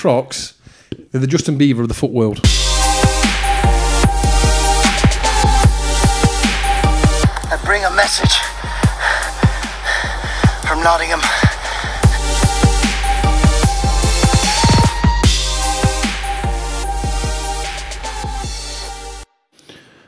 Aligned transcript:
Crocs, 0.00 0.54
they're 1.10 1.20
the 1.20 1.26
Justin 1.26 1.58
Bieber 1.58 1.80
of 1.80 1.88
the 1.88 1.94
foot 1.94 2.10
world. 2.10 2.40
I 7.44 7.60
bring 7.66 7.84
a 7.84 7.90
message 7.90 8.38
from 10.66 10.82
Nottingham. 10.82 11.20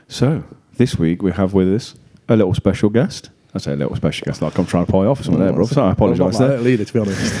So, 0.07 0.43
this 0.77 0.97
week 0.97 1.21
we 1.21 1.33
have 1.33 1.53
with 1.53 1.71
us 1.71 1.93
a 2.27 2.35
little 2.35 2.55
special 2.55 2.89
guest. 2.89 3.29
I 3.55 3.59
say 3.59 3.73
a 3.73 3.75
little 3.75 3.95
special 3.95 4.25
guest, 4.25 4.41
like 4.41 4.57
I'm 4.57 4.65
trying 4.65 4.87
to 4.87 4.91
pie 4.91 5.05
off 5.05 5.19
or 5.19 5.23
something 5.23 5.43
there, 5.43 5.53
bro. 5.53 5.65
So 5.67 5.83
I 5.85 5.91
apologise 5.91 6.39
there. 6.39 6.57
leader, 6.57 6.85
to 6.85 6.93
be 6.93 6.99
honest. 6.99 7.33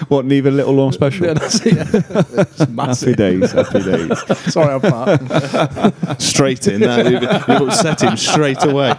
What, 0.08 0.24
neither 0.24 0.50
little 0.50 0.80
or 0.80 0.92
special? 0.94 1.26
yeah, 1.26 1.34
that's 1.34 1.60
it. 1.64 1.76
Happy 2.58 2.72
massive. 2.72 3.16
days, 3.16 3.52
happy 3.52 3.82
days. 3.82 4.18
Sorry, 4.52 4.72
I'm 4.74 4.80
fat. 4.80 6.16
straight 6.20 6.66
in. 6.68 6.80
That 6.80 7.04
you've, 7.04 7.22
you've 7.22 7.68
upset 7.68 8.00
him 8.02 8.16
straight 8.16 8.64
away. 8.64 8.94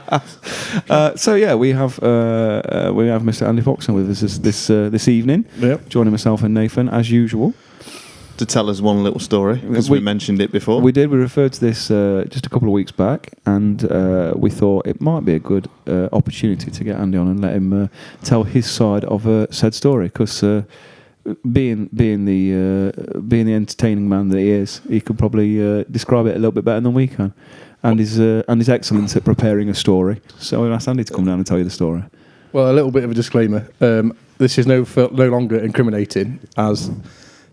Uh, 0.89 1.15
so 1.15 1.33
yeah, 1.35 1.55
we 1.55 1.69
have 1.71 1.99
uh, 2.03 2.05
uh, 2.07 2.91
we 2.93 3.07
have 3.07 3.23
Mr. 3.23 3.47
Andy 3.47 3.61
Poxon 3.63 3.95
with 3.95 4.09
us 4.09 4.21
this 4.21 4.37
this, 4.37 4.69
uh, 4.69 4.89
this 4.89 5.07
evening, 5.07 5.45
Yep. 5.59 5.89
joining 5.89 6.11
myself 6.11 6.43
and 6.43 6.53
Nathan 6.53 6.87
as 6.87 7.09
usual. 7.11 7.53
To 8.41 8.45
tell 8.47 8.71
us 8.71 8.81
one 8.81 9.03
little 9.03 9.19
story 9.19 9.57
because 9.57 9.87
we, 9.87 9.99
We- 9.99 10.03
mentioned 10.03 10.41
it 10.41 10.51
before. 10.51 10.81
We 10.81 10.91
did. 10.91 11.11
We 11.11 11.17
referred 11.19 11.53
to 11.53 11.59
this 11.59 11.91
uh, 11.91 12.25
just 12.27 12.47
a 12.47 12.49
couple 12.49 12.67
of 12.69 12.73
weeks 12.73 12.91
back, 12.91 13.29
and 13.45 13.83
uh, 13.85 14.33
we 14.35 14.49
thought 14.49 14.87
it 14.87 14.99
might 14.99 15.23
be 15.25 15.35
a 15.35 15.39
good 15.39 15.69
uh, 15.87 16.09
opportunity 16.11 16.71
to 16.71 16.83
get 16.83 16.95
Andy 16.95 17.19
on 17.19 17.27
and 17.27 17.39
let 17.39 17.53
him 17.53 17.71
uh, 17.71 17.87
tell 18.23 18.43
his 18.43 18.65
side 18.67 19.05
of 19.05 19.27
uh, 19.27 19.45
said 19.51 19.75
story. 19.75 20.05
Because 20.07 20.41
uh, 20.41 20.63
being 21.51 21.87
being 21.93 22.25
the 22.25 22.41
uh, 22.55 23.19
being 23.19 23.45
the 23.45 23.53
entertaining 23.53 24.09
man 24.09 24.29
that 24.29 24.39
he 24.39 24.49
is, 24.49 24.81
he 24.89 24.99
could 25.01 25.19
probably 25.19 25.61
uh, 25.61 25.83
describe 25.91 26.25
it 26.25 26.31
a 26.35 26.39
little 26.39 26.51
bit 26.51 26.65
better 26.65 26.81
than 26.81 26.95
we 26.95 27.05
can. 27.07 27.33
And 27.83 27.99
his 27.99 28.19
uh, 28.19 28.41
and 28.47 28.59
his 28.59 28.69
excellence 28.69 29.15
at 29.15 29.23
preparing 29.23 29.69
a 29.69 29.75
story. 29.75 30.19
So 30.39 30.63
we 30.63 30.69
asked 30.73 30.87
Andy 30.87 31.03
to 31.03 31.13
come 31.13 31.25
down 31.25 31.37
and 31.37 31.45
tell 31.45 31.59
you 31.59 31.63
the 31.63 31.69
story. 31.69 32.01
Well, 32.53 32.71
a 32.71 32.73
little 32.73 32.91
bit 32.91 33.03
of 33.03 33.11
a 33.11 33.13
disclaimer. 33.13 33.67
Um, 33.79 34.17
this 34.39 34.57
is 34.57 34.65
no 34.65 34.83
no 35.11 35.29
longer 35.29 35.59
incriminating, 35.59 36.39
as 36.57 36.89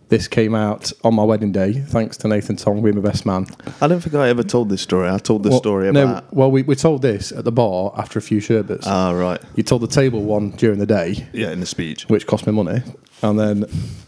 this 0.09 0.27
came 0.29 0.55
out 0.55 0.91
on 1.05 1.15
my 1.15 1.23
wedding 1.23 1.53
day, 1.53 1.73
thanks 1.75 2.17
to 2.19 2.29
Nathan 2.29 2.57
Tong 2.57 2.83
being 2.83 2.97
my 2.97 3.03
best 3.03 3.27
man. 3.27 3.47
I 3.81 3.87
don't 3.89 4.01
think 4.01 4.15
I 4.15 4.29
ever 4.29 4.43
told 4.43 4.69
this 4.71 4.81
story. 4.81 5.09
I 5.09 5.19
told 5.19 5.43
the 5.43 5.51
Well, 5.51 5.59
story 5.59 5.93
no, 5.93 6.23
well, 6.31 6.51
we, 6.51 6.63
we 6.63 6.75
told 6.75 7.03
this 7.03 7.31
at 7.33 7.45
the 7.45 7.53
bar 7.53 7.93
after 7.97 8.19
a 8.19 8.23
few 8.23 8.41
sherbets. 8.41 8.87
Ah, 8.87 9.11
right. 9.13 9.41
you 9.55 9.63
told 9.63 9.83
the 9.83 9.87
table 9.87 10.23
one 10.23 10.51
during 10.53 10.79
the 10.79 10.87
day, 10.87 11.29
Yeah, 11.33 11.51
in 11.51 11.61
the 11.61 11.67
speech. 11.67 12.05
which 12.09 12.27
cost 12.27 12.47
me 12.47 12.53
money, 12.53 12.83
and 13.23 13.39
then 13.39 13.65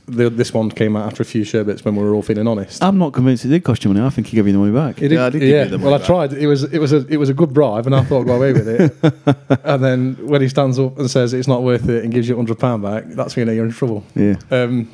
the, 0.07 0.31
this 0.31 0.55
one 0.55 0.71
came 0.71 0.97
out 0.97 1.07
after 1.07 1.23
a 1.23 1.27
few 1.27 1.45
sherbets 1.45 1.85
when 1.85 1.95
we 1.97 2.03
were 2.03 2.15
all 2.15 2.23
feeling 2.23 2.49
honest. 2.49 2.83
I'm 2.83 2.97
not 2.99 3.13
convinced 3.13 3.45
it 3.45 3.49
did 3.49 3.63
cost 3.65 3.85
you 3.85 3.93
money. 3.93 4.05
I 4.05 4.11
think 4.11 4.29
he 4.29 4.37
gave 4.37 4.47
you 4.47 4.53
the 4.55 4.59
money 4.59 4.73
back. 4.73 5.03
It 5.03 5.13
Yeah, 5.13 5.27
I 5.27 5.31
did 5.31 5.41
give 5.41 5.49
you 5.49 5.65
the 5.77 5.79
well, 5.79 5.91
money 5.93 6.03
I 6.03 6.07
tried. 6.07 6.33
It 6.33 6.47
was 6.47 6.65
it 6.65 6.79
was 6.79 6.93
a 6.93 7.07
it 7.09 7.17
was 7.19 7.29
a 7.29 7.35
good 7.35 7.53
bribe, 7.53 7.87
and 7.87 7.95
I 7.95 8.03
thought 8.05 8.23
I'd 8.23 8.27
go 8.27 8.37
away 8.37 8.53
with 8.53 8.69
it. 8.69 9.61
and 9.65 9.85
then 9.85 10.17
when 10.27 10.41
he 10.41 10.49
stands 10.49 10.79
up 10.79 10.99
and 10.99 11.11
says 11.11 11.35
it's 11.35 11.47
not 11.49 11.63
worth 11.63 11.89
it 11.89 12.05
and 12.05 12.13
gives 12.13 12.29
you 12.29 12.37
hundred 12.37 12.59
pound 12.59 12.83
back, 12.83 13.05
that's 13.09 13.37
when 13.37 13.43
you 13.43 13.47
know 13.47 13.53
you're 13.53 13.67
in 13.67 13.73
trouble. 13.73 14.05
Yeah. 14.15 14.37
Um, 14.51 14.91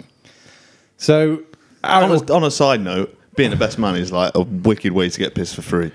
so 0.96 1.42
On 1.84 2.10
a, 2.10 2.32
on 2.32 2.44
a 2.44 2.50
side 2.50 2.80
note, 2.80 3.16
being 3.36 3.50
the 3.50 3.56
best 3.56 3.78
man 3.78 3.96
is 3.96 4.10
like 4.12 4.32
a 4.34 4.42
wicked 4.42 4.92
way 4.92 5.08
to 5.08 5.18
get 5.18 5.34
pissed 5.34 5.54
for 5.54 5.62
free. 5.62 5.92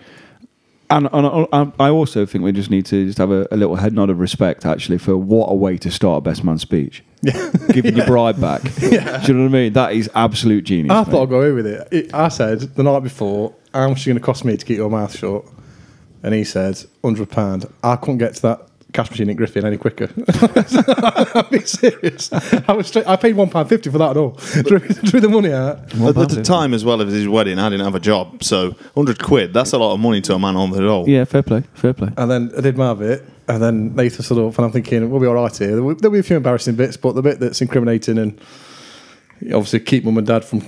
And, 0.90 1.08
and 1.14 1.48
I- 1.54 1.72
I 1.80 1.90
also 1.90 2.26
think 2.26 2.44
we 2.44 2.52
just 2.52 2.70
need 2.70 2.86
to 2.88 3.06
just 3.06 3.18
have 3.18 3.32
a, 3.32 3.48
a 3.50 3.56
little 3.56 3.78
head 3.78 3.94
nod 3.94 4.10
of 4.10 4.20
respect, 4.20 4.66
actually, 4.66 4.98
for 4.98 5.16
what 5.16 5.46
a 5.48 5.56
way 5.56 5.78
to 5.78 5.90
start 5.90 6.18
a 6.18 6.22
best 6.22 6.44
man 6.44 6.58
speech. 6.58 7.02
Giving 7.72 7.96
your 7.96 8.06
bride 8.06 8.42
back. 8.42 8.62
Do 8.80 8.90
you 8.90 9.00
know 9.00 9.12
what 9.14 9.28
I 9.30 9.48
mean? 9.48 9.74
That 9.74 9.94
is 9.94 10.10
absolute 10.16 10.66
genius. 10.66 10.92
I 10.92 11.00
mate. 11.04 11.08
thought 11.12 11.24
I'd 11.24 11.30
go 11.30 11.40
away 11.42 11.52
with 11.54 11.66
it. 11.68 11.88
it. 11.92 12.14
I 12.14 12.28
said 12.28 12.60
the 12.76 12.84
night 12.84 13.04
before, 13.04 13.54
how 13.74 13.88
much 13.88 14.00
is 14.02 14.08
it 14.08 14.10
going 14.10 14.18
to 14.20 14.24
cost 14.26 14.44
me 14.44 14.58
to 14.58 14.66
keep 14.66 14.78
your 14.78 14.90
mouth 14.90 15.16
shut? 15.18 15.46
And 16.24 16.34
he 16.36 16.44
said, 16.44 16.84
hundred 17.04 17.30
pound. 17.30 17.72
I 17.84 17.96
couldn't 17.96 18.18
get 18.18 18.36
to 18.36 18.42
that 18.44 18.68
cash 18.94 19.10
machine 19.10 19.30
in 19.30 19.36
Griffin 19.36 19.66
any 19.66 19.78
quicker. 19.78 20.10
I'm 21.36 21.46
being 21.50 21.66
serious. 21.66 22.32
I 22.68 22.74
was 22.74 22.88
straight, 22.88 23.08
I 23.08 23.16
paid 23.16 23.36
one 23.36 23.50
pound 23.50 23.70
fifty 23.70 23.90
for 23.90 23.98
that 23.98 24.12
at 24.12 24.18
all. 24.18 24.32
drew, 24.64 24.80
drew 24.80 25.20
the 25.20 25.30
money 25.30 25.52
out. 25.54 25.80
At, 25.94 26.18
at 26.18 26.30
the 26.30 26.42
time, 26.44 26.74
as 26.74 26.84
well 26.84 27.02
as 27.02 27.14
his 27.14 27.28
wedding, 27.28 27.60
I 27.60 27.70
didn't 27.70 27.86
have 27.86 27.96
a 27.96 28.00
job, 28.00 28.44
so 28.44 28.76
hundred 28.96 29.22
quid. 29.22 29.54
That's 29.54 29.74
a 29.74 29.78
lot 29.78 29.94
of 29.94 30.00
money 30.00 30.22
to 30.22 30.36
a 30.36 30.40
man 30.40 30.56
on 30.56 30.72
the 30.72 30.82
dole. 30.82 31.08
Yeah, 31.08 31.26
fair 31.26 31.44
play. 31.44 31.64
Fair 31.74 31.94
play. 31.94 32.10
And 32.18 32.30
then 32.30 32.52
I 32.58 32.62
did 32.62 32.78
my 32.78 32.94
bit, 32.94 33.24
and 33.48 33.62
then 33.62 33.96
Nathan 33.96 34.24
stood 34.24 34.38
up, 34.38 34.58
and 34.58 34.66
I'm 34.66 34.72
thinking, 34.72 35.10
we'll 35.10 35.22
be 35.22 35.28
all 35.28 35.36
right 35.36 35.56
here. 35.56 35.72
There'll 35.72 35.96
there'll 35.96 36.14
be 36.14 36.20
a 36.20 36.24
few 36.24 36.38
embarrassing 36.38 36.76
bits, 36.76 36.98
but 36.98 37.14
the 37.14 37.22
bit 37.22 37.40
that's 37.40 37.62
incriminating 37.62 38.18
and 38.18 38.40
obviously 39.46 39.80
keep 39.80 40.04
mum 40.04 40.18
and 40.18 40.28
dad 40.28 40.46
from 40.46 40.62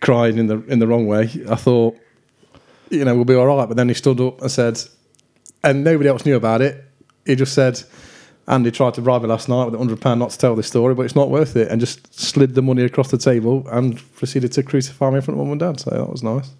crying 0.00 0.38
in 0.38 0.46
the 0.46 0.62
in 0.66 0.78
the 0.78 0.86
wrong 0.86 1.06
way, 1.06 1.30
I 1.48 1.56
thought, 1.56 1.96
you 2.90 3.04
know, 3.04 3.14
we'll 3.14 3.24
be 3.24 3.34
all 3.34 3.46
right. 3.46 3.66
But 3.66 3.76
then 3.76 3.88
he 3.88 3.94
stood 3.94 4.20
up 4.20 4.40
and 4.40 4.50
said, 4.50 4.80
and 5.62 5.84
nobody 5.84 6.08
else 6.08 6.24
knew 6.24 6.36
about 6.36 6.62
it. 6.62 6.84
He 7.26 7.34
just 7.36 7.52
said, 7.54 7.82
Andy 8.48 8.70
tried 8.70 8.94
to 8.94 9.02
bribe 9.02 9.22
me 9.22 9.28
last 9.28 9.48
night 9.48 9.66
with 9.66 9.74
a 9.74 9.78
hundred 9.78 10.00
pound 10.00 10.18
not 10.20 10.30
to 10.30 10.38
tell 10.38 10.56
this 10.56 10.66
story, 10.66 10.94
but 10.94 11.02
it's 11.04 11.14
not 11.14 11.30
worth 11.30 11.54
it, 11.56 11.68
and 11.70 11.80
just 11.80 12.12
slid 12.18 12.54
the 12.54 12.62
money 12.62 12.82
across 12.82 13.10
the 13.10 13.18
table 13.18 13.66
and 13.70 13.98
proceeded 14.16 14.52
to 14.52 14.62
crucify 14.62 15.10
me 15.10 15.16
in 15.16 15.22
front 15.22 15.38
of 15.38 15.46
mum 15.46 15.52
and 15.52 15.60
dad. 15.60 15.78
So 15.80 15.90
that 15.90 16.08
was 16.10 16.22
nice. 16.22 16.50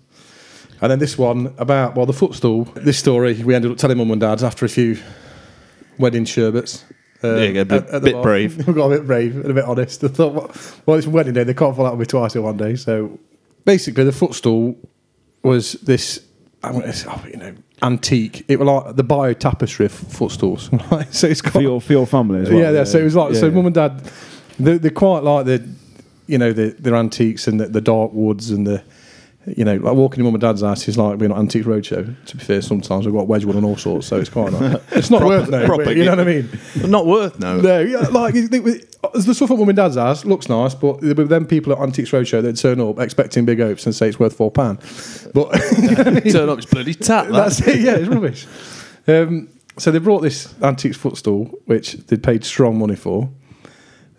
And 0.82 0.90
then 0.90 0.98
this 0.98 1.18
one 1.18 1.52
about 1.58 1.96
well 1.96 2.06
the 2.06 2.12
footstool. 2.12 2.64
This 2.76 2.98
story 2.98 3.42
we 3.42 3.54
ended 3.54 3.70
up 3.72 3.78
telling 3.78 3.98
mum 3.98 4.10
and 4.12 4.20
dad 4.20 4.42
after 4.42 4.64
a 4.64 4.68
few 4.68 4.98
wedding 5.98 6.24
sherbets. 6.24 6.84
Uh, 7.22 7.34
Yeah, 7.34 7.60
a 7.60 7.64
bit- 7.66 7.84
at- 7.84 7.90
at 7.90 8.02
bit 8.02 8.12
bar. 8.14 8.22
brave. 8.22 8.66
we 8.66 8.72
got 8.72 8.86
a 8.86 8.96
bit 8.98 9.06
brave 9.06 9.36
and 9.36 9.50
a 9.50 9.54
bit 9.54 9.64
honest. 9.64 10.02
I 10.04 10.08
thought, 10.08 10.32
well, 10.32 10.50
well, 10.86 10.96
it's 10.96 11.06
wedding 11.06 11.34
day. 11.34 11.44
They 11.44 11.52
can't 11.54 11.76
fall 11.76 11.84
out 11.86 11.92
with 11.98 12.00
me 12.00 12.06
twice 12.06 12.34
in 12.34 12.42
one 12.42 12.56
day. 12.56 12.76
So 12.76 13.18
basically, 13.66 14.04
the 14.04 14.12
footstool 14.12 14.76
was 15.42 15.72
this. 15.72 16.24
I 16.62 16.72
mean, 16.72 16.82
it's, 16.82 17.06
oh, 17.06 17.24
you 17.28 17.36
know, 17.38 17.54
antique. 17.82 18.44
It 18.48 18.58
was 18.58 18.66
like 18.66 18.96
the 18.96 19.02
Bayeux 19.02 19.34
tapestry 19.34 19.86
of 19.86 19.92
footstools. 19.92 20.70
Right? 20.90 21.12
so 21.12 21.26
it's 21.26 21.40
got 21.40 21.54
For 21.54 21.62
your, 21.62 21.80
for 21.80 21.92
your 21.92 22.06
family 22.06 22.40
as 22.42 22.50
well. 22.50 22.58
yeah, 22.58 22.70
yeah. 22.70 22.84
So 22.84 22.98
it 22.98 23.04
was 23.04 23.16
like 23.16 23.32
Yeah, 23.34 23.40
so. 23.40 23.46
yeah. 23.46 23.52
Mum 23.54 23.66
and 23.66 23.74
dad, 23.74 24.02
they, 24.58 24.76
they're 24.78 24.90
quite 24.90 25.22
like 25.22 25.46
the, 25.46 25.66
you 26.26 26.36
know, 26.38 26.52
the 26.52 26.76
their 26.78 26.94
antiques 26.96 27.48
and 27.48 27.58
the, 27.58 27.66
the 27.66 27.80
dark 27.80 28.12
woods 28.12 28.50
and 28.50 28.66
the, 28.66 28.82
you 29.46 29.64
know, 29.64 29.76
like 29.76 29.94
walking 29.94 30.20
in 30.20 30.24
mum 30.24 30.34
and 30.34 30.40
dad's 30.42 30.62
house 30.62 30.86
is 30.86 30.98
like 30.98 31.18
being 31.18 31.32
on 31.32 31.38
antique 31.38 31.64
roadshow. 31.64 32.14
To 32.26 32.36
be 32.36 32.44
fair, 32.44 32.60
sometimes 32.60 33.06
we've 33.06 33.14
got 33.14 33.26
Wedgwood 33.26 33.56
and 33.56 33.64
all 33.64 33.76
sorts, 33.76 34.06
so 34.06 34.16
it's 34.18 34.28
quite 34.28 34.52
like 34.52 34.82
it's 34.92 35.10
not 35.10 35.22
worth 35.24 35.48
no. 35.48 35.64
proper 35.66 35.92
you 35.92 36.04
know 36.04 36.10
what 36.10 36.20
I 36.20 36.24
mean? 36.24 36.48
Not 36.86 37.06
worth 37.06 37.38
no. 37.40 37.60
No, 37.60 37.80
yeah, 37.80 38.00
like 38.08 38.34
you 38.34 38.48
think 38.48 38.64
with- 38.64 38.86
the 39.14 39.34
stuff 39.34 39.50
at 39.50 39.58
mum 39.58 39.68
and 39.68 39.76
dad's 39.76 39.96
house 39.96 40.24
looks 40.26 40.48
nice, 40.48 40.74
but 40.74 40.98
then 41.00 41.46
people 41.46 41.72
at 41.72 41.78
Antiques 41.78 42.10
Roadshow 42.10 42.42
that 42.42 42.56
turn 42.58 42.80
up 42.80 42.98
expecting 42.98 43.46
big 43.46 43.58
hopes 43.58 43.86
and 43.86 43.94
say 43.94 44.08
it's 44.08 44.20
worth 44.20 44.36
four 44.36 44.50
pound, 44.50 44.78
but 45.32 45.50
Turn 46.30 46.48
up, 46.50 46.58
it's 46.58 46.66
bloody 46.66 46.94
tat. 46.94 47.28
That. 47.28 47.32
that's 47.32 47.66
it. 47.66 47.80
Yeah, 47.80 47.96
it's 47.96 48.08
rubbish. 48.08 48.46
Um, 49.08 49.48
so 49.78 49.90
they 49.90 49.98
brought 49.98 50.20
this 50.20 50.54
antiques 50.62 50.98
footstool, 50.98 51.46
which 51.64 51.94
they 51.94 52.18
paid 52.18 52.44
strong 52.44 52.78
money 52.78 52.96
for, 52.96 53.30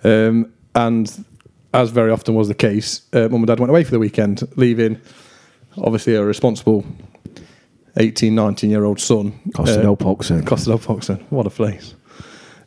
um, 0.03 0.51
and 0.73 1.25
as 1.73 1.89
very 1.89 2.11
often 2.11 2.35
was 2.35 2.47
the 2.47 2.55
case, 2.55 3.01
uh, 3.13 3.29
mum 3.29 3.35
and 3.35 3.47
dad 3.47 3.59
went 3.59 3.69
away 3.69 3.83
for 3.83 3.91
the 3.91 3.99
weekend, 3.99 4.43
leaving 4.55 4.99
obviously 5.77 6.15
a 6.15 6.23
responsible 6.23 6.85
18, 7.97 8.33
19 8.33 8.69
year 8.69 8.83
old 8.83 8.99
son. 8.99 9.39
Costa 9.55 9.81
del 9.81 9.97
Poxon. 9.97 10.45
Costa 10.45 10.77
Poxon. 10.77 11.23
What 11.29 11.47
a 11.47 11.49
place. 11.49 11.95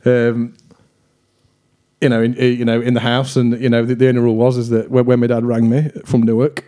Um, 0.04 0.54
you 2.00 2.08
know, 2.08 2.22
in, 2.22 2.34
you 2.34 2.64
know, 2.64 2.80
in 2.80 2.94
the 2.94 3.00
house, 3.00 3.36
and 3.36 3.60
you 3.60 3.68
know, 3.68 3.84
the, 3.84 3.94
the 3.94 4.08
only 4.08 4.20
rule 4.20 4.36
was 4.36 4.58
is 4.58 4.68
that 4.68 4.90
when, 4.90 5.06
when 5.06 5.20
my 5.20 5.26
dad 5.26 5.44
rang 5.44 5.70
me 5.70 5.90
from 6.04 6.22
Newark, 6.22 6.64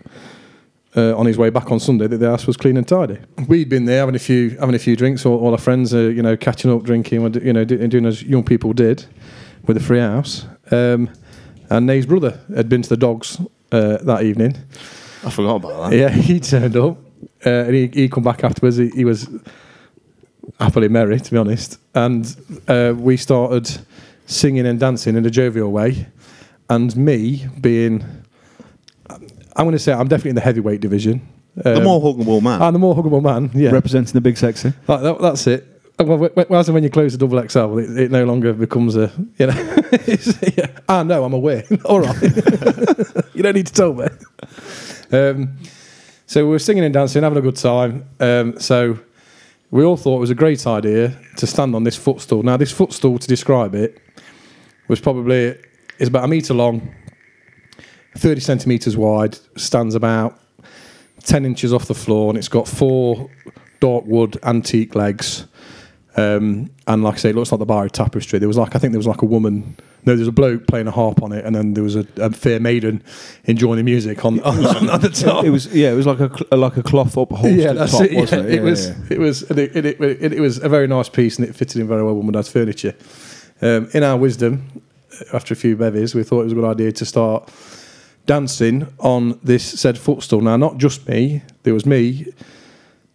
uh, 0.96 1.14
on 1.14 1.26
his 1.26 1.36
way 1.36 1.50
back 1.50 1.70
on 1.70 1.78
Sunday 1.78 2.06
that 2.06 2.16
the 2.16 2.30
house 2.30 2.46
was 2.46 2.56
clean 2.56 2.78
and 2.78 2.88
tidy. 2.88 3.18
We'd 3.46 3.68
been 3.68 3.84
there 3.84 4.00
having 4.00 4.14
a 4.14 4.18
few 4.18 4.50
having 4.58 4.74
a 4.74 4.78
few 4.78 4.96
drinks. 4.96 5.26
All, 5.26 5.38
all 5.38 5.52
our 5.52 5.58
friends, 5.58 5.92
are, 5.92 6.10
you 6.10 6.22
know, 6.22 6.36
catching 6.36 6.72
up, 6.72 6.84
drinking, 6.84 7.24
and, 7.24 7.36
you 7.36 7.52
know, 7.52 7.64
do- 7.64 7.86
doing 7.86 8.06
as 8.06 8.22
young 8.22 8.44
people 8.44 8.72
did 8.72 9.04
with 9.66 9.76
a 9.76 9.80
free 9.80 10.00
house. 10.00 10.46
Um, 10.70 11.10
and 11.70 11.86
Nate's 11.86 12.06
brother 12.06 12.38
had 12.54 12.68
been 12.68 12.82
to 12.82 12.88
the 12.88 12.96
dogs 12.96 13.40
uh, 13.72 13.96
that 13.98 14.22
evening. 14.22 14.56
I 15.24 15.30
forgot 15.30 15.56
about 15.56 15.90
that. 15.90 15.96
Yeah, 15.96 16.08
he 16.28 16.40
turned 16.40 16.76
up, 16.76 16.98
uh, 17.44 17.50
and 17.50 17.74
he 17.74 17.86
he 17.92 18.08
come 18.08 18.22
back 18.24 18.44
afterwards. 18.44 18.76
He, 18.76 18.88
he 18.90 19.04
was 19.04 19.28
happily 20.60 20.88
merry, 20.88 21.18
to 21.20 21.30
be 21.30 21.36
honest. 21.36 21.78
And 21.94 22.24
uh, 22.68 22.94
we 22.96 23.16
started 23.16 23.70
singing 24.26 24.66
and 24.66 24.78
dancing 24.78 25.16
in 25.16 25.26
a 25.26 25.30
jovial 25.30 25.70
way. 25.72 26.06
And 26.68 26.96
me 26.96 27.46
being, 27.60 28.04
I'm 29.08 29.64
going 29.64 29.72
to 29.72 29.78
say 29.78 29.92
I'm 29.92 30.08
definitely 30.08 30.30
in 30.30 30.34
the 30.36 30.40
heavyweight 30.42 30.80
division. 30.80 31.20
The 31.54 31.78
Um, 31.78 31.84
more 31.84 32.00
huggable 32.00 32.42
man. 32.42 32.60
I'm 32.60 32.72
the 32.72 32.78
more 32.78 32.94
huggable 32.94 33.22
man. 33.22 33.50
Yeah, 33.54 33.70
Representing 33.70 34.12
the 34.12 34.20
big 34.20 34.36
sexy. 34.36 34.72
that, 34.86 35.00
that- 35.02 35.20
that's 35.20 35.46
it. 35.46 35.75
Uh, 35.98 36.04
Well, 36.04 36.18
whereas 36.34 36.70
when 36.70 36.82
you 36.82 36.90
close 36.90 37.12
the 37.12 37.18
double 37.18 37.46
XL, 37.48 37.78
it, 37.78 37.98
it 37.98 38.10
no 38.10 38.24
longer 38.24 38.52
becomes 38.52 38.96
a 38.96 39.10
you 39.38 39.46
know. 39.46 39.76
yeah. 40.56 40.66
Ah, 40.88 41.02
no, 41.02 41.24
I'm 41.24 41.32
aware. 41.32 41.64
All 41.84 42.00
right, 42.00 42.22
you 43.34 43.42
don't 43.42 43.54
need 43.54 43.66
to 43.66 43.72
tell 43.72 43.94
me. 43.94 44.06
Um, 45.12 45.56
so 46.26 46.44
we 46.44 46.50
were 46.50 46.58
singing 46.58 46.84
and 46.84 46.92
dancing, 46.92 47.22
having 47.22 47.38
a 47.38 47.42
good 47.42 47.56
time. 47.56 48.04
Um, 48.20 48.58
so 48.58 48.98
we 49.70 49.84
all 49.84 49.96
thought 49.96 50.16
it 50.16 50.20
was 50.20 50.30
a 50.30 50.34
great 50.34 50.66
idea 50.66 51.16
to 51.36 51.46
stand 51.46 51.74
on 51.74 51.84
this 51.84 51.96
footstool. 51.96 52.42
Now, 52.42 52.56
this 52.56 52.72
footstool, 52.72 53.18
to 53.18 53.28
describe 53.28 53.74
it, 53.74 54.00
was 54.88 55.00
probably 55.00 55.56
is 55.98 56.08
about 56.08 56.24
a 56.24 56.28
metre 56.28 56.54
long, 56.54 56.94
30 58.16 58.40
centimetres 58.40 58.96
wide, 58.96 59.38
stands 59.56 59.94
about 59.94 60.38
10 61.22 61.44
inches 61.46 61.72
off 61.72 61.86
the 61.86 61.94
floor, 61.94 62.30
and 62.30 62.38
it's 62.38 62.48
got 62.48 62.68
four 62.68 63.30
dark 63.80 64.04
wood 64.06 64.38
antique 64.42 64.94
legs. 64.94 65.46
Um, 66.16 66.70
and 66.86 67.02
like 67.02 67.14
I 67.14 67.16
say, 67.18 67.30
it 67.30 67.36
looks 67.36 67.52
like 67.52 67.58
the 67.58 67.66
Barry 67.66 67.90
tapestry. 67.90 68.38
There 68.38 68.48
was 68.48 68.56
like, 68.56 68.74
I 68.74 68.78
think 68.78 68.92
there 68.92 68.98
was 68.98 69.06
like 69.06 69.20
a 69.20 69.26
woman, 69.26 69.76
no, 70.06 70.14
there 70.14 70.20
was 70.20 70.28
a 70.28 70.32
bloke 70.32 70.66
playing 70.66 70.86
a 70.86 70.90
harp 70.90 71.22
on 71.22 71.32
it, 71.32 71.44
and 71.44 71.54
then 71.54 71.74
there 71.74 71.84
was 71.84 71.94
a, 71.94 72.06
a 72.16 72.30
fair 72.30 72.58
maiden 72.58 73.02
enjoying 73.44 73.76
the 73.76 73.82
music 73.82 74.24
on, 74.24 74.40
on, 74.44 74.88
on 74.88 75.00
the 75.00 75.10
top. 75.10 75.44
It 75.44 75.50
was 75.50 75.66
yeah, 75.74 75.92
it 75.92 75.94
was 75.94 76.06
like 76.06 76.20
a 76.20 76.56
like 76.56 76.76
a 76.78 76.82
cloth 76.82 77.16
upholstered 77.16 77.58
yeah, 77.58 77.72
top, 77.74 78.02
it. 78.02 78.12
Yeah. 78.12 78.20
wasn't 78.20 78.46
it? 78.46 78.54
It 78.54 78.62
was, 78.62 79.10
it 79.10 79.18
was, 79.18 79.42
and 79.50 79.58
it, 79.58 79.76
it, 79.76 80.00
it, 80.00 80.32
it 80.32 80.40
was 80.40 80.62
a 80.62 80.68
very 80.68 80.86
nice 80.86 81.10
piece, 81.10 81.38
and 81.38 81.46
it 81.46 81.54
fitted 81.54 81.80
in 81.80 81.86
very 81.86 82.02
well 82.02 82.14
with 82.14 82.24
my 82.24 82.32
dad's 82.32 82.50
furniture. 82.50 82.94
Um, 83.60 83.90
in 83.92 84.02
our 84.02 84.16
wisdom, 84.16 84.82
after 85.34 85.52
a 85.52 85.56
few 85.56 85.76
bevies, 85.76 86.14
we 86.14 86.22
thought 86.22 86.40
it 86.40 86.44
was 86.44 86.52
a 86.52 86.56
good 86.56 86.64
idea 86.64 86.92
to 86.92 87.04
start 87.04 87.50
dancing 88.24 88.86
on 88.98 89.38
this 89.42 89.64
said 89.64 89.98
footstool. 89.98 90.40
Now, 90.40 90.56
not 90.56 90.78
just 90.78 91.06
me. 91.08 91.42
There 91.62 91.74
was 91.74 91.86
me, 91.86 92.26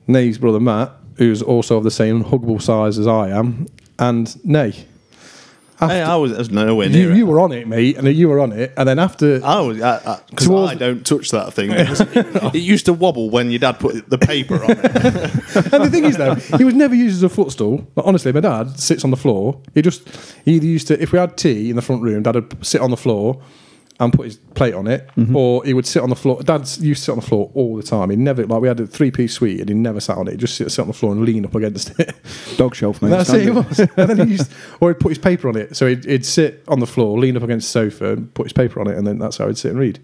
Nay's 0.08 0.38
brother 0.38 0.60
Matt, 0.60 0.92
who's 1.16 1.42
also 1.42 1.78
of 1.78 1.84
the 1.84 1.92
same 1.92 2.24
huggable 2.24 2.62
size 2.62 2.98
as 3.00 3.08
I 3.08 3.30
am, 3.30 3.68
and 4.00 4.44
Nay. 4.46 4.86
Hey, 5.80 6.04
I 6.04 6.16
was, 6.16 6.32
I 6.32 6.38
was 6.38 6.52
nowhere 6.52 6.90
You, 6.90 7.08
near 7.08 7.16
you 7.16 7.26
it. 7.26 7.28
were 7.28 7.40
on 7.40 7.52
it, 7.52 7.68
mate, 7.68 7.98
and 7.98 8.08
you 8.08 8.30
were 8.30 8.40
on 8.40 8.52
it, 8.52 8.72
and 8.78 8.88
then 8.88 9.00
after 9.00 9.44
I 9.44 9.60
was 9.62 9.78
because 9.78 10.46
Towards- 10.46 10.72
I 10.74 10.76
don't 10.76 11.04
touch 11.04 11.32
that 11.32 11.54
thing. 11.56 11.72
It, 11.76 11.90
was- 11.90 12.02
it 12.54 12.60
used 12.62 12.86
to 12.86 12.94
wobble 12.94 13.32
when 13.32 13.50
your 13.50 13.58
dad 13.58 13.80
put 13.80 14.08
the 14.08 14.20
paper 14.20 14.64
on 14.64 14.70
it. 14.72 14.78
and 15.74 15.84
the 15.84 15.90
thing 15.90 16.06
is, 16.06 16.18
though, 16.18 16.36
he 16.36 16.64
was 16.64 16.76
never 16.76 16.94
used 16.94 17.16
as 17.16 17.24
a 17.24 17.30
footstool. 17.30 17.88
Like, 17.96 18.06
honestly, 18.06 18.32
my 18.32 18.42
dad 18.42 18.80
sits 18.80 19.04
on 19.04 19.10
the 19.10 19.18
floor. 19.18 19.60
He 19.74 19.82
just 19.82 20.08
he 20.46 20.54
either 20.58 20.68
used 20.68 20.86
to, 20.90 21.02
if 21.02 21.12
we 21.14 21.18
had 21.18 21.36
tea 21.36 21.72
in 21.72 21.76
the 21.78 21.82
front 21.82 22.04
room, 22.04 22.22
dad 22.22 22.36
would 22.36 22.64
sit 22.64 22.80
on 22.80 22.92
the 22.92 22.98
floor 22.98 23.42
and 24.02 24.12
put 24.12 24.26
his 24.26 24.38
plate 24.38 24.74
on 24.74 24.88
it, 24.88 25.08
mm-hmm. 25.16 25.36
or 25.36 25.64
he 25.64 25.76
would 25.76 25.86
sit 25.86 26.02
on 26.02 26.10
the 26.10 26.16
floor. 26.16 26.42
Dad 26.42 26.62
used 26.62 26.82
to 26.82 26.96
sit 26.96 27.12
on 27.12 27.20
the 27.20 27.26
floor 27.26 27.52
all 27.54 27.78
the 27.78 27.84
time. 27.84 28.10
He 28.10 28.16
never 28.16 28.46
like 28.48 28.60
we 28.60 28.68
had 28.68 28.80
a 28.80 28.88
three 28.88 29.12
piece 29.12 29.34
suite, 29.34 29.60
and 29.60 29.70
he 29.70 29.76
never 29.76 30.00
sat 30.00 30.18
on 30.18 30.28
it. 30.28 30.32
He 30.32 30.38
just 30.38 30.56
sit, 30.56 30.72
sit 30.72 30.82
on 30.82 30.88
the 30.88 30.94
floor 30.94 31.12
and 31.12 31.24
lean 31.24 31.46
up 31.46 31.54
against 31.54 31.98
it. 32.00 32.16
dog 32.58 32.74
shelf, 32.74 33.00
mate. 33.04 33.10
That's 33.10 33.32
it. 33.32 33.44
He 33.44 33.52
was. 33.52 33.80
And 33.80 34.10
then 34.10 34.28
he 34.28 34.34
used, 34.34 34.52
or 34.80 34.90
he'd 34.90 35.00
put 35.00 35.10
his 35.10 35.20
paper 35.20 35.48
on 35.48 35.56
it. 35.56 35.78
So 35.78 35.86
he'd, 35.86 36.04
he'd 36.04 36.26
sit 36.26 36.64
on 36.68 36.80
the 36.80 36.88
floor, 36.88 37.18
lean 37.20 37.38
up 37.38 37.44
against 37.44 37.72
the 37.72 37.90
sofa, 37.90 38.14
and 38.14 38.34
put 38.34 38.48
his 38.48 38.54
paper 38.54 38.82
on 38.82 38.88
it, 38.88 38.98
and 38.98 39.06
then 39.06 39.20
that's 39.20 39.38
how 39.38 39.46
he'd 39.46 39.58
sit 39.58 39.70
and 39.70 39.80
read. 39.80 40.00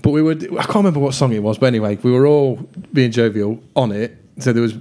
But 0.00 0.12
we 0.12 0.22
would. 0.22 0.44
I 0.56 0.62
can't 0.62 0.76
remember 0.76 1.00
what 1.00 1.12
song 1.12 1.34
it 1.34 1.42
was, 1.42 1.58
but 1.58 1.66
anyway, 1.66 1.96
we 1.96 2.10
were 2.10 2.26
all 2.26 2.56
being 2.94 3.12
jovial 3.12 3.62
on 3.76 3.92
it. 3.92 4.16
So 4.38 4.54
there 4.54 4.62
was. 4.62 4.74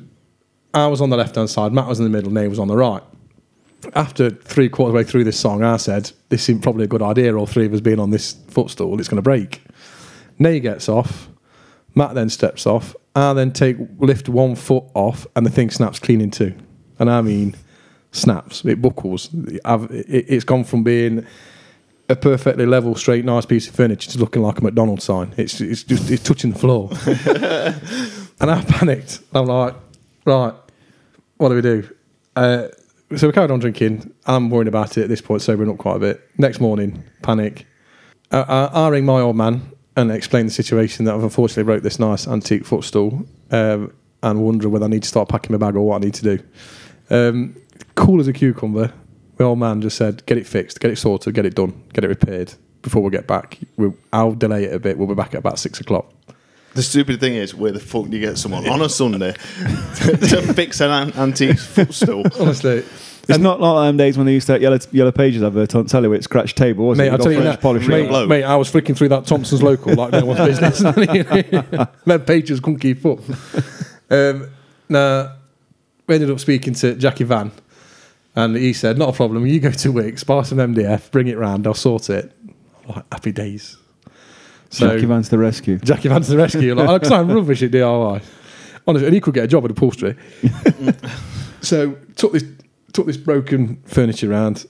I 0.74 0.88
was 0.88 1.02
on 1.02 1.10
the 1.10 1.18
left 1.18 1.36
hand 1.36 1.50
side, 1.50 1.74
Matt 1.74 1.88
was 1.88 2.00
in 2.00 2.06
the 2.06 2.10
middle, 2.10 2.32
Nate 2.32 2.50
was 2.50 2.58
on 2.58 2.70
the 2.70 2.78
right. 2.78 3.04
After 3.94 4.30
three 4.30 4.70
quarters 4.70 4.94
way 4.94 5.04
through 5.04 5.24
this 5.24 5.40
song, 5.40 5.64
I 5.64 5.78
said, 5.78 6.12
"This 6.30 6.44
seemed 6.44 6.64
probably 6.64 6.86
a 6.86 6.88
good 6.88 7.02
idea. 7.02 7.36
All 7.36 7.48
three 7.48 7.66
of 7.66 7.74
us 7.74 7.82
being 7.82 8.00
on 8.00 8.12
this 8.12 8.36
footstool, 8.48 9.00
it's 9.00 9.10
going 9.10 9.18
to 9.18 9.22
break." 9.22 9.62
Nay 10.40 10.60
gets 10.60 10.90
off. 10.90 11.30
Matt 11.94 12.16
then 12.16 12.30
steps 12.30 12.66
off. 12.66 12.96
I 13.16 13.34
then 13.34 13.52
take 13.52 13.78
lift 14.00 14.30
one 14.30 14.56
foot 14.56 14.86
off, 14.94 15.28
and 15.36 15.46
the 15.46 15.50
thing 15.50 15.70
snaps 15.70 16.00
clean 16.00 16.22
in 16.22 16.32
two. 16.32 16.54
And 17.00 17.10
I 17.10 17.22
mean, 17.22 17.56
snaps. 18.12 18.64
It 18.66 18.82
buckles. 18.82 19.30
I've, 19.66 19.92
it, 19.92 20.26
it's 20.28 20.44
gone 20.46 20.64
from 20.64 20.84
being 20.84 21.26
a 22.10 22.16
perfectly 22.16 22.66
level, 22.66 22.96
straight, 22.96 23.26
nice 23.26 23.46
piece 23.46 23.68
of 23.68 23.76
furniture 23.76 24.12
to 24.12 24.18
looking 24.18 24.42
like 24.42 24.60
a 24.60 24.64
McDonald's 24.64 25.04
sign. 25.04 25.34
It's 25.38 25.60
it's 25.62 25.84
just 25.84 26.10
it's 26.10 26.24
touching 26.24 26.52
the 26.52 26.60
floor. 26.60 26.90
and 28.40 28.52
I 28.52 28.64
panicked. 28.64 29.22
I'm 29.34 29.46
like, 29.46 29.76
right, 30.26 30.54
what 31.38 31.50
do 31.50 31.56
we 31.56 31.62
do? 31.62 31.90
Uh, 32.36 32.68
so 33.16 33.28
we 33.28 33.34
carried 33.34 33.52
on 33.52 33.60
drinking. 33.60 34.14
I'm 34.26 34.50
worrying 34.50 34.68
about 34.68 34.98
it 34.98 35.04
at 35.04 35.10
this 35.10 35.22
point, 35.22 35.42
sobering 35.42 35.70
up 35.70 35.78
quite 35.78 35.98
a 35.98 36.00
bit. 36.00 36.30
Next 36.38 36.60
morning, 36.60 37.04
panic. 37.22 37.66
Uh, 38.32 38.70
I, 38.74 38.86
I 38.86 38.88
ring 38.90 39.06
my 39.06 39.20
old 39.20 39.36
man 39.36 39.72
and 39.96 40.12
explain 40.12 40.46
the 40.46 40.52
situation 40.52 41.06
that 41.06 41.16
I've 41.16 41.24
unfortunately 41.24 41.64
broke 41.64 41.84
this 41.84 42.00
nice 42.00 42.28
antique 42.28 42.66
footstool 42.66 43.26
um, 43.52 43.94
and 44.24 44.42
wonder 44.42 44.70
whether 44.70 44.86
I 44.86 44.88
need 44.88 45.04
to 45.04 45.10
start 45.10 45.30
packing 45.30 45.52
my 45.52 45.58
bag 45.58 45.76
or 45.76 45.82
what 45.82 46.02
I 46.02 46.06
need 46.06 46.14
to 46.16 46.38
do. 46.38 46.44
Um, 47.10 47.58
cool 47.96 48.20
as 48.20 48.28
a 48.28 48.34
cucumber, 48.34 48.94
my 49.38 49.46
old 49.46 49.60
man 49.60 49.82
just 49.82 49.98
said, 49.98 50.26
get 50.26 50.38
it 50.38 50.48
fixed, 50.48 50.80
get 50.80 50.92
it 50.92 50.98
sorted, 50.98 51.34
get 51.34 51.46
it 51.46 51.56
done, 51.56 51.84
get 51.94 52.04
it 52.04 52.08
repaired 52.08 52.54
before 52.82 53.02
we 53.02 53.10
get 53.10 53.28
back. 53.28 53.60
We'll, 53.76 53.96
I'll 54.14 54.34
delay 54.34 54.64
it 54.66 54.74
a 54.74 54.80
bit. 54.80 54.98
We'll 54.98 55.08
be 55.08 55.16
back 55.16 55.34
at 55.34 55.40
about 55.40 55.60
six 55.60 55.80
o'clock. 55.80 56.12
The 56.74 56.82
stupid 56.84 57.20
thing 57.20 57.36
is, 57.36 57.54
where 57.54 57.72
the 57.74 57.80
fuck 57.82 58.10
do 58.10 58.18
you 58.18 58.26
get 58.26 58.38
someone 58.38 58.68
on 58.70 58.82
a 58.82 58.88
Sunday 59.02 59.34
to, 59.34 60.18
to 60.18 60.54
fix 60.54 60.80
an 60.80 60.90
an- 60.90 61.14
antique 61.18 61.60
footstool? 61.60 62.24
Honestly, 62.40 62.84
It's 63.28 63.40
not 63.40 63.60
like 63.60 63.90
them 63.90 63.98
days 63.98 64.18
when 64.18 64.26
they 64.26 64.34
used 64.34 64.48
to 64.48 64.54
have 64.54 64.62
yellow, 64.62 64.80
yellow 64.92 65.12
pages 65.12 65.44
advert 65.44 65.76
on 65.76 65.86
telly 65.88 66.08
with 66.08 66.24
scratch 66.24 66.56
table, 66.56 66.88
was 66.88 66.98
Mate, 66.98 67.08
it? 67.08 67.12
I'll 67.12 67.18
got 67.18 67.24
tell 67.26 67.32
you 67.34 67.42
French 67.42 67.56
that, 67.58 67.62
polish 67.62 67.86
Real 67.88 67.94
on 67.96 68.00
mate, 68.00 68.06
it. 68.06 68.10
bloke. 68.10 68.30
mate, 68.30 68.44
I 68.44 68.56
was 68.56 68.70
flicking 68.72 68.96
through 68.96 69.10
that 69.10 69.26
Thomson's 69.26 69.62
local 69.62 69.94
like 69.96 70.12
no 70.14 70.26
one's 70.26 70.40
business. 70.60 70.80
Them 72.06 72.22
pages 72.26 72.60
couldn't 72.62 72.80
keep 72.80 73.06
up. 73.06 73.20
Um, 74.10 74.50
now, 74.88 75.36
we 76.08 76.16
ended 76.16 76.32
up 76.32 76.40
speaking 76.40 76.74
to 76.76 76.96
Jackie 76.96 77.24
Van, 77.26 77.52
and 78.36 78.56
he 78.56 78.72
said, 78.74 78.98
"Not 78.98 79.10
a 79.10 79.14
problem. 79.14 79.46
You 79.46 79.60
go 79.60 79.72
to 79.72 79.94
Wickes, 79.94 80.26
buy 80.26 80.44
some 80.44 80.58
MDF, 80.58 81.12
bring 81.12 81.28
it 81.28 81.38
round. 81.38 81.68
I'll 81.68 81.74
sort 81.74 82.10
it." 82.10 82.32
I'm 82.88 82.96
like, 82.96 83.06
happy 83.12 83.32
days. 83.34 83.78
So 84.72 84.88
Jackie 84.88 85.06
Van 85.06 85.22
to 85.22 85.30
the 85.30 85.38
rescue. 85.38 85.78
Jackie 85.80 86.08
Van 86.10 86.22
to 86.22 86.30
the 86.30 86.38
rescue. 86.38 86.74
Like, 86.74 87.02
because 87.02 87.12
I'm 87.12 87.30
rubbish 87.32 87.62
at 87.62 87.72
DIY. 87.72 88.24
Honestly, 88.88 89.06
and 89.06 89.14
he 89.14 89.22
could 89.22 89.34
get 89.36 89.44
a 89.44 89.48
job 89.48 89.64
at 89.66 89.72
upholstery. 89.72 90.16
so 91.62 91.96
took 92.16 92.34
this 92.34 92.44
took 92.94 93.06
this 93.06 93.18
broken 93.18 93.82
furniture 93.86 94.32
around 94.32 94.66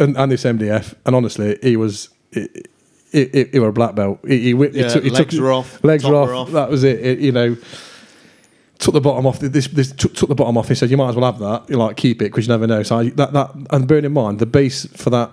and, 0.00 0.16
and 0.16 0.32
this 0.32 0.42
MDF, 0.44 0.94
and 1.06 1.14
honestly, 1.14 1.58
he 1.62 1.76
was. 1.76 2.08
It, 2.32 2.68
it, 3.12 3.34
it, 3.34 3.50
it 3.52 3.60
were 3.60 3.68
a 3.68 3.72
black 3.74 3.94
belt. 3.94 4.20
He, 4.26 4.38
he, 4.40 4.54
whipped- 4.54 4.74
he 4.74 4.80
Yeah, 4.80 4.88
took, 4.88 5.04
he 5.04 5.10
legs 5.10 5.34
took, 5.34 5.42
were 5.42 5.52
off, 5.52 5.84
Legs 5.84 6.02
top 6.02 6.12
were 6.12 6.18
off. 6.18 6.28
were 6.28 6.34
off. 6.34 6.50
That 6.52 6.70
was 6.70 6.82
it. 6.82 6.98
It- 6.98 7.18
You 7.18 7.30
know, 7.30 7.56
took 8.78 8.94
the 8.94 9.02
bottom 9.02 9.26
off. 9.26 9.38
This, 9.38 9.68
this 9.68 9.92
took, 9.92 10.14
took 10.14 10.30
the 10.30 10.34
bottom 10.34 10.56
off. 10.56 10.68
He 10.68 10.74
said, 10.74 10.90
"You 10.90 10.96
might 10.96 11.10
as 11.10 11.16
well 11.16 11.30
have 11.30 11.38
that. 11.40 11.68
You 11.70 11.76
like 11.76 11.96
keep 11.98 12.22
it 12.22 12.26
because 12.32 12.46
you 12.46 12.52
never 12.52 12.66
know." 12.66 12.82
So 12.82 12.98
I, 12.98 13.10
that 13.10 13.32
that 13.34 13.50
and 13.70 13.86
bearing 13.86 14.06
in 14.06 14.12
mind 14.12 14.38
the 14.38 14.46
base 14.46 14.86
for 14.96 15.10
that 15.10 15.30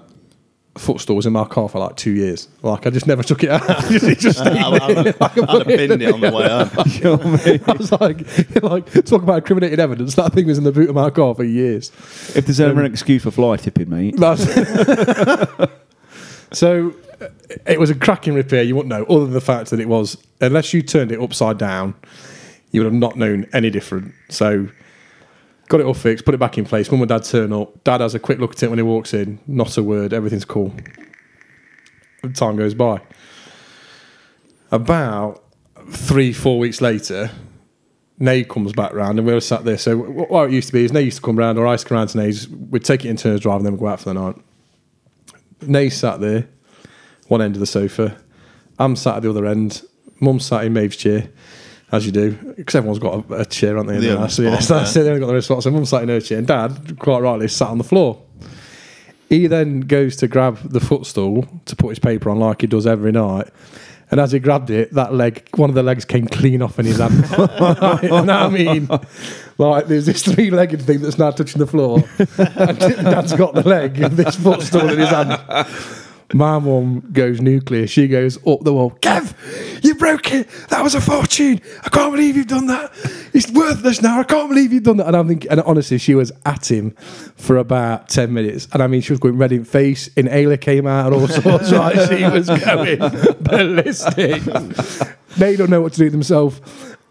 footstool 0.78 1.16
was 1.16 1.26
in 1.26 1.34
my 1.34 1.46
car 1.46 1.68
for 1.68 1.80
like 1.80 1.96
two 1.96 2.12
years. 2.12 2.48
Like 2.62 2.86
I 2.86 2.90
just 2.90 3.08
never 3.08 3.24
took 3.24 3.44
it 3.44 3.50
out. 3.50 3.64
it 3.70 4.20
just 4.20 4.40
I'd, 4.40 4.58
I'd. 4.58 5.08
I'd, 5.08 5.20
I'd 5.22 5.40
have 5.40 5.68
binned 5.68 6.02
it 6.02 6.14
on 6.14 6.22
the 6.22 6.32
way 6.32 6.48
home. 6.48 6.70
You 6.90 7.04
know 7.04 7.16
what 7.18 7.42
I 7.42 7.52
mean? 7.52 7.64
I 7.68 7.74
was 7.74 7.92
like, 7.92 8.64
like 8.64 9.06
talk 9.06 9.24
about 9.24 9.38
incriminating 9.38 9.80
evidence. 9.80 10.16
That 10.16 10.34
thing 10.34 10.48
was 10.48 10.58
in 10.58 10.64
the 10.64 10.72
boot 10.72 10.90
of 10.90 10.96
my 10.96 11.10
car 11.10 11.36
for 11.36 11.44
years. 11.44 11.90
If 12.36 12.46
there's 12.46 12.60
ever 12.60 12.72
um, 12.72 12.80
an 12.80 12.86
excuse 12.86 13.24
for 13.24 13.32
fly 13.32 13.58
tipping, 13.58 13.90
mate, 13.90 14.16
That's 14.18 14.44
so 16.52 16.94
it 17.66 17.80
was 17.80 17.90
a 17.90 17.96
cracking 17.96 18.34
repair. 18.34 18.64
You 18.64 18.76
wouldn't 18.76 18.90
know, 18.90 19.04
other 19.06 19.26
than 19.26 19.34
the 19.34 19.42
fact 19.42 19.70
that 19.72 19.80
it 19.80 19.88
was, 19.88 20.18
unless 20.42 20.74
you 20.74 20.82
turned 20.82 21.12
it 21.12 21.20
upside 21.20 21.58
down, 21.58 21.96
you 22.72 22.82
would 22.82 22.86
have 22.86 23.00
not 23.00 23.18
known 23.18 23.48
any 23.54 23.70
different. 23.70 24.14
So 24.30 24.70
got 25.70 25.80
it 25.80 25.86
all 25.86 25.94
fixed, 25.94 26.26
put 26.26 26.34
it 26.34 26.40
back 26.40 26.58
in 26.58 26.66
place. 26.66 26.92
Mum 26.92 27.02
and 27.02 27.10
dad 27.10 27.24
turn 27.24 27.54
up. 27.54 27.84
Dad 27.84 28.02
has 28.02 28.16
a 28.16 28.20
quick 28.20 28.40
look 28.40 28.52
at 28.52 28.64
it 28.64 28.70
when 28.70 28.80
he 28.80 28.84
walks 28.84 29.14
in. 29.14 29.40
Not 29.48 29.78
a 29.78 29.84
word. 29.84 30.14
Everything's 30.14 30.46
cool. 30.46 30.74
Time 32.34 32.58
goes 32.58 32.74
by. 32.74 33.00
About 34.72 35.44
three, 35.90 36.34
four 36.34 36.60
weeks 36.60 36.82
later, 36.82 37.32
Nay 38.18 38.44
comes 38.44 38.74
back 38.74 38.94
round 38.94 39.18
and 39.20 39.26
we 39.26 39.34
were 39.34 39.40
sat 39.40 39.64
there. 39.64 39.78
So 39.78 39.98
what 39.98 40.50
it 40.50 40.52
used 40.52 40.68
to 40.68 40.74
be 40.74 40.84
is 40.84 40.92
Nay 40.92 41.04
used 41.04 41.18
to 41.18 41.24
come 41.24 41.38
round 41.38 41.58
or 41.58 41.66
I 41.66 41.74
used 41.74 41.86
to 41.86 41.90
come 41.90 41.98
round 41.98 42.10
to 42.10 42.18
Nay's. 42.18 42.50
We'd 42.50 42.84
take 42.84 43.06
it 43.06 43.10
in 43.10 43.16
turns 43.16 43.42
driving, 43.42 43.64
then 43.64 43.74
we'd 43.74 43.80
go 43.80 43.88
out 43.88 44.00
for 44.00 44.14
the 44.14 44.16
night. 44.16 44.36
Nay 45.62 45.90
sat 45.90 46.20
there, 46.20 46.50
one 47.28 47.42
end 47.42 47.56
of 47.56 47.60
the 47.60 47.66
sofa. 47.66 48.18
I'm 48.78 48.96
sat 48.96 49.18
at 49.18 49.24
the 49.24 49.30
other 49.30 49.46
end. 49.46 49.84
Mum 50.20 50.40
sat 50.40 50.66
in 50.66 50.74
Maeve's 50.74 50.98
chair, 50.98 51.30
as 51.92 52.06
you 52.06 52.12
do, 52.12 52.32
because 52.56 52.76
everyone's 52.76 53.00
got 53.00 53.30
a, 53.30 53.34
a 53.42 53.46
chair, 53.46 53.76
haven't 53.76 53.88
they? 53.88 53.96
in 53.96 54.02
The 54.02 54.08
their 54.08 54.16
only 54.16 54.28
house? 54.28 54.36
So, 54.36 54.42
yeah, 54.44 54.60
spot, 54.60 54.64
so 54.64 54.74
that's 54.76 54.96
yeah. 54.96 55.02
it, 55.02 55.04
They 55.06 55.10
only 55.12 55.22
got 55.22 55.32
their 55.32 55.42
spot. 55.42 55.64
So 55.64 55.72
Mum 55.72 55.86
sat 55.86 56.04
in 56.04 56.10
her 56.10 56.22
chair, 56.22 56.38
and 56.38 56.48
Dad, 56.48 56.98
quite 57.00 57.20
rightly, 57.20 57.48
sat 57.48 57.70
on 57.70 57.78
the 57.78 57.84
floor. 57.84 58.22
He 59.28 59.48
then 59.48 59.82
goes 59.82 60.16
to 60.18 60.28
grab 60.28 60.58
the 60.64 60.80
footstool 60.80 61.48
to 61.66 61.76
put 61.76 61.90
his 61.90 62.00
paper 62.00 62.30
on, 62.30 62.40
like 62.40 62.62
he 62.62 62.68
does 62.68 62.88
every 62.88 63.12
night. 63.12 63.48
And 64.12 64.20
as 64.20 64.32
he 64.32 64.40
grabbed 64.40 64.72
it, 64.72 64.92
that 64.94 65.14
leg, 65.14 65.48
one 65.56 65.70
of 65.70 65.76
the 65.76 65.84
legs 65.84 66.04
came 66.04 66.28
clean 66.28 66.64
off 66.64 66.80
in 66.80 66.86
his 66.88 66.98
hand. 66.98 67.26
and 68.04 68.32
I 68.32 68.50
mean, 68.50 68.90
like, 69.60 69.86
there's 69.86 70.08
this 70.08 70.24
three 70.24 70.50
legged 70.50 70.82
thing 70.82 71.02
that's 71.02 71.20
now 71.20 71.30
touching 71.30 71.60
the 71.60 71.68
floor. 71.68 72.04
and 72.18 72.80
Dad's 72.80 73.34
got 73.34 73.54
the 73.54 73.68
leg 73.68 74.02
of 74.02 74.16
this 74.16 74.36
footstool 74.36 74.90
in 74.90 74.98
his 74.98 75.10
hand. 75.10 75.40
My 76.34 76.60
mum 76.60 77.10
goes 77.12 77.42
nuclear. 77.42 77.88
She 77.88 78.08
goes 78.08 78.38
up 78.46 78.60
the 78.62 78.74
wall. 78.74 78.92
Kev, 79.02 79.34
you 79.84 79.96
broke 79.96 80.32
it. 80.32 80.48
That 80.70 80.84
was 80.84 80.94
a 80.94 81.02
fortune. 81.02 81.60
I 81.84 81.90
can't 81.90 82.12
believe 82.12 82.38
you've 82.38 82.48
done 82.48 82.68
that. 82.68 82.92
It's 83.34 83.50
worthless 83.52 84.02
now. 84.02 84.20
I 84.20 84.24
can't 84.24 84.48
believe 84.48 84.72
you've 84.72 84.84
done 84.84 84.98
that. 84.98 85.08
And 85.08 85.16
I'm 85.16 85.28
thinking, 85.28 85.50
and 85.50 85.62
honestly, 85.62 85.98
she 85.98 86.14
was 86.14 86.32
at 86.46 86.70
him 86.70 86.92
for 87.36 87.58
about 87.58 88.10
10 88.10 88.32
minutes. 88.32 88.68
And 88.74 88.84
I 88.84 88.88
mean, 88.88 89.02
she 89.02 89.12
was 89.12 89.20
going 89.20 89.38
red 89.38 89.52
in 89.52 89.66
face. 89.66 90.10
Inhaler 90.16 90.58
came 90.58 90.86
out 90.86 91.08
and 91.12 91.16
all 91.16 91.28
sorts. 91.28 91.72
Right? 91.72 91.96
She 92.10 92.24
was 92.24 92.48
going 92.48 93.00
ballistic. 93.42 94.44
they 95.38 95.56
don't 95.56 95.70
know 95.72 95.82
what 95.82 95.94
to 95.94 96.00
do 96.00 96.10
themselves. 96.12 96.62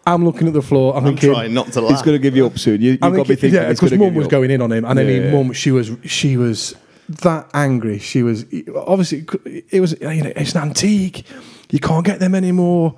I'm 0.07 0.25
looking 0.25 0.47
at 0.47 0.53
the 0.53 0.61
floor. 0.61 0.93
I'm, 0.95 1.05
I'm 1.05 1.13
thinking, 1.13 1.33
trying 1.33 1.53
not 1.53 1.71
to 1.73 1.81
he's 1.81 1.91
laugh. 1.91 2.05
going 2.05 2.15
to 2.15 2.21
give 2.21 2.35
you 2.35 2.45
up 2.45 2.57
soon. 2.57 2.81
You, 2.81 2.91
you've 2.91 3.03
I 3.03 3.09
got 3.11 3.23
to 3.23 3.29
be 3.29 3.35
thinking. 3.35 3.61
yeah, 3.61 3.69
because 3.69 3.89
gonna 3.91 4.03
mum 4.03 4.15
was 4.15 4.25
up. 4.25 4.31
going 4.31 4.49
in 4.49 4.61
on 4.61 4.71
him, 4.71 4.85
and 4.85 4.99
I 4.99 5.03
mean, 5.03 5.23
yeah. 5.23 5.31
mum, 5.31 5.51
she 5.53 5.71
was, 5.71 5.91
she 6.05 6.37
was, 6.37 6.73
that 7.09 7.49
angry. 7.53 7.99
She 7.99 8.23
was 8.23 8.45
obviously 8.75 9.25
it 9.69 9.81
was 9.81 9.99
you 9.99 10.23
know 10.23 10.31
it's 10.35 10.53
an 10.55 10.61
antique. 10.61 11.25
You 11.71 11.79
can't 11.79 12.05
get 12.05 12.19
them 12.19 12.35
anymore. 12.35 12.95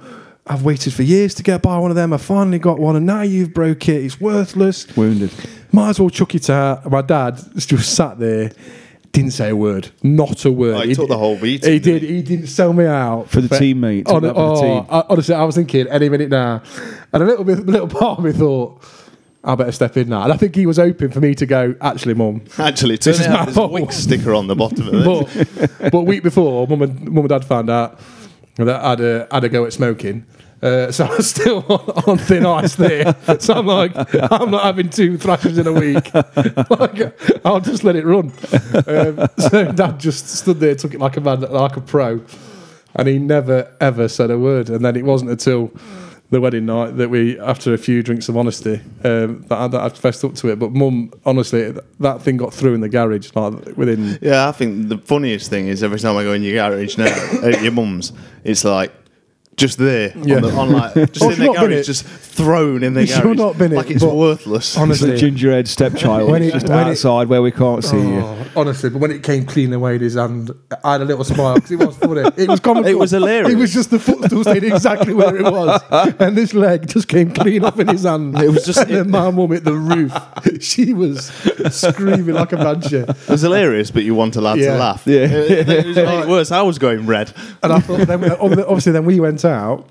I've 0.47 0.63
waited 0.63 0.93
for 0.93 1.03
years 1.03 1.35
to 1.35 1.43
get 1.43 1.61
buy 1.61 1.77
one 1.77 1.91
of 1.91 1.95
them. 1.95 2.13
I 2.13 2.17
finally 2.17 2.59
got 2.59 2.79
one, 2.79 2.95
and 2.95 3.05
now 3.05 3.21
you've 3.21 3.53
broke 3.53 3.87
it. 3.89 4.03
It's 4.03 4.19
worthless. 4.19 4.87
Wounded. 4.97 5.31
Might 5.71 5.89
as 5.89 5.99
well 5.99 6.09
chuck 6.09 6.35
it 6.35 6.49
out. 6.49 6.89
My 6.89 7.01
dad 7.01 7.39
just 7.55 7.95
sat 7.95 8.19
there, 8.19 8.51
didn't 9.11 9.31
say 9.31 9.49
a 9.49 9.55
word, 9.55 9.91
not 10.03 10.43
a 10.45 10.51
word. 10.51 10.75
Oh, 10.75 10.81
he 10.81 10.95
took 10.95 11.07
the 11.07 11.17
whole 11.17 11.37
beating, 11.39 11.71
He 11.71 11.79
didn't. 11.79 12.09
He 12.09 12.21
didn't 12.21 12.47
sell 12.47 12.73
me 12.73 12.85
out 12.85 13.29
For 13.29 13.39
the 13.39 13.55
teammate, 13.55 14.05
took 14.05 14.13
Hon- 14.15 14.23
that 14.23 14.35
for 14.35 14.55
the 14.55 14.59
oh, 14.59 14.61
team. 14.61 14.85
I- 14.89 15.05
honestly, 15.09 15.35
I 15.35 15.43
was 15.43 15.55
thinking 15.55 15.87
any 15.87 16.09
minute 16.09 16.29
now, 16.29 16.63
and 17.13 17.23
a 17.23 17.25
little 17.25 17.43
bit, 17.45 17.59
a 17.59 17.61
little 17.61 17.87
part 17.87 18.19
of 18.19 18.25
me 18.25 18.31
thought. 18.31 18.83
I 19.43 19.55
better 19.55 19.71
step 19.71 19.97
in 19.97 20.09
now, 20.09 20.23
and 20.23 20.31
I 20.31 20.37
think 20.37 20.55
he 20.55 20.65
was 20.67 20.77
hoping 20.77 21.09
for 21.09 21.19
me 21.19 21.33
to 21.35 21.45
go. 21.47 21.73
Actually, 21.81 22.13
mum, 22.13 22.41
Actually, 22.59 22.97
This 22.97 23.19
is 23.19 23.27
my 23.27 23.45
there's 23.45 23.57
a 23.57 23.67
wink 23.67 23.91
sticker 23.91 24.35
on 24.35 24.47
the 24.47 24.55
bottom 24.55 24.87
of 24.87 24.93
it. 24.93 25.69
but 25.79 25.91
but 25.91 26.01
week 26.01 26.21
before, 26.23 26.67
mum 26.67 26.83
and 26.83 27.05
mum 27.05 27.19
and 27.25 27.29
dad 27.29 27.43
found 27.45 27.69
out 27.69 27.99
that 28.57 28.81
I 28.83 28.89
had 28.91 29.01
a 29.01 29.27
had 29.31 29.43
a 29.43 29.49
go 29.49 29.65
at 29.65 29.73
smoking. 29.73 30.25
Uh, 30.61 30.91
so 30.91 31.05
I'm 31.05 31.21
still 31.23 31.65
on, 31.69 32.03
on 32.05 32.17
thin 32.19 32.45
ice 32.45 32.75
there. 32.75 33.15
So 33.39 33.55
I'm 33.55 33.65
like, 33.65 33.93
I'm 34.31 34.51
not 34.51 34.61
having 34.63 34.91
two 34.91 35.17
thrashes 35.17 35.57
in 35.57 35.65
a 35.65 35.73
week. 35.73 36.13
like, 36.69 37.43
I'll 37.43 37.59
just 37.61 37.83
let 37.83 37.95
it 37.95 38.05
run. 38.05 38.31
Um, 38.85 39.27
so 39.39 39.71
dad 39.71 39.99
just 39.99 40.27
stood 40.29 40.59
there, 40.59 40.75
took 40.75 40.93
it 40.93 40.99
like 40.99 41.17
a 41.17 41.21
man, 41.21 41.41
like 41.41 41.77
a 41.77 41.81
pro, 41.81 42.21
and 42.93 43.07
he 43.07 43.17
never 43.17 43.71
ever 43.81 44.07
said 44.07 44.29
a 44.29 44.37
word. 44.37 44.69
And 44.69 44.85
then 44.85 44.95
it 44.95 45.03
wasn't 45.03 45.31
until 45.31 45.71
the 46.31 46.39
wedding 46.39 46.65
night 46.65 46.95
that 46.97 47.09
we, 47.09 47.37
after 47.39 47.73
a 47.73 47.77
few 47.77 48.01
drinks 48.01 48.29
of 48.29 48.37
honesty, 48.37 48.81
um, 49.03 49.41
that, 49.49 49.57
I, 49.57 49.67
that 49.67 49.81
I 49.81 49.89
fessed 49.89 50.23
up 50.23 50.33
to 50.35 50.47
it. 50.47 50.59
But 50.59 50.71
mum, 50.71 51.11
honestly, 51.25 51.73
that 51.99 52.21
thing 52.21 52.37
got 52.37 52.53
through 52.53 52.73
in 52.73 52.81
the 52.81 52.89
garage 52.89 53.29
like 53.35 53.77
within 53.77 54.17
Yeah, 54.21 54.47
I 54.47 54.53
think 54.53 54.87
the 54.87 54.97
funniest 54.97 55.49
thing 55.49 55.67
is 55.67 55.83
every 55.83 55.99
time 55.99 56.15
I 56.15 56.23
go 56.23 56.31
in 56.33 56.41
your 56.41 56.53
garage 56.53 56.97
now, 56.97 57.05
at 57.43 57.61
your 57.61 57.73
mum's, 57.73 58.13
it's 58.45 58.63
like 58.63 58.93
just 59.57 59.77
there 59.77 60.13
Yeah. 60.15 60.37
on, 60.37 60.41
the, 60.41 60.51
on 60.51 60.71
like 60.71 60.93
just 60.95 61.21
in 61.21 61.29
she's 61.29 61.37
the 61.37 61.45
not 61.45 61.55
been 61.57 61.69
garage, 61.71 61.85
just 61.85 62.05
thrown 62.05 62.83
in 62.83 62.93
the 62.93 63.05
She's 63.05 63.19
garage, 63.19 63.37
not 63.37 63.57
been 63.57 63.73
it, 63.73 63.75
like 63.75 63.91
it's 63.91 64.03
but 64.03 64.15
worthless. 64.15 64.65
It's 64.69 64.75
the 64.75 64.81
honestly. 64.81 65.11
gingerhead 65.19 65.67
stepchild 65.67 66.31
When 66.31 66.41
it- 66.41 66.53
just 66.53 66.67
when 66.69 66.87
it- 66.87 66.91
outside 66.91 67.27
where 67.27 67.41
we 67.41 67.51
can't 67.51 67.83
see 67.83 67.97
you. 67.97 68.21
Oh, 68.21 68.37
honestly, 68.55 68.89
but 68.89 68.99
when 68.99 69.11
it 69.11 69.21
came 69.23 69.45
clean 69.45 69.71
away 69.73 69.95
in 69.95 70.01
his 70.01 70.15
hand, 70.15 70.51
I 70.83 70.93
had 70.93 71.01
a 71.01 71.05
little 71.05 71.23
smile 71.25 71.55
because 71.55 71.71
it 71.71 71.79
was 71.79 71.95
funny. 71.97 72.21
It 72.37 72.49
was 72.49 72.59
comical. 72.59 72.89
It 72.89 72.97
was 72.97 73.11
hilarious. 73.11 73.51
It 73.51 73.57
was 73.57 73.73
just 73.73 73.91
the 73.91 73.99
footstool 73.99 74.43
stayed 74.43 74.63
exactly 74.63 75.13
where 75.13 75.35
it 75.35 75.43
was, 75.43 75.81
and 76.19 76.35
this 76.35 76.53
leg 76.53 76.87
just 76.87 77.07
came 77.07 77.31
clean 77.33 77.63
off 77.65 77.79
in 77.79 77.87
his 77.89 78.03
hand. 78.03 78.39
It 78.39 78.49
was 78.49 78.65
just- 78.65 78.79
and 78.79 78.89
then 78.95 79.11
my 79.11 79.29
mum 79.29 79.51
hit 79.51 79.63
the 79.63 79.73
roof. 79.73 80.13
She 80.61 80.93
was 80.93 81.25
screaming 81.71 82.33
like 82.35 82.51
a 82.53 82.57
banshee, 82.57 82.97
It 82.97 83.27
was 83.29 83.41
hilarious, 83.41 83.89
but 83.91 84.03
you 84.03 84.15
want 84.15 84.35
a 84.35 84.41
lad 84.41 84.57
Yeah. 84.59 84.73
to 84.73 84.77
laugh. 84.79 85.03
Yeah. 85.05 85.25
It, 85.25 85.69
it 85.69 85.85
was 85.87 85.95
made 85.95 86.19
it 86.21 86.27
worse. 86.27 86.51
I 86.51 86.61
was 86.61 86.77
going 86.79 87.05
red. 87.05 87.31
and 87.63 87.73
I 87.73 87.79
thought. 87.79 88.07
Then, 88.07 88.23
obviously, 88.31 88.91
then 88.91 89.05
we 89.05 89.19
went 89.19 89.40
out, 89.45 89.87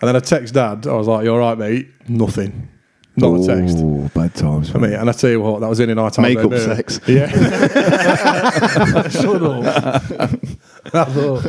and 0.00 0.08
then 0.08 0.16
I 0.16 0.20
text 0.20 0.54
dad. 0.54 0.86
I 0.86 0.92
was 0.94 1.06
like, 1.06 1.24
"You 1.24 1.32
all 1.32 1.38
right, 1.38 1.56
mate?" 1.58 1.88
Nothing. 2.08 2.68
Not 3.16 3.40
a 3.40 3.46
text. 3.46 3.76
Oh, 3.80 4.10
bad 4.12 4.34
times. 4.34 4.74
I 4.74 4.78
mean, 4.78 4.92
and 4.94 5.08
I 5.08 5.12
tell 5.12 5.30
you 5.30 5.40
what, 5.40 5.60
that 5.60 5.68
was 5.68 5.78
in 5.78 5.88
a 5.88 5.94
night. 5.94 6.14
Time 6.14 6.24
makeup 6.34 6.52
sex. 6.58 6.98
Yeah. 7.06 7.28
Shut 9.08 9.42
up. 9.42 9.64
I 10.92 11.04
thought 11.04 11.42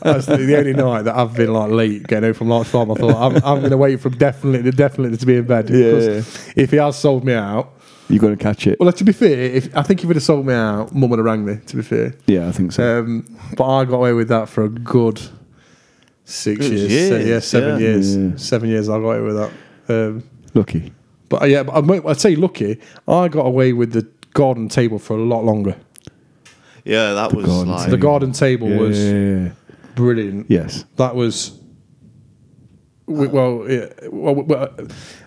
that's 0.00 0.26
the, 0.26 0.36
the 0.38 0.56
only 0.58 0.72
night 0.74 1.02
that 1.02 1.16
I've 1.16 1.34
been 1.34 1.52
like 1.52 1.70
late 1.72 2.06
getting 2.06 2.24
home 2.28 2.34
from 2.34 2.48
lunch 2.48 2.68
farm. 2.68 2.90
I 2.92 2.94
thought 2.94 3.16
I'm, 3.16 3.36
I'm 3.44 3.58
going 3.58 3.70
to 3.70 3.76
wait 3.76 4.00
for 4.00 4.10
definitely 4.10 4.70
definitely 4.70 5.16
to 5.18 5.26
be 5.26 5.36
in 5.36 5.44
bed. 5.46 5.66
because 5.66 6.52
If 6.56 6.70
he 6.70 6.76
has 6.76 6.96
sold 6.98 7.24
me 7.24 7.34
out, 7.34 7.72
You're 8.08 8.20
going 8.20 8.36
to 8.36 8.42
catch 8.42 8.66
it. 8.66 8.78
well, 8.80 8.92
to 8.92 9.04
be 9.04 9.12
fair, 9.12 9.38
if 9.40 9.76
I 9.76 9.82
think 9.82 10.00
if 10.02 10.06
he'd 10.08 10.14
have 10.16 10.22
sold 10.22 10.46
me 10.46 10.54
out, 10.54 10.94
Mum 10.94 11.10
would 11.10 11.18
have 11.18 11.26
rang 11.26 11.44
me. 11.44 11.56
To 11.66 11.76
be 11.76 11.82
fair, 11.82 12.14
Yeah, 12.26 12.48
I 12.48 12.52
think 12.52 12.70
so. 12.72 13.00
um, 13.00 13.24
but 13.56 13.64
I 13.66 13.84
got 13.84 13.96
away 13.96 14.12
with 14.12 14.28
that 14.28 14.48
for 14.48 14.64
a 14.64 14.68
good 14.68 15.20
six 16.24 16.66
years. 16.68 16.90
years, 16.92 17.08
Se- 17.08 17.28
yeah, 17.30 17.38
seven 17.40 17.80
yeah. 17.80 17.86
years. 17.88 18.16
Yeah. 18.16 18.30
Seven 18.36 18.68
years. 18.68 18.88
I 18.88 18.92
got 18.98 19.04
away 19.10 19.20
with 19.20 19.36
that. 19.36 19.50
Um, 19.88 20.22
Lucky. 20.54 20.92
but 21.28 21.42
uh, 21.42 21.46
yeah, 21.46 21.62
but 21.62 21.72
I'm- 21.72 22.06
I'd 22.06 22.20
say 22.20 22.36
lucky. 22.36 22.78
I 23.08 23.28
got 23.28 23.46
away 23.46 23.72
with 23.72 23.92
the 23.92 24.06
garden 24.34 24.68
table 24.68 24.98
for 24.98 25.16
a 25.16 25.22
lot 25.22 25.44
longer. 25.44 25.76
Yeah, 26.84 27.14
that 27.14 27.32
was 27.32 27.46
garden 27.46 27.72
like 27.72 27.90
The 27.90 27.96
garden 27.96 28.32
table 28.32 28.68
Yeah, 28.68 28.76
was 28.78 28.98
yeah, 29.04 29.12
yeah. 29.12 29.48
brilliant. 29.94 30.46
Yes. 30.48 30.84
That 30.96 31.14
was 31.14 31.52
we- 33.06 33.26
well, 33.26 33.64
yeah, 33.68 33.86
well, 34.10 34.34
well, 34.34 34.68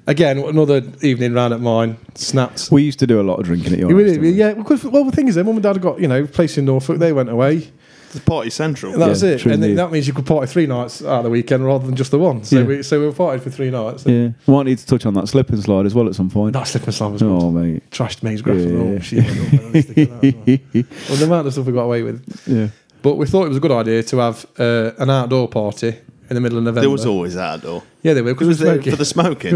again, 0.07 0.39
another 0.39 0.81
evening 1.01 1.33
round 1.33 1.53
at 1.53 1.59
mine. 1.61 1.97
Snapped. 2.15 2.69
We 2.71 2.83
used 2.83 2.99
to 2.99 3.07
do 3.07 3.19
a 3.19 3.23
lot 3.23 3.39
of 3.39 3.45
drinking 3.45 3.73
at 3.73 3.79
your 3.79 3.89
We 3.89 3.93
house, 3.95 4.03
did, 4.13 4.21
didn't 4.21 4.21
we? 4.21 4.29
yeah, 4.31 4.53
because 4.53 4.83
well, 4.85 5.03
the 5.03 5.11
thing 5.11 5.27
is, 5.27 5.35
then 5.35 5.45
mum 5.45 5.55
and 5.55 5.63
dad 5.63 5.81
got 5.81 5.99
you 5.99 6.07
know 6.07 6.25
place 6.25 6.57
in 6.57 6.65
Norfolk. 6.65 6.99
They 6.99 7.11
went 7.13 7.29
away. 7.29 7.69
The 8.15 8.21
party 8.21 8.49
central. 8.49 8.93
And 8.93 9.01
that 9.01 9.21
Yeah, 9.21 9.29
it. 9.29 9.43
And 9.43 9.51
then 9.53 9.63
indeed. 9.63 9.77
that 9.77 9.91
means 9.91 10.07
you 10.07 10.13
could 10.13 10.25
party 10.25 10.47
three 10.47 10.65
nights 10.65 11.01
out 11.03 11.19
of 11.19 11.23
the 11.25 11.29
weekend 11.29 11.65
rather 11.65 11.85
than 11.85 11.95
just 11.95 12.11
the 12.11 12.17
one. 12.19 12.43
So 12.43 12.59
Yeah. 12.59 12.65
we 12.65 12.83
so 12.83 12.99
we 12.99 13.05
were 13.05 13.13
partied 13.13 13.41
for 13.41 13.49
three 13.49 13.69
nights. 13.69 14.05
Yeah. 14.05 14.29
Might 14.47 14.65
need 14.65 14.77
to 14.79 14.85
touch 14.85 15.05
on 15.05 15.13
that 15.15 15.27
slip 15.27 15.49
and 15.49 15.61
slide 15.61 15.85
as 15.85 15.93
well 15.93 16.07
at 16.07 16.15
some 16.15 16.29
point. 16.29 16.53
That 16.53 16.67
slip 16.67 16.83
and 16.85 16.93
slide 16.93 17.11
was 17.11 17.21
good. 17.21 17.31
Oh, 17.31 17.51
mate. 17.51 17.83
Trashed 17.91 18.23
Maze 18.23 18.41
Grass. 18.41 18.61
Yeah. 18.61 18.77
Oh, 18.79 18.99
she 18.99 19.15
went 19.17 19.29
up 19.29 19.51
there 19.51 19.61
and 19.73 19.83
stick 19.83 19.97
it 19.97 20.09
well. 20.09 20.83
well, 21.09 21.17
the 21.17 21.25
amount 21.25 21.47
of 21.47 21.53
stuff 21.53 21.65
we 21.65 21.73
got 21.73 21.83
away 21.83 22.01
with. 22.03 22.41
yeah. 22.47 22.67
But 23.01 23.15
we 23.17 23.27
thought 23.27 23.45
it 23.45 23.49
was 23.49 23.57
a 23.57 23.61
good 23.61 23.71
idea 23.71 24.01
to 24.01 24.17
have 24.17 24.45
uh, 24.57 24.91
an 24.97 25.09
outdoor 25.11 25.47
party 25.47 25.89
in 26.27 26.33
the 26.33 26.41
middle 26.41 26.57
of 26.57 26.63
November. 26.63 26.81
There 26.81 26.89
was 26.89 27.05
always 27.05 27.37
outdoor. 27.37 27.83
yeah, 28.01 28.13
there 28.13 28.23
were 28.23 28.31
It 28.31 28.33
because 28.33 28.47
was 28.47 28.59
we 28.61 28.65
were 28.67 28.77
there 28.77 28.91
for 28.91 28.97
the 28.97 29.05
smoking. 29.05 29.55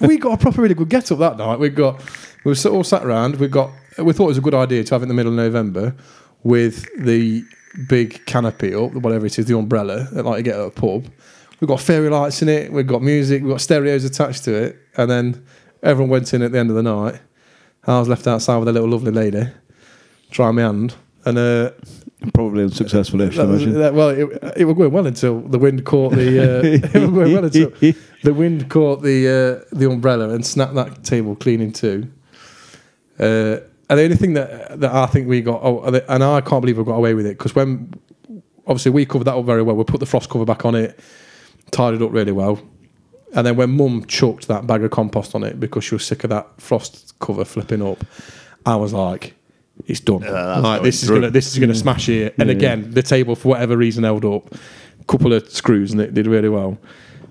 we 0.08 0.16
got 0.18 0.32
a 0.32 0.36
proper 0.36 0.60
really 0.62 0.74
good 0.74 0.88
get 0.88 1.12
up 1.12 1.18
that 1.20 1.36
night. 1.38 1.60
We 1.60 1.68
got 1.68 2.00
we 2.44 2.52
were 2.52 2.70
all 2.70 2.82
sat 2.82 3.04
around. 3.04 3.36
We 3.36 3.46
got 3.46 3.70
we 3.98 4.12
thought 4.12 4.24
it 4.24 4.28
was 4.28 4.38
a 4.38 4.40
good 4.40 4.54
idea 4.54 4.82
to 4.82 4.94
have 4.94 5.02
it 5.02 5.04
in 5.04 5.08
the 5.08 5.14
middle 5.14 5.30
of 5.32 5.36
November 5.36 5.94
with 6.42 6.86
the 6.98 7.44
big 7.88 8.24
canopy 8.26 8.74
up, 8.74 8.92
whatever 8.92 9.26
it 9.26 9.38
is, 9.38 9.46
the 9.46 9.56
umbrella 9.56 10.08
that 10.12 10.24
like 10.24 10.38
you 10.38 10.42
get 10.44 10.56
at 10.56 10.66
a 10.66 10.70
pub. 10.70 11.06
We've 11.60 11.68
got 11.68 11.80
fairy 11.80 12.08
lights 12.08 12.40
in 12.42 12.48
it. 12.48 12.72
We've 12.72 12.86
got 12.86 13.02
music. 13.02 13.42
We've 13.42 13.52
got 13.52 13.60
stereos 13.60 14.04
attached 14.04 14.44
to 14.44 14.54
it, 14.54 14.78
and 14.96 15.10
then 15.10 15.44
everyone 15.82 16.10
went 16.10 16.32
in 16.32 16.42
at 16.42 16.52
the 16.52 16.58
end 16.58 16.70
of 16.70 16.76
the 16.76 16.82
night. 16.82 17.20
I 17.86 17.98
was 17.98 18.08
left 18.08 18.26
outside 18.26 18.58
with 18.58 18.68
a 18.68 18.72
little 18.72 18.88
lovely 18.88 19.12
lady, 19.12 19.44
trying 20.30 20.54
my 20.56 20.62
hand, 20.62 20.94
and 21.24 21.38
uh, 21.38 21.70
Probably 22.34 22.64
unsuccessful, 22.64 23.22
if 23.22 23.32
I 23.38 23.44
that 23.44 23.48
imagine. 23.48 23.72
that- 23.78 23.94
well, 23.94 24.10
it, 24.10 24.28
it 24.58 24.64
was 24.66 24.76
going 24.76 24.92
well 24.92 25.06
until 25.06 25.40
the 25.40 25.58
wind 25.58 25.86
caught 25.86 26.12
the. 26.12 26.38
Uh, 26.38 26.62
it 26.64 26.82
was 26.94 27.10
going 27.10 27.32
well 27.32 27.44
until 27.46 27.70
the 28.22 28.34
wind 28.34 28.68
caught 28.68 29.00
the 29.02 29.62
uh, 29.72 29.74
the 29.74 29.90
umbrella 29.90 30.28
and 30.28 30.44
snapped 30.44 30.74
that 30.74 31.02
table 31.02 31.34
clean 31.34 31.62
in 31.62 31.72
two. 31.72 32.10
Uh, 33.18 33.58
and 33.90 33.98
the 33.98 34.04
only 34.04 34.16
thing 34.16 34.32
that 34.34 34.80
that 34.80 34.92
I 34.94 35.04
think 35.06 35.28
we 35.28 35.42
got, 35.42 35.60
oh, 35.62 35.82
and 35.82 36.24
I 36.24 36.40
can't 36.40 36.62
believe 36.62 36.78
we 36.78 36.84
got 36.84 36.94
away 36.96 37.12
with 37.12 37.26
it 37.26 37.36
because 37.36 37.54
when 37.54 37.92
obviously 38.66 38.92
we 38.92 39.04
covered 39.04 39.24
that 39.24 39.34
up 39.34 39.44
very 39.44 39.62
well, 39.62 39.76
we 39.76 39.84
put 39.84 40.00
the 40.00 40.06
frost 40.06 40.30
cover 40.30 40.46
back 40.46 40.64
on 40.64 40.74
it, 40.74 40.98
tied 41.70 41.92
it 41.94 42.00
up 42.00 42.12
really 42.12 42.32
well, 42.32 42.58
and 43.34 43.46
then 43.46 43.56
when 43.56 43.70
Mum 43.76 44.06
chucked 44.06 44.48
that 44.48 44.66
bag 44.66 44.82
of 44.82 44.90
compost 44.90 45.34
on 45.34 45.42
it 45.42 45.60
because 45.60 45.84
she 45.84 45.94
was 45.94 46.06
sick 46.06 46.24
of 46.24 46.30
that 46.30 46.46
frost 46.58 47.18
cover 47.18 47.44
flipping 47.44 47.82
up, 47.82 48.02
I 48.64 48.76
was 48.76 48.92
like. 48.94 49.34
It's 49.86 49.98
done. 50.00 50.20
Yeah, 50.20 50.30
that's 50.30 50.62
like, 50.62 50.82
this 50.82 51.02
is 51.02 51.08
through. 51.08 51.20
gonna 51.20 51.30
this 51.30 51.50
is 51.54 51.58
gonna 51.58 51.74
smash 51.74 52.10
it. 52.10 52.34
And 52.38 52.50
Yeah. 52.50 52.54
again, 52.54 52.90
the 52.90 53.02
table 53.02 53.34
for 53.34 53.48
whatever 53.48 53.78
reason 53.78 54.04
held 54.04 54.26
up. 54.26 54.54
A 55.00 55.04
couple 55.04 55.32
of 55.32 55.48
screws 55.50 55.90
and 55.92 56.02
it 56.02 56.12
did 56.12 56.26
really 56.26 56.50
well. 56.50 56.76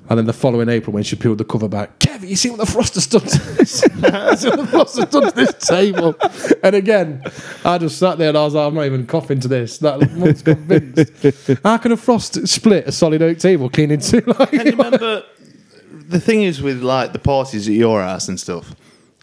And 0.09 0.17
then 0.17 0.25
the 0.25 0.33
following 0.33 0.69
April, 0.69 0.91
when 0.93 1.03
she 1.03 1.15
peeled 1.15 1.37
the 1.37 1.45
cover 1.45 1.67
back, 1.69 1.99
Kev, 1.99 2.27
you 2.27 2.35
see 2.35 2.49
what 2.49 2.59
the 2.59 2.65
frost 2.65 2.95
has 2.95 3.05
done 3.05 3.21
to 3.21 3.39
this? 3.53 3.81
The 3.81 4.67
frost 4.71 5.11
done 5.11 5.23
to 5.29 5.31
this 5.35 5.53
table. 5.67 6.15
And 6.63 6.75
again, 6.75 7.23
I 7.63 7.77
just 7.77 7.99
sat 7.99 8.17
there 8.17 8.29
and 8.29 8.37
I 8.37 8.43
was 8.43 8.55
like, 8.55 8.67
I'm 8.67 8.73
not 8.73 8.85
even 8.85 9.05
coughing 9.05 9.39
to 9.41 9.47
this. 9.47 9.77
That 9.77 9.99
mum's 10.13 10.41
convinced. 10.41 11.59
How 11.63 11.77
can 11.77 11.91
a 11.91 11.97
frost 11.97 12.47
split 12.47 12.87
a 12.87 12.91
solid 12.91 13.21
oak 13.21 13.37
table 13.37 13.69
clean 13.69 13.91
in 13.91 13.99
two? 13.99 14.23
Like, 14.39 14.51
Can 14.51 14.65
you 14.65 14.71
remember? 14.71 15.23
The 15.91 16.19
thing 16.19 16.43
is 16.43 16.61
with 16.61 16.81
like 16.81 17.13
the 17.13 17.19
parties 17.19 17.67
at 17.67 17.73
your 17.75 18.01
house 18.01 18.27
and 18.27 18.39
stuff. 18.39 18.75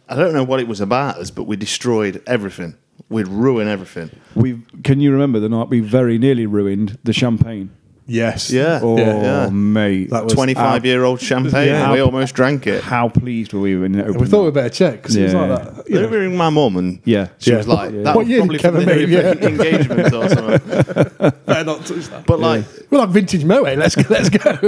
I 0.09 0.15
don't 0.15 0.33
know 0.33 0.45
what 0.45 0.61
it 0.61 0.69
was 0.69 0.81
about 0.81 1.17
us, 1.17 1.31
but 1.33 1.45
we 1.45 1.57
destroyed 1.57 2.23
everything. 2.29 2.77
We'd 3.09 3.29
ruin 3.29 3.67
everything. 3.67 4.11
We 4.35 4.63
can 4.85 5.01
you 5.01 5.11
remember 5.13 5.41
the 5.41 5.49
night 5.49 5.69
we 5.69 5.81
very 5.81 6.19
nearly 6.19 6.47
ruined 6.47 6.99
the 7.03 7.13
champagne? 7.13 7.71
Yes. 8.07 8.51
Yeah. 8.51 8.81
Oh, 8.83 8.97
Yeah. 8.97 9.49
mate. 9.51 10.11
That 10.11 10.25
was- 10.25 10.33
Twenty-five-year-old 10.33 11.21
champagne. 11.21 11.69
Yeah. 11.69 11.93
we 11.93 12.01
almost 12.01 12.35
drank 12.35 12.67
it. 12.67 12.83
How 12.83 13.09
pleased 13.09 13.53
were 13.53 13.61
we 13.61 13.77
when 13.77 13.95
it 13.95 14.03
opened? 14.03 14.21
We 14.21 14.27
thought 14.27 14.45
we'd 14.45 14.55
better 14.55 14.69
check 14.69 15.03
because 15.03 15.17
it 15.17 15.25
was 15.25 15.33
Yeah. 15.35 15.41
like 15.47 15.75
that. 15.77 15.89
You 15.89 15.95
Did 15.99 16.03
know. 16.03 16.09
we 16.09 16.17
ring 16.25 16.37
my 16.37 16.51
mum 16.51 16.77
and 16.77 16.99
Yeah. 17.05 17.29
she 17.39 17.51
Yeah. 17.51 17.57
was 17.59 17.69
like, 17.69 17.93
Yeah. 17.93 18.03
"That 18.03 18.17
What 18.17 18.25
was 18.25 18.29
year 18.29 18.39
probably 18.41 18.59
did 18.59 18.63
from 18.63 18.75
the 18.75 18.85
Kevin? 18.87 19.11
Yeah. 19.11 19.49
engagement 19.49 20.13
or 20.15 20.29
something." 20.29 21.33
better 21.47 21.67
not 21.67 21.87
touch 21.87 22.09
that. 22.09 22.27
But 22.27 22.41
like, 22.41 22.65
We're 22.91 22.99
like 22.99 23.09
vintage 23.11 23.45
Moe. 23.45 23.63
Let's 23.63 23.95
go. 23.97 24.03
Let's 24.09 24.29
go. 24.29 24.59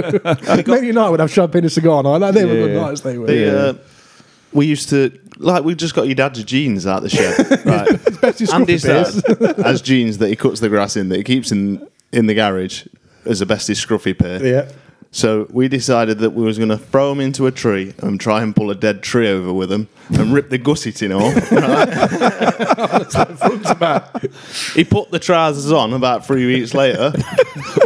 Maybe 0.72 0.92
night 0.92 1.10
would 1.10 1.20
have 1.20 1.30
champagne 1.32 1.62
and 1.64 1.72
cigar 1.72 2.02
night. 2.02 2.16
Like, 2.18 2.34
they 2.34 2.44
were 2.44 2.52
good 2.54 2.72
Yeah. 2.74 2.80
nights. 2.82 3.00
They 3.02 3.18
were. 3.18 3.26
the, 3.26 3.34
Yeah. 3.36 3.52
uh, 3.52 3.72
we 4.52 4.66
used 4.66 4.88
to 4.88 5.12
like 5.38 5.62
we 5.62 5.74
just 5.74 5.94
got 5.94 6.06
your 6.06 6.14
dad's 6.14 6.42
jeans 6.42 6.86
out 6.86 7.02
the 7.02 7.08
shed, 7.10 7.36
right? 7.66 8.20
Best 8.20 8.38
his 8.40 8.50
Andy's 8.52 8.82
scruffy 8.82 9.38
dad 9.56 9.56
has 9.64 9.82
jeans 9.82 10.18
that 10.18 10.28
he 10.28 10.36
cuts 10.36 10.60
the 10.60 10.68
grass 10.70 10.96
in 10.96 11.10
that 11.10 11.16
he 11.18 11.22
keeps 11.22 11.52
in 11.52 11.86
in 12.12 12.26
the 12.26 12.34
garage 12.34 12.84
as 13.24 13.40
a 13.40 13.46
bestie 13.46 13.74
scruffy 13.74 14.18
pair. 14.18 14.44
Yeah. 14.44 14.70
So 15.10 15.46
we 15.50 15.68
decided 15.68 16.18
that 16.18 16.30
we 16.30 16.44
was 16.44 16.58
going 16.58 16.68
to 16.68 16.78
throw 16.78 17.08
them 17.08 17.20
into 17.20 17.46
a 17.46 17.50
tree 17.50 17.94
and 17.98 18.20
try 18.20 18.42
and 18.42 18.54
pull 18.54 18.70
a 18.70 18.74
dead 18.74 19.02
tree 19.02 19.28
over 19.28 19.52
with 19.52 19.70
them 19.70 19.88
and 20.10 20.32
rip 20.32 20.48
the 20.48 20.58
gusset 20.58 21.02
in 21.02 21.12
off. 21.12 21.34
Front 23.38 23.66
to 23.66 23.74
back. 23.78 24.22
he 24.74 24.84
put 24.84 25.10
the 25.10 25.18
trousers 25.18 25.70
on 25.72 25.92
about 25.92 26.26
three 26.26 26.46
weeks 26.46 26.74
later. 26.74 27.12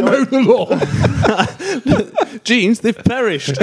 Know 0.03 0.25
the 0.25 0.41
law. 0.41 2.39
Jeans, 2.43 2.81
they've 2.81 2.97
perished. 3.05 3.55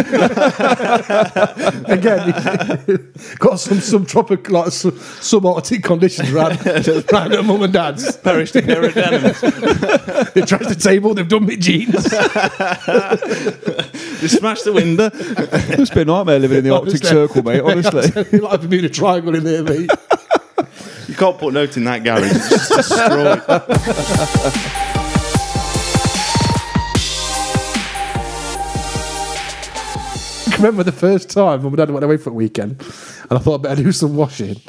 Again, 1.89 2.33
got 3.39 3.61
some 3.61 3.81
subtropical, 3.81 4.55
like 4.55 4.73
sub- 4.73 4.95
subarctic 4.95 5.83
conditions 5.85 6.33
around, 6.33 6.67
around 7.13 7.33
her 7.33 7.43
mum 7.43 7.63
and 7.63 7.73
dad's. 7.75 8.17
perished 8.17 8.57
a 8.57 8.63
pair 8.63 8.83
of 8.87 8.95
denims. 8.95 9.41
They 9.43 10.41
trashed 10.43 10.69
the 10.69 10.77
table, 10.81 11.13
they've 11.13 11.29
done 11.29 11.45
me 11.45 11.57
jeans. 11.59 12.05
They 14.21 14.29
smashed 14.29 14.65
the 14.65 14.73
window. 14.73 15.11
It's 15.13 15.91
been 15.91 16.09
a 16.09 16.13
nightmare 16.13 16.39
living 16.39 16.59
in 16.59 16.65
the 16.65 16.75
Arctic 16.75 17.05
Circle, 17.05 17.43
mate. 17.43 17.61
Honestly. 17.61 18.11
Like 18.51 18.61
Bermuda 18.63 18.89
Triangle 18.89 19.35
in 19.35 19.45
there, 19.45 19.63
mate. 19.63 19.91
You 21.09 21.17
can't 21.17 21.39
put 21.39 21.53
note 21.53 21.77
in 21.77 21.83
that 21.85 22.05
garage. 22.05 22.23
It's 22.31 22.49
just 22.49 22.71
destroyed. 22.71 23.43
I 30.47 30.57
remember 30.57 30.85
the 30.85 30.93
first 30.93 31.29
time 31.29 31.65
when 31.65 31.73
my 31.73 31.77
dad 31.77 31.91
went 31.91 32.05
away 32.05 32.17
for 32.17 32.31
a 32.31 32.33
weekend, 32.33 32.81
and 33.29 33.33
I 33.33 33.39
thought 33.39 33.55
I'd 33.55 33.63
better 33.63 33.83
do 33.83 33.91
some 33.91 34.15
washing. 34.15 34.61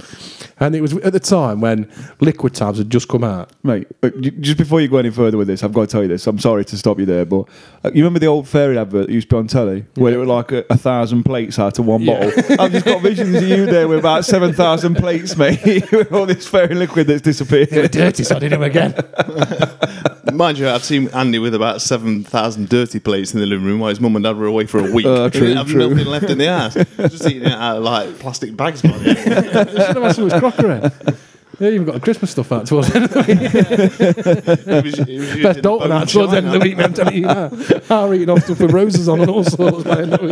And 0.61 0.75
it 0.75 0.81
was 0.81 0.95
at 0.97 1.11
the 1.11 1.19
time 1.19 1.59
when 1.59 1.91
liquid 2.19 2.53
tabs 2.53 2.77
had 2.77 2.89
just 2.89 3.07
come 3.07 3.23
out. 3.23 3.51
Mate, 3.63 3.87
uh, 4.03 4.09
just 4.39 4.57
before 4.59 4.79
you 4.79 4.87
go 4.87 4.97
any 4.97 5.09
further 5.09 5.37
with 5.37 5.47
this, 5.47 5.63
I've 5.63 5.73
got 5.73 5.81
to 5.81 5.87
tell 5.87 6.03
you 6.03 6.07
this. 6.07 6.27
I'm 6.27 6.37
sorry 6.39 6.63
to 6.65 6.77
stop 6.77 6.99
you 6.99 7.05
there, 7.07 7.25
but 7.25 7.49
uh, 7.83 7.89
you 7.93 8.03
remember 8.03 8.19
the 8.19 8.27
old 8.27 8.47
fairy 8.47 8.77
advert 8.77 9.07
that 9.07 9.13
used 9.13 9.27
to 9.31 9.35
be 9.35 9.39
on 9.39 9.47
telly, 9.47 9.85
where 9.95 10.13
it 10.13 10.17
was 10.17 10.27
like 10.27 10.51
a, 10.51 10.63
a 10.69 10.77
thousand 10.77 11.23
plates 11.23 11.57
out 11.57 11.79
of 11.79 11.85
one 11.87 12.01
Yeah. 12.03 12.25
bottle. 12.29 12.55
I've 12.61 12.71
just 12.71 12.85
got 12.85 13.01
visions 13.01 13.35
of 13.35 13.43
you 13.43 13.65
there 13.65 13.87
with 13.87 13.97
about 13.99 14.23
seven 14.23 14.53
thousand 14.53 14.95
plates, 14.95 15.35
mate, 15.35 15.61
with 15.91 16.13
all 16.13 16.27
this 16.27 16.47
fairy 16.47 16.75
liquid 16.75 17.07
that's 17.07 17.21
disappeared. 17.23 17.71
They 17.71 17.81
were 17.81 17.87
dirty, 17.87 18.23
so 18.23 18.35
I 18.35 18.39
did 18.39 18.51
them 18.51 18.61
again. 18.61 18.93
Mind 20.33 20.59
you, 20.59 20.69
I've 20.69 20.83
seen 20.83 21.09
Andy 21.09 21.39
with 21.39 21.53
about 21.55 21.81
7,000 21.81 22.69
dirty 22.69 22.99
plates 22.99 23.33
in 23.33 23.39
the 23.41 23.45
living 23.45 23.65
room 23.65 23.79
while 23.79 23.89
his 23.89 23.99
mum 23.99 24.15
and 24.15 24.23
dad 24.23 24.37
were 24.37 24.45
away 24.45 24.65
for 24.65 24.79
a 24.79 24.89
week. 24.91 25.05
Uh, 25.05 25.29
true, 25.29 25.41
didn't 25.47 25.57
have 25.57 25.67
true. 25.67 25.89
nothing 25.89 26.05
left 26.07 26.29
in 26.29 26.37
the 26.37 26.45
house. 26.47 26.73
Just 27.11 27.25
eating 27.27 27.43
it 27.47 27.51
out 27.51 27.77
of 27.77 27.83
like 27.83 28.17
plastic 28.19 28.55
bags. 28.55 28.83
man. 28.83 28.93
I 28.97 30.39
should 30.55 30.65
have 30.69 30.83
asked 30.85 30.97
some 30.99 31.07
of. 31.07 31.27
They 31.59 31.73
even 31.75 31.85
got 31.85 31.93
the 31.93 31.99
Christmas 31.99 32.31
stuff 32.31 32.51
out 32.51 32.65
towards 32.65 32.87
the 32.91 32.95
end 32.95 33.05
of 33.05 33.11
the 33.13 33.19
week. 33.19 34.67
It 34.67 34.83
was- 34.83 34.99
it 34.99 35.07
was 35.19 35.29
used 35.35 35.43
Best 35.43 35.59
Doulton 35.59 35.79
bone 35.79 35.91
out 35.91 36.09
towards 36.09 36.31
the 36.31 36.37
end 36.37 36.47
of 36.47 36.53
the 36.53 36.59
week, 36.59 36.75
man. 36.77 36.85
I'm 36.87 36.93
telling 36.93 37.15
you 37.15 37.21
now. 37.21 37.51
I'm 37.89 38.13
eating 38.15 38.29
off 38.29 38.43
stuff 38.43 38.59
with 38.61 38.71
roses 38.71 39.07
on 39.07 39.19
and 39.21 39.29
all 39.29 39.43
sorts 39.43 39.83
by 39.83 39.95
the 39.95 40.01
end 40.01 40.13
of 40.13 40.21
the 40.21 40.27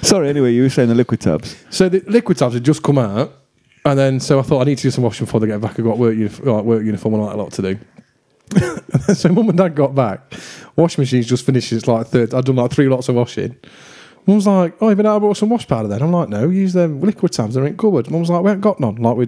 week. 0.00 0.04
Sorry, 0.04 0.28
anyway, 0.28 0.52
you 0.52 0.62
were 0.62 0.68
saying 0.70 0.88
the 0.88 0.94
liquid 0.96 1.20
tabs. 1.20 1.54
So 1.70 1.88
the 1.88 2.02
liquid 2.08 2.38
tabs 2.38 2.54
had 2.54 2.64
just 2.64 2.82
come 2.82 2.98
out, 2.98 3.32
and 3.84 3.96
then 3.98 4.18
so 4.18 4.38
I 4.40 4.42
thought 4.42 4.62
I 4.62 4.64
need 4.64 4.78
to 4.78 4.82
do 4.82 4.90
some 4.90 5.04
washing 5.04 5.26
before 5.26 5.38
they 5.40 5.46
get 5.46 5.60
back. 5.60 5.78
I've 5.78 5.84
got 5.84 5.98
work, 5.98 6.16
unif- 6.16 6.44
like 6.44 6.64
work 6.64 6.82
uniform 6.82 7.14
and 7.14 7.22
like 7.24 7.34
a 7.34 7.38
lot 7.38 7.52
to 7.52 7.62
do. 7.62 7.78
so 9.14 9.28
mum 9.28 9.48
and 9.50 9.58
dad 9.58 9.76
got 9.76 9.94
back. 9.94 10.32
Washing 10.74 11.02
machine's 11.02 11.26
just 11.26 11.46
finished. 11.46 11.72
It's 11.72 11.86
like 11.86 12.08
third. 12.08 12.34
I'd 12.34 12.44
done 12.46 12.56
like 12.56 12.72
three 12.72 12.88
lots 12.88 13.08
of 13.08 13.14
washing. 13.14 13.54
Mum's 14.30 14.46
like, 14.46 14.74
"Oh, 14.80 14.90
out 14.90 14.98
and 14.98 15.20
bought 15.20 15.36
some 15.36 15.48
wash 15.48 15.66
powder 15.66 15.88
then?" 15.88 16.00
I'm 16.02 16.12
like, 16.12 16.28
"No, 16.28 16.48
use 16.48 16.72
them 16.72 17.00
liquid 17.00 17.32
tabs. 17.32 17.54
They're 17.54 17.66
in 17.66 17.76
cupboard." 17.76 18.08
Mum's 18.12 18.30
like, 18.30 18.44
"We 18.44 18.48
haven't 18.50 18.60
got 18.60 18.78
none. 18.78 18.94
Like 18.94 19.16
we, 19.16 19.26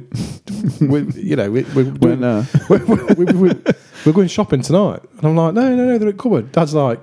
we 0.86 1.02
you 1.14 1.34
know, 1.34 1.50
we, 1.50 1.62
we, 1.62 1.82
When, 1.82 2.20
we, 2.20 2.26
uh, 2.26 2.44
we, 2.70 2.76
we, 2.78 3.14
we, 3.14 3.24
we, 3.32 3.62
we're 4.06 4.12
going 4.12 4.28
shopping 4.28 4.62
tonight." 4.62 5.00
And 5.16 5.24
I'm 5.24 5.34
like, 5.34 5.54
"No, 5.54 5.74
no, 5.74 5.86
no, 5.86 5.98
they're 5.98 6.10
in 6.10 6.16
cupboard." 6.16 6.52
Dad's 6.52 6.74
like, 6.74 7.00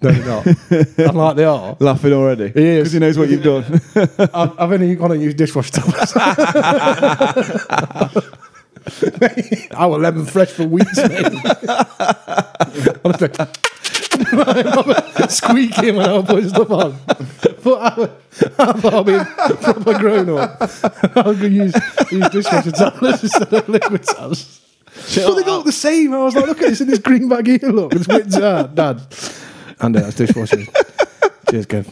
"No, 0.00 0.10
they're 0.10 0.24
not." 0.24 0.46
I'm 1.10 1.16
like, 1.16 1.36
"They 1.36 1.44
are." 1.44 1.76
Laughing 1.80 2.14
already. 2.14 2.48
He 2.48 2.64
is. 2.64 2.78
Because 2.78 2.92
he 2.92 2.98
knows 2.98 3.18
what 3.18 3.28
you've 3.28 3.42
done. 3.42 3.64
I've, 4.32 4.58
I've 4.58 4.72
only 4.72 4.94
gone 4.94 5.12
and 5.12 5.22
used 5.22 5.36
dishwasher. 5.36 5.82
I 8.86 9.86
was 9.86 10.02
lemon 10.02 10.26
fresh 10.26 10.50
for 10.50 10.66
weeks, 10.66 10.96
mate. 10.96 11.32
Squeaking 15.30 15.96
when 15.96 16.08
I 16.08 16.12
was 16.12 16.26
putting 16.26 16.48
stuff 16.50 16.70
on. 16.70 16.98
But 17.62 17.80
I, 17.80 18.10
I 18.58 18.72
thought 18.72 18.94
I'd 18.94 19.06
been 19.06 19.24
proper 19.24 19.98
grown 19.98 20.28
up. 20.38 20.58
I 20.60 21.22
to 21.22 21.48
use, 21.48 21.74
use 22.10 22.28
dishwasher 22.28 22.72
tablets 22.72 23.22
instead 23.22 23.50
of 23.52 23.68
liquid 23.68 24.02
tabs. 24.02 24.60
But 24.94 25.34
they 25.34 25.44
look 25.44 25.64
the 25.64 25.72
same. 25.72 26.12
I 26.12 26.18
was 26.18 26.34
like, 26.34 26.46
look 26.46 26.60
at 26.60 26.68
this 26.68 26.82
in 26.82 26.88
this 26.88 26.98
green 26.98 27.26
bag 27.28 27.46
here. 27.46 27.70
Look, 27.70 27.94
it's 27.94 28.06
Windsor, 28.06 28.70
Dad. 28.74 29.00
And 29.84 29.94
that's 29.94 30.16
dishwashing. 30.16 30.66
Cheers, 31.50 31.66
Kev. 31.66 31.86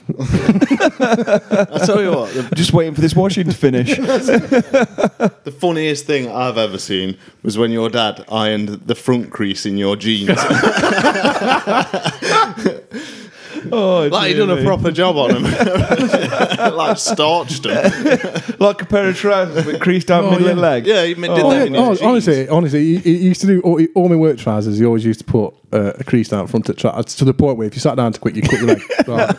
I'll 1.71 1.87
tell 1.87 2.01
you 2.01 2.11
what, 2.11 2.33
the, 2.33 2.49
Just 2.55 2.73
waiting 2.73 2.95
for 2.95 3.03
this 3.03 3.15
washing 3.15 3.45
to 3.45 3.53
finish. 3.53 3.95
the 3.99 5.55
funniest 5.61 6.07
thing 6.07 6.31
I've 6.31 6.57
ever 6.57 6.79
seen 6.79 7.19
was 7.43 7.59
when 7.59 7.71
your 7.71 7.91
dad 7.91 8.25
ironed 8.33 8.69
the 8.69 8.95
front 8.95 9.31
crease 9.31 9.67
in 9.67 9.77
your 9.77 9.97
jeans. 9.97 10.31
oh, 13.71 14.09
like 14.11 14.29
he'd 14.29 14.39
done 14.39 14.59
a 14.59 14.65
proper 14.65 14.91
job 14.91 15.19
on 15.19 15.35
them. 15.35 15.43
like 16.75 16.97
starched 16.97 17.65
them. 17.65 17.93
Like 18.59 18.81
a 18.81 18.87
pair 18.87 19.11
of 19.11 19.19
trousers 19.19 19.67
with 19.67 19.83
creased 19.83 20.09
down 20.09 20.25
oh, 20.25 20.31
middle 20.31 20.49
yeah. 20.49 20.55
leg. 20.55 20.87
Yeah, 20.87 21.05
he 21.05 21.13
did 21.13 21.29
Oh, 21.29 21.51
that 21.51 21.57
yeah, 21.57 21.65
in 21.65 21.77
oh, 21.77 21.91
his 21.91 22.01
oh, 22.01 22.01
jeans. 22.01 22.09
honestly, 22.09 22.49
honestly, 22.49 22.85
he, 22.85 22.99
he 23.01 23.17
used 23.19 23.43
to 23.43 23.47
do 23.47 23.61
all, 23.61 23.79
all 23.95 24.09
my 24.09 24.17
work 24.17 24.39
trousers. 24.39 24.79
He 24.79 24.87
always 24.87 25.05
used 25.05 25.21
to 25.21 25.27
put 25.27 25.55
uh, 25.73 25.93
a 25.99 26.05
crease 26.05 26.29
down 26.29 26.47
front 26.47 26.69
of 26.69 26.77
trousers 26.77 27.15
to 27.17 27.25
the 27.25 27.35
point 27.35 27.57
where 27.59 27.67
if 27.67 27.75
you 27.75 27.81
sat 27.81 27.97
down 27.97 28.13
too 28.13 28.21
quick, 28.21 28.37
you 28.37 28.43
cut 28.43 28.53
your 28.61 28.69
leg. 28.69 28.83
Right. 29.07 29.35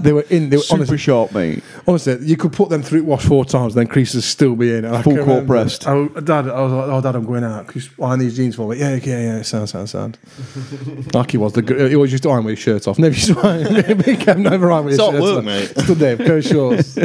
They 0.00 0.12
were 0.12 0.22
in. 0.28 0.50
They 0.50 0.56
were 0.56 0.62
Super 0.62 0.74
honestly, 0.80 0.98
sharp, 0.98 1.32
mate. 1.32 1.62
honestly, 1.86 2.18
you 2.22 2.36
could 2.36 2.52
put 2.52 2.68
them 2.68 2.82
through 2.82 3.04
wash 3.04 3.24
four 3.24 3.44
times, 3.44 3.74
then 3.74 3.86
creases 3.86 4.24
still 4.24 4.56
be 4.56 4.74
in. 4.74 4.84
And 4.84 5.04
Full 5.04 5.24
court 5.24 5.46
pressed. 5.46 5.86
Oh, 5.86 6.08
Dad, 6.08 6.48
I 6.48 6.60
was 6.62 6.72
like, 6.72 6.88
oh, 6.88 7.00
Dad, 7.00 7.14
I'm 7.14 7.24
going 7.24 7.44
out. 7.44 7.74
You 7.76 7.82
iron 8.02 8.18
these 8.18 8.36
jeans 8.36 8.56
for 8.56 8.68
me? 8.68 8.78
Yeah, 8.78 8.96
yeah, 8.96 9.20
yeah. 9.36 9.42
Sound, 9.42 9.68
sound, 9.68 9.88
sound. 9.88 10.18
like 11.14 11.30
he 11.30 11.36
was. 11.36 11.52
The, 11.52 11.62
he 11.88 11.94
always 11.94 12.10
used 12.10 12.24
to 12.24 12.30
iron 12.30 12.44
with 12.44 12.52
his 12.56 12.58
shirt 12.58 12.88
off. 12.88 12.98
Never 12.98 13.14
used 13.14 13.28
to 13.28 13.38
iron. 13.40 14.00
he 14.02 14.16
kept 14.24 14.40
never 14.40 14.72
iron 14.72 14.86
with 14.86 14.98
his 14.98 15.00
shirt 15.06 15.20
work, 15.22 15.38
off. 15.38 15.44
mate. 15.44 15.68
Stood 15.78 15.98
there, 15.98 16.16
go 16.16 16.40
shorts, 16.40 16.98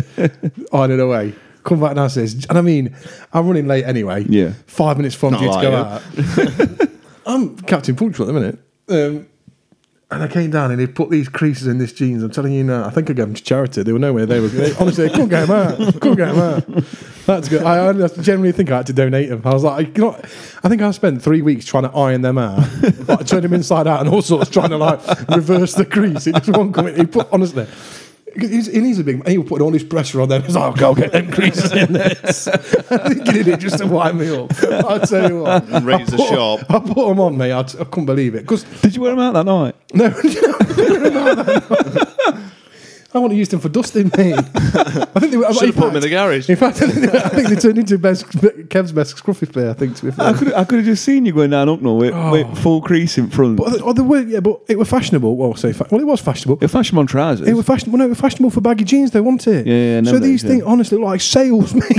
iron 0.74 0.92
it 0.92 1.00
away. 1.00 1.36
Come 1.64 1.80
back 1.82 1.94
downstairs, 1.96 2.34
and 2.48 2.58
I 2.58 2.62
mean, 2.62 2.96
I'm 3.34 3.46
running 3.46 3.68
late 3.68 3.84
anyway. 3.86 4.26
Yeah. 4.28 4.54
five 4.66 4.98
minutes 4.98 5.14
from 5.14 5.34
Not 5.34 5.42
due 5.42 5.52
to 5.54 5.62
go 5.62 5.70
you. 5.70 6.80
out. 6.82 6.90
I'm 7.28 7.56
Captain 7.58 7.96
Punctual 7.96 8.28
at 8.28 8.34
the 8.34 8.40
minute. 8.40 8.58
Um, 8.90 9.28
and 10.12 10.24
I 10.24 10.28
came 10.28 10.50
down 10.50 10.72
and 10.72 10.82
he 10.82 10.88
put 10.88 11.12
these 11.12 11.30
creases 11.30 11.68
in 11.68 11.78
this 11.78 11.94
jeans. 11.94 12.24
I'm 12.24 12.32
telling 12.32 12.52
you 12.52 12.64
now, 12.64 12.84
I 12.84 12.90
think 12.90 13.12
I 13.12 13.14
gave 13.14 13.28
them 13.28 13.36
to 13.36 13.44
charity. 13.44 13.84
They 13.84 13.94
were 13.94 14.00
nowhere. 14.00 14.26
They 14.26 14.40
were 14.40 14.48
they, 14.48 14.74
honestly, 14.78 15.08
they 15.08 15.12
couldn't 15.12 15.30
get 15.30 15.48
them 15.48 15.52
out. 15.52 15.78
Couldn't 16.02 16.18
get 16.18 16.34
them 16.34 16.40
out. 16.40 16.84
That's 17.28 17.48
good. 17.48 17.62
I, 17.62 17.90
I 17.90 18.08
generally 18.08 18.52
think 18.52 18.72
I 18.72 18.78
had 18.78 18.88
to 18.88 18.94
donate 18.94 19.30
them. 19.30 19.44
I 19.46 19.54
was 19.54 19.64
like, 19.64 19.96
you 19.96 20.06
know. 20.06 20.20
I 20.64 20.68
think 20.68 20.82
I 20.82 20.90
spent 20.92 21.22
three 21.22 21.44
weeks 21.44 21.66
trying 21.66 21.84
to 21.84 21.92
iron 21.92 22.24
them 22.24 22.40
out, 22.40 22.58
like 23.08 23.28
turn 23.28 23.44
them 23.44 23.54
inside 23.54 23.86
out, 23.86 24.00
and 24.00 24.10
all 24.10 24.24
sorts, 24.24 24.50
trying 24.50 24.72
to 24.72 24.78
like 24.78 25.00
reverse 25.30 25.76
the 25.76 25.86
crease. 25.86 26.26
It 26.26 26.34
just 26.34 26.58
won't 26.58 26.74
come 26.74 26.88
in. 26.88 26.96
He 26.96 27.06
put 27.06 27.28
honestly. 27.32 27.68
He's, 28.36 28.68
he 28.68 28.80
needs 28.80 29.00
a 29.00 29.04
big. 29.04 29.28
He 29.28 29.38
was 29.38 29.48
putting 29.50 29.66
all 29.66 29.72
his 29.72 29.84
pressure 29.84 30.22
on 30.22 30.30
them. 30.30 30.44
He's 30.44 30.56
like, 30.56 30.64
"I'll 30.64 30.74
go 30.74 30.94
get 30.96 31.12
them 31.12 31.32
creases 31.32 31.72
in 31.72 31.94
this." 31.94 32.48
I 32.48 32.58
think 33.10 33.26
he 33.28 33.32
did 33.34 33.48
it 33.48 33.60
just 33.60 33.78
to 33.80 33.88
wind 33.88 34.20
me 34.20 34.30
up. 34.36 34.52
I'll 34.64 35.00
tell 35.00 35.30
you 35.30 35.42
what. 35.42 35.68
Razor 35.84 36.16
I 36.16 36.18
put, 36.18 36.30
sharp. 36.30 36.62
I 36.70 36.80
put 36.80 37.08
them 37.08 37.20
on 37.20 37.38
me. 37.38 37.52
I, 37.54 37.64
t- 37.64 37.78
I 37.80 37.84
couldn't 37.86 38.06
believe 38.06 38.36
it 38.36 38.42
because 38.42 38.64
Did 38.82 38.96
you 38.96 39.02
wear 39.02 39.12
them 39.16 39.20
out 39.20 39.34
that 39.34 39.46
night? 39.46 39.76
no, 39.94 40.10
I 43.12 43.18
want 43.18 43.32
to 43.32 43.38
use 43.38 43.50
them 43.50 43.60
for 43.60 43.70
dusting 43.70 44.12
me. 44.18 44.34
I 44.34 44.42
think 44.42 45.32
they 45.32 45.38
were. 45.38 45.52
Should 45.52 45.68
have 45.68 45.76
put 45.76 45.88
them 45.88 45.96
in 45.96 46.02
the 46.02 46.10
garage. 46.10 46.48
In 46.48 46.56
fact, 46.56 46.78
I 46.84 46.88
think 46.88 47.12
they, 47.12 47.18
I 47.18 47.30
think 47.30 47.50
they 47.50 47.56
turned 47.56 47.80
into 47.80 47.98
best, 47.98 48.28
Kev's 48.70 48.92
best 48.92 49.16
scruffy 49.16 49.52
player. 49.52 49.72
I 49.72 49.74
think 49.74 49.96
to 49.98 50.06
be 50.06 50.12
fair. 50.12 50.28
I 50.28 50.34
could 50.34 50.54
I 50.54 50.64
could 50.64 50.80
have 50.80 50.86
just 50.86 51.04
seen 51.04 51.26
you 51.26 51.34
going 51.34 51.50
down 51.50 51.70
up 51.70 51.82
now 51.82 51.94
with, 51.94 52.14
with 52.32 52.48
oh. 52.48 52.56
full 52.56 52.82
crease 52.82 53.18
in 53.18 53.30
front. 53.30 53.58
But 53.58 53.82
oh, 53.82 53.94
they 53.94 54.04
were, 54.04 54.22
yeah, 54.22 54.42
but 54.42 54.62
it 54.68 54.78
was 54.78 54.90
fashionable. 54.90 55.36
Well, 55.36 55.56
say, 55.56 55.74
fa- 55.74 55.88
well, 55.90 56.02
it 56.02 56.06
was 56.06 56.22
fashionable. 56.22 56.60
You're 56.62 56.70
fashion 56.70 57.00
on 57.00 57.08
trousers. 57.08 57.48
It 57.48 57.54
was 57.54 57.66
fashionable. 57.66 57.98
No, 57.98 58.06
it 58.06 58.10
was 58.10 58.20
fashionable 58.20 58.52
for 58.52 58.62
baggy 58.62 58.86
jeans. 58.86 59.10
They 59.10 59.22
want 59.22 59.48
it. 59.48 59.66
Yeah, 59.66 59.74
yeah, 59.74 59.98
I 59.98 60.02
know 60.02 60.12
so 60.12 60.20
that, 60.20 60.26
these 60.26 60.44
yeah. 60.44 60.50
things, 60.50 60.64
honestly, 60.64 61.00
look 61.00 61.08
like 61.08 61.22
salesmen. 61.22 61.82
they 61.90 61.98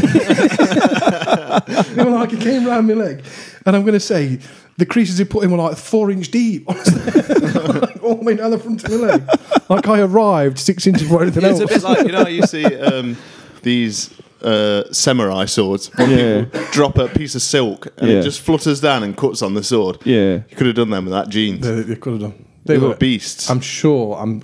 were 2.05 2.11
like 2.11 2.33
it 2.33 2.40
came 2.40 2.66
round 2.66 2.87
my 2.87 2.94
leg, 2.94 3.25
and 3.66 3.75
I'm 3.75 3.83
going 3.83 3.94
to 3.94 4.01
say 4.01 4.38
the 4.81 4.87
creases 4.87 5.16
he 5.19 5.25
put 5.25 5.45
in 5.45 5.51
were 5.53 5.59
like 5.59 5.77
four 5.77 6.11
inch 6.11 6.31
deep. 6.33 6.64
Honestly, 6.69 7.12
like, 7.81 8.03
all 8.03 8.16
the 8.16 8.25
way 8.25 8.35
down 8.37 8.51
the 8.51 8.59
front 8.59 8.83
of 8.85 8.90
my 8.90 8.97
leg. 8.97 9.23
Like 9.69 9.87
I 9.87 10.01
arrived 10.01 10.59
six 10.59 10.87
inches 10.87 11.03
before 11.05 11.23
anything 11.23 11.45
It's 11.47 11.61
else. 11.61 11.71
a 11.71 11.75
bit 11.75 11.83
like 11.85 12.07
you 12.07 12.12
know 12.12 12.23
how 12.25 12.29
you 12.29 12.43
see 12.43 12.64
um, 12.64 13.16
these 13.62 14.11
uh, 14.43 14.90
samurai 14.93 15.45
swords 15.45 15.88
when 15.97 16.11
Yeah. 16.11 16.45
people 16.45 16.66
drop 16.73 16.99
a 16.99 17.09
piece 17.09 17.35
of 17.37 17.43
silk 17.43 17.87
and 17.99 18.11
Yeah. 18.11 18.19
it 18.19 18.23
just 18.23 18.40
flutters 18.40 18.81
down 18.81 19.03
and 19.05 19.16
cuts 19.16 19.43
on 19.43 19.55
the 19.55 19.62
sword. 19.62 19.99
Yeah. 20.05 20.40
you 20.49 20.57
could 20.57 20.66
have 20.66 20.77
done 20.77 20.90
them 20.90 21.05
with 21.05 21.12
that 21.12 21.29
jeans. 21.29 21.61
they, 21.64 21.83
they 21.83 21.95
could 21.97 22.14
have 22.14 22.23
done. 22.23 22.45
They 22.64 22.79
were 22.79 22.95
beasts. 22.97 23.49
I'm 23.51 23.61
sure. 23.61 24.16
I'm. 24.19 24.43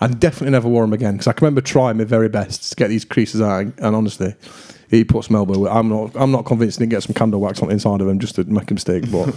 I 0.00 0.08
definitely 0.08 0.50
never 0.50 0.68
wore 0.68 0.82
them 0.82 0.92
again 0.92 1.12
because 1.14 1.28
I 1.28 1.32
can 1.32 1.44
remember 1.44 1.60
trying 1.60 1.96
my 1.96 2.04
very 2.04 2.28
best 2.28 2.70
to 2.70 2.76
get 2.76 2.88
these 2.88 3.04
creases 3.04 3.40
out, 3.40 3.66
and 3.78 3.94
honestly, 3.96 4.34
he 4.90 5.04
puts 5.04 5.30
Melbourne. 5.30 5.66
I'm 5.68 5.88
not. 5.88 6.10
I'm 6.16 6.32
not 6.32 6.44
convinced 6.44 6.78
he 6.78 6.82
didn't 6.82 6.90
get 6.90 7.02
some 7.04 7.14
candle 7.14 7.40
wax 7.40 7.60
on 7.62 7.68
the 7.68 7.74
inside 7.74 8.00
of 8.00 8.08
them 8.08 8.18
just 8.18 8.34
to 8.34 8.44
make 8.44 8.68
a 8.70 8.74
mistake. 8.74 9.08
But 9.12 9.32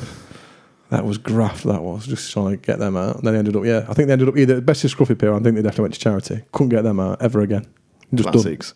That 0.96 1.04
was 1.04 1.18
graft. 1.18 1.66
That 1.66 1.84
was 1.84 2.08
just 2.08 2.32
trying 2.32 2.52
to 2.52 2.56
get 2.58 2.80
them 2.80 2.96
out. 2.96 3.18
And 3.18 3.26
then 3.26 3.34
they 3.34 3.40
ended 3.40 3.58
up, 3.58 3.66
yeah. 3.66 3.86
I 3.90 3.94
think 3.94 4.08
they 4.08 4.14
ended 4.14 4.30
up 4.30 4.38
either 4.38 4.62
best 4.62 4.82
of 4.86 4.96
scruffy 4.96 5.20
pair. 5.20 5.34
I 5.34 5.40
think 5.40 5.58
they 5.58 5.62
definitely 5.62 5.82
went 5.82 5.94
to 5.96 6.00
charity. 6.00 6.42
Couldn't 6.54 6.70
get 6.70 6.84
them 6.84 7.02
out 7.02 7.22
ever 7.22 7.42
again. 7.42 7.68
Just 8.14 8.32
done. 8.32 8.32
Classics. 8.32 8.74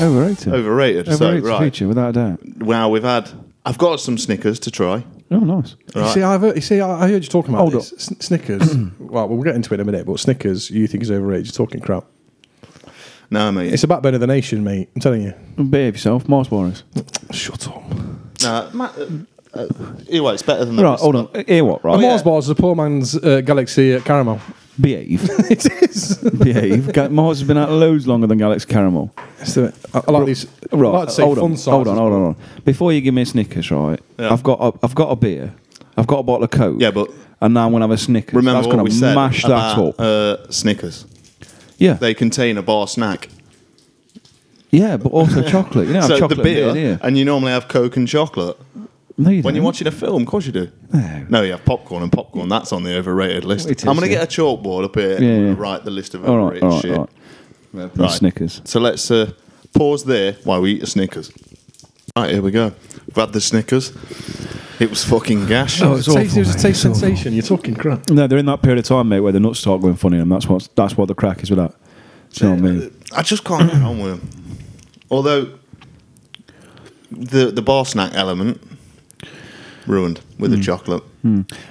Overrated. 0.00 0.48
Overrated. 0.54 1.08
Overrated 1.10 1.18
so, 1.18 1.38
right. 1.50 1.60
feature, 1.60 1.88
without 1.88 2.08
a 2.08 2.12
doubt. 2.14 2.40
Wow, 2.56 2.88
we've 2.88 3.02
had. 3.02 3.28
I've 3.66 3.76
got 3.76 4.00
some 4.00 4.16
Snickers 4.16 4.58
to 4.60 4.70
try. 4.70 5.04
Oh, 5.30 5.40
nice. 5.40 5.76
You 5.94 6.08
see, 6.08 6.22
I've 6.22 6.40
heard, 6.40 6.56
you 6.56 6.62
see, 6.62 6.80
I 6.80 7.04
I 7.04 7.08
heard 7.10 7.22
you 7.22 7.28
talking 7.28 7.52
about 7.52 7.70
Hold 7.70 7.74
this. 7.74 7.90
Sn- 7.98 8.18
Snickers. 8.18 8.74
well, 8.98 9.28
we'll 9.28 9.42
get 9.42 9.56
into 9.56 9.74
it 9.74 9.74
in 9.74 9.80
a 9.80 9.84
minute, 9.84 10.06
but 10.06 10.18
Snickers, 10.18 10.70
you 10.70 10.86
think 10.86 11.02
is 11.02 11.10
overrated. 11.10 11.48
You're 11.48 11.52
talking 11.66 11.80
crap. 11.80 12.06
No, 13.32 13.50
mate. 13.50 13.72
It's 13.72 13.82
a 13.82 13.88
backbone 13.88 14.14
of 14.14 14.20
the 14.20 14.26
nation, 14.26 14.62
mate. 14.62 14.90
I'm 14.94 15.00
telling 15.00 15.22
you. 15.22 15.32
Behave 15.56 15.94
yourself, 15.94 16.28
Mars 16.28 16.48
Boris. 16.48 16.82
Shut 17.30 17.66
up. 17.66 17.82
no, 18.42 18.70
Matt, 18.74 18.98
uh, 18.98 19.06
uh, 19.54 19.66
anyway, 20.08 20.34
it's 20.34 20.42
better 20.42 20.64
than 20.66 20.76
the 20.76 20.82
Right, 20.82 20.90
rest. 20.92 21.02
hold 21.02 21.16
on. 21.16 21.28
Hear 21.46 21.64
what, 21.64 21.82
A 21.82 21.88
right? 21.88 22.00
Mars 22.00 22.22
bar 22.22 22.38
is 22.38 22.48
a 22.48 22.54
poor 22.54 22.74
man's 22.74 23.16
uh, 23.16 23.40
Galaxy 23.40 23.94
uh, 23.94 24.00
Caramel. 24.00 24.38
Behave. 24.80 25.28
it 25.50 25.66
is. 25.82 26.16
Behave. 26.18 26.92
Ga- 26.92 27.08
Mars 27.08 27.38
has 27.40 27.48
been 27.48 27.58
out 27.58 27.70
loads 27.70 28.06
longer 28.06 28.26
than 28.26 28.38
Galaxy 28.38 28.66
Caramel. 28.68 29.10
It's 29.40 29.54
the- 29.54 29.74
I, 29.94 30.02
I 30.06 30.10
like 30.10 30.26
these. 30.26 30.46
Right, 30.70 30.88
I 30.88 30.92
like 30.98 31.08
to 31.08 31.14
say 31.14 31.22
hold, 31.22 31.38
fun 31.38 31.52
on, 31.52 31.56
size 31.56 31.72
hold 31.72 31.88
on, 31.88 31.96
hold 31.96 32.12
on, 32.12 32.22
hold 32.22 32.36
on. 32.36 32.62
Before 32.64 32.92
you 32.92 33.00
give 33.00 33.14
me 33.14 33.22
a 33.22 33.26
Snickers, 33.26 33.70
right? 33.70 34.00
Yeah. 34.18 34.32
I've 34.32 34.42
got 34.42 34.58
a, 34.60 34.78
I've 34.84 34.94
got 34.94 35.10
a 35.10 35.16
beer. 35.16 35.54
I've 35.96 36.06
got 36.06 36.18
a 36.18 36.22
bottle 36.22 36.44
of 36.44 36.50
Coke. 36.50 36.80
Yeah, 36.80 36.90
but 36.90 37.10
and 37.42 37.52
now 37.54 37.66
I'm 37.66 37.72
gonna 37.72 37.84
have 37.84 37.90
a 37.90 37.98
Snickers. 37.98 38.34
remember 38.34 38.58
That's 38.58 38.66
what 38.66 38.72
gonna 38.72 38.84
we 38.84 38.90
said 38.90 39.14
mash 39.14 39.44
about 39.44 39.76
that 39.76 39.82
up. 39.82 40.00
uh, 40.00 40.50
Snickers. 40.50 41.06
Yeah, 41.82 41.94
They 41.94 42.14
contain 42.14 42.56
a 42.58 42.62
bar 42.62 42.86
snack. 42.86 43.28
yeah, 44.70 44.96
but 44.96 45.10
also 45.12 45.42
chocolate. 45.56 45.88
You 45.88 45.94
know, 45.94 46.00
so 46.02 46.18
chocolate 46.18 46.38
the 46.38 46.42
beer, 46.44 46.74
here. 46.74 46.98
and 47.02 47.16
you 47.18 47.24
normally 47.24 47.52
have 47.52 47.68
Coke 47.68 47.96
and 47.96 48.08
chocolate. 48.08 48.56
No, 49.18 49.28
you 49.30 49.42
When 49.42 49.54
you're 49.54 49.64
watching 49.64 49.86
a 49.86 49.90
film, 49.90 50.22
of 50.22 50.28
course 50.28 50.46
you 50.46 50.52
do. 50.52 50.70
No. 50.92 51.26
No, 51.28 51.42
you 51.42 51.52
have 51.52 51.64
popcorn, 51.64 52.02
and 52.02 52.10
popcorn, 52.10 52.48
that's 52.48 52.72
on 52.72 52.82
the 52.82 52.96
overrated 52.96 53.44
list. 53.44 53.68
Is, 53.70 53.82
I'm 53.86 53.94
going 53.96 54.08
to 54.08 54.12
yeah. 54.12 54.24
get 54.24 54.38
a 54.38 54.40
chalkboard 54.42 54.84
up 54.84 54.94
here 54.96 55.20
Yeah, 55.20 55.28
and 55.28 55.46
yeah. 55.48 55.54
write 55.62 55.84
the 55.84 55.90
list 55.90 56.14
of 56.14 56.24
all 56.26 56.38
right, 56.38 56.62
overrated 56.62 56.62
all 56.64 56.70
right, 56.70 56.82
shit. 56.82 56.98
all 56.98 57.08
right. 57.74 57.96
Right. 57.98 58.10
Snickers. 58.10 58.60
So 58.64 58.80
let's 58.80 59.10
uh, 59.10 59.32
pause 59.74 60.04
there 60.04 60.32
while 60.44 60.60
we 60.62 60.72
eat 60.72 60.82
a 60.82 60.86
Snickers. 60.86 61.30
Right, 62.16 62.30
here 62.30 62.42
we 62.42 62.50
go. 62.50 62.72
We've 63.06 63.16
had 63.16 63.32
the 63.32 63.40
Snickers. 63.40 63.92
It 64.80 64.90
was 64.90 65.04
fucking 65.04 65.46
gash. 65.46 65.80
Oh, 65.80 65.94
it's 65.94 66.08
It 66.08 66.12
tastes- 66.14 66.32
awful, 66.32 66.36
it 66.36 66.38
was 66.40 66.48
a 66.48 66.50
mate, 66.50 66.52
taste 66.62 66.64
it's 66.64 66.84
awful. 66.84 66.94
sensation. 67.00 67.32
You're 67.34 67.42
talking 67.42 67.74
crap. 67.74 68.10
No, 68.10 68.26
they're 68.26 68.38
in 68.38 68.46
that 68.46 68.62
period 68.62 68.78
of 68.80 68.84
time, 68.84 69.08
mate, 69.08 69.20
where 69.20 69.32
the 69.32 69.40
nuts 69.40 69.60
start 69.60 69.80
going 69.80 69.94
funny, 69.94 70.18
and 70.18 70.30
that's 70.30 70.46
what 70.48 70.68
that's 70.74 70.96
what 70.96 71.08
the 71.08 71.14
crack 71.14 71.42
is 71.42 71.50
with 71.50 71.58
that. 71.58 71.74
Do 72.34 72.46
you 72.46 72.50
know 72.56 72.62
what 72.62 72.70
I 72.70 72.74
mean? 72.74 72.90
I 73.16 73.22
just 73.22 73.44
can't 73.44 73.70
get 73.70 73.82
on 73.82 73.98
with 74.00 74.18
them. 74.20 74.30
Although 75.10 75.48
the 77.10 77.46
the 77.52 77.62
bar 77.62 77.84
snack 77.84 78.12
element 78.14 78.60
ruined 79.86 80.20
with 80.38 80.50
Hmm. 80.50 80.56
the 80.58 80.62
chocolate. 80.62 81.02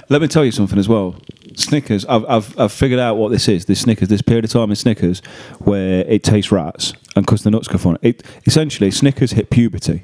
Let 0.09 0.21
me 0.21 0.27
tell 0.27 0.45
you 0.45 0.51
something 0.51 0.79
as 0.79 0.87
well. 0.87 1.15
Snickers, 1.55 2.05
I've, 2.05 2.23
I've, 2.29 2.57
I've 2.59 2.71
figured 2.71 2.99
out 2.99 3.17
what 3.17 3.29
this 3.31 3.49
is. 3.49 3.65
This 3.65 3.81
Snickers, 3.81 4.07
this 4.07 4.21
period 4.21 4.45
of 4.45 4.51
time 4.51 4.69
in 4.69 4.75
Snickers 4.77 5.21
where 5.59 6.05
it 6.07 6.23
tastes 6.23 6.49
rats 6.51 6.93
and 7.15 7.25
because 7.25 7.43
the 7.43 7.51
nuts 7.51 7.67
go 7.67 7.77
funny. 7.77 7.97
It, 8.01 8.23
essentially, 8.45 8.89
Snickers 8.91 9.31
hit 9.31 9.49
puberty, 9.49 10.03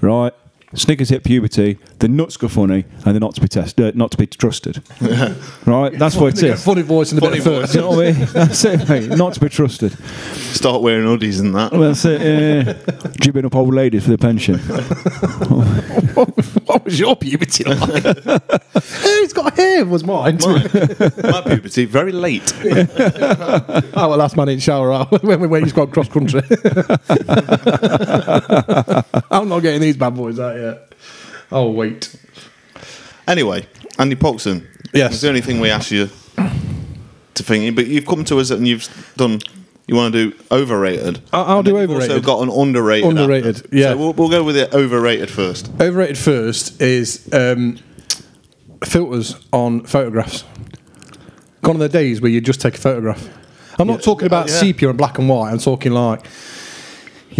right? 0.00 0.32
Snickers 0.74 1.08
hit 1.08 1.24
puberty, 1.24 1.78
the 1.98 2.06
nuts 2.06 2.36
go 2.36 2.46
funny, 2.46 2.84
and 3.04 3.14
they're 3.14 3.18
not 3.20 3.34
to 3.34 3.40
be 3.40 3.48
tested, 3.48 3.94
uh, 3.94 3.98
not 3.98 4.12
to 4.12 4.16
be 4.16 4.26
trusted, 4.28 4.80
right? 5.66 5.98
That's 5.98 6.14
what 6.14 6.28
it 6.28 6.36
They 6.36 6.42
get 6.42 6.50
a 6.50 6.54
is. 6.54 6.64
funny 6.64 6.82
voice 6.82 7.10
and 7.10 7.18
a 7.18 7.22
bit 7.28 7.28
Funny 7.28 7.38
of 7.38 7.44
voice. 7.44 7.60
first. 7.62 7.74
You 7.74 7.80
know 7.80 7.90
what 7.90 8.06
I 8.06 8.12
mean? 8.12 8.26
That's 8.32 8.64
it, 8.64 8.88
mate. 8.88 9.08
Not 9.18 9.34
to 9.34 9.40
be 9.40 9.48
trusted. 9.48 9.92
Start 10.36 10.82
wearing 10.82 11.06
hoodies 11.06 11.40
and 11.40 11.52
that. 11.56 11.72
That's 11.72 12.04
it. 12.04 12.20
Yeah. 12.20 12.74
Jibbing 13.20 13.46
up 13.46 13.56
old 13.56 13.74
ladies 13.74 14.04
for 14.04 14.10
the 14.10 14.18
pension. 14.18 14.58
what 16.66 16.84
was 16.84 17.00
your 17.00 17.16
puberty 17.16 17.64
like? 17.64 18.04
hey, 18.04 19.20
he's 19.20 19.32
got 19.32 19.56
hair. 19.56 19.84
Was 19.84 20.04
mine. 20.04 20.38
My 20.42 21.42
puberty 21.46 21.84
very 21.84 22.12
late. 22.12 22.52
Oh, 22.64 23.90
well, 24.08 24.16
last 24.18 24.36
man 24.36 24.48
in 24.50 24.60
shower 24.60 24.92
out 24.92 25.22
when 25.24 25.40
we 25.40 25.48
went. 25.48 25.64
He's 25.64 25.72
gone 25.72 25.90
cross 25.90 26.08
country. 26.08 26.42
I'm 29.32 29.48
not 29.48 29.60
getting 29.60 29.80
these 29.80 29.96
bad 29.96 30.14
boys 30.14 30.38
out 30.38 30.56
yet. 30.60 30.94
Oh 31.52 31.70
wait. 31.70 32.14
Anyway, 33.26 33.66
Andy 33.98 34.16
Poxon. 34.16 34.66
Yes. 34.92 35.12
It's 35.12 35.20
the 35.22 35.28
only 35.28 35.40
thing 35.40 35.60
we 35.60 35.70
asked 35.70 35.90
you 35.90 36.08
to 37.34 37.42
think. 37.42 37.76
But 37.76 37.86
you've 37.86 38.06
come 38.06 38.24
to 38.24 38.38
us 38.38 38.50
and 38.50 38.66
you've 38.66 38.88
done. 39.16 39.40
You 39.86 39.96
want 39.96 40.12
to 40.14 40.30
do 40.30 40.36
overrated. 40.52 41.20
I'll, 41.32 41.44
I'll 41.44 41.62
do 41.64 41.76
overrated. 41.76 42.10
Also 42.12 42.20
got 42.24 42.42
an 42.44 42.48
underrated. 42.50 43.08
Underrated, 43.10 43.66
yeah. 43.72 43.90
So 43.90 43.96
we'll, 43.96 44.12
we'll 44.12 44.28
go 44.28 44.44
with 44.44 44.56
it 44.56 44.72
overrated 44.72 45.28
first. 45.30 45.68
Overrated 45.80 46.16
first 46.16 46.80
is 46.80 47.28
um, 47.32 47.76
filters 48.84 49.34
on 49.52 49.84
photographs. 49.84 50.44
Gone 51.62 51.74
are 51.76 51.80
the 51.80 51.88
days 51.88 52.20
where 52.20 52.30
you 52.30 52.40
just 52.40 52.60
take 52.60 52.76
a 52.76 52.78
photograph. 52.80 53.28
I'm 53.80 53.88
not 53.88 54.02
talking 54.02 54.26
about 54.26 54.48
Oh, 54.48 54.52
yeah. 54.52 54.60
sepia 54.60 54.88
and 54.90 54.98
black 54.98 55.18
and 55.18 55.28
white. 55.28 55.50
I'm 55.50 55.58
talking 55.58 55.90
like 55.92 56.24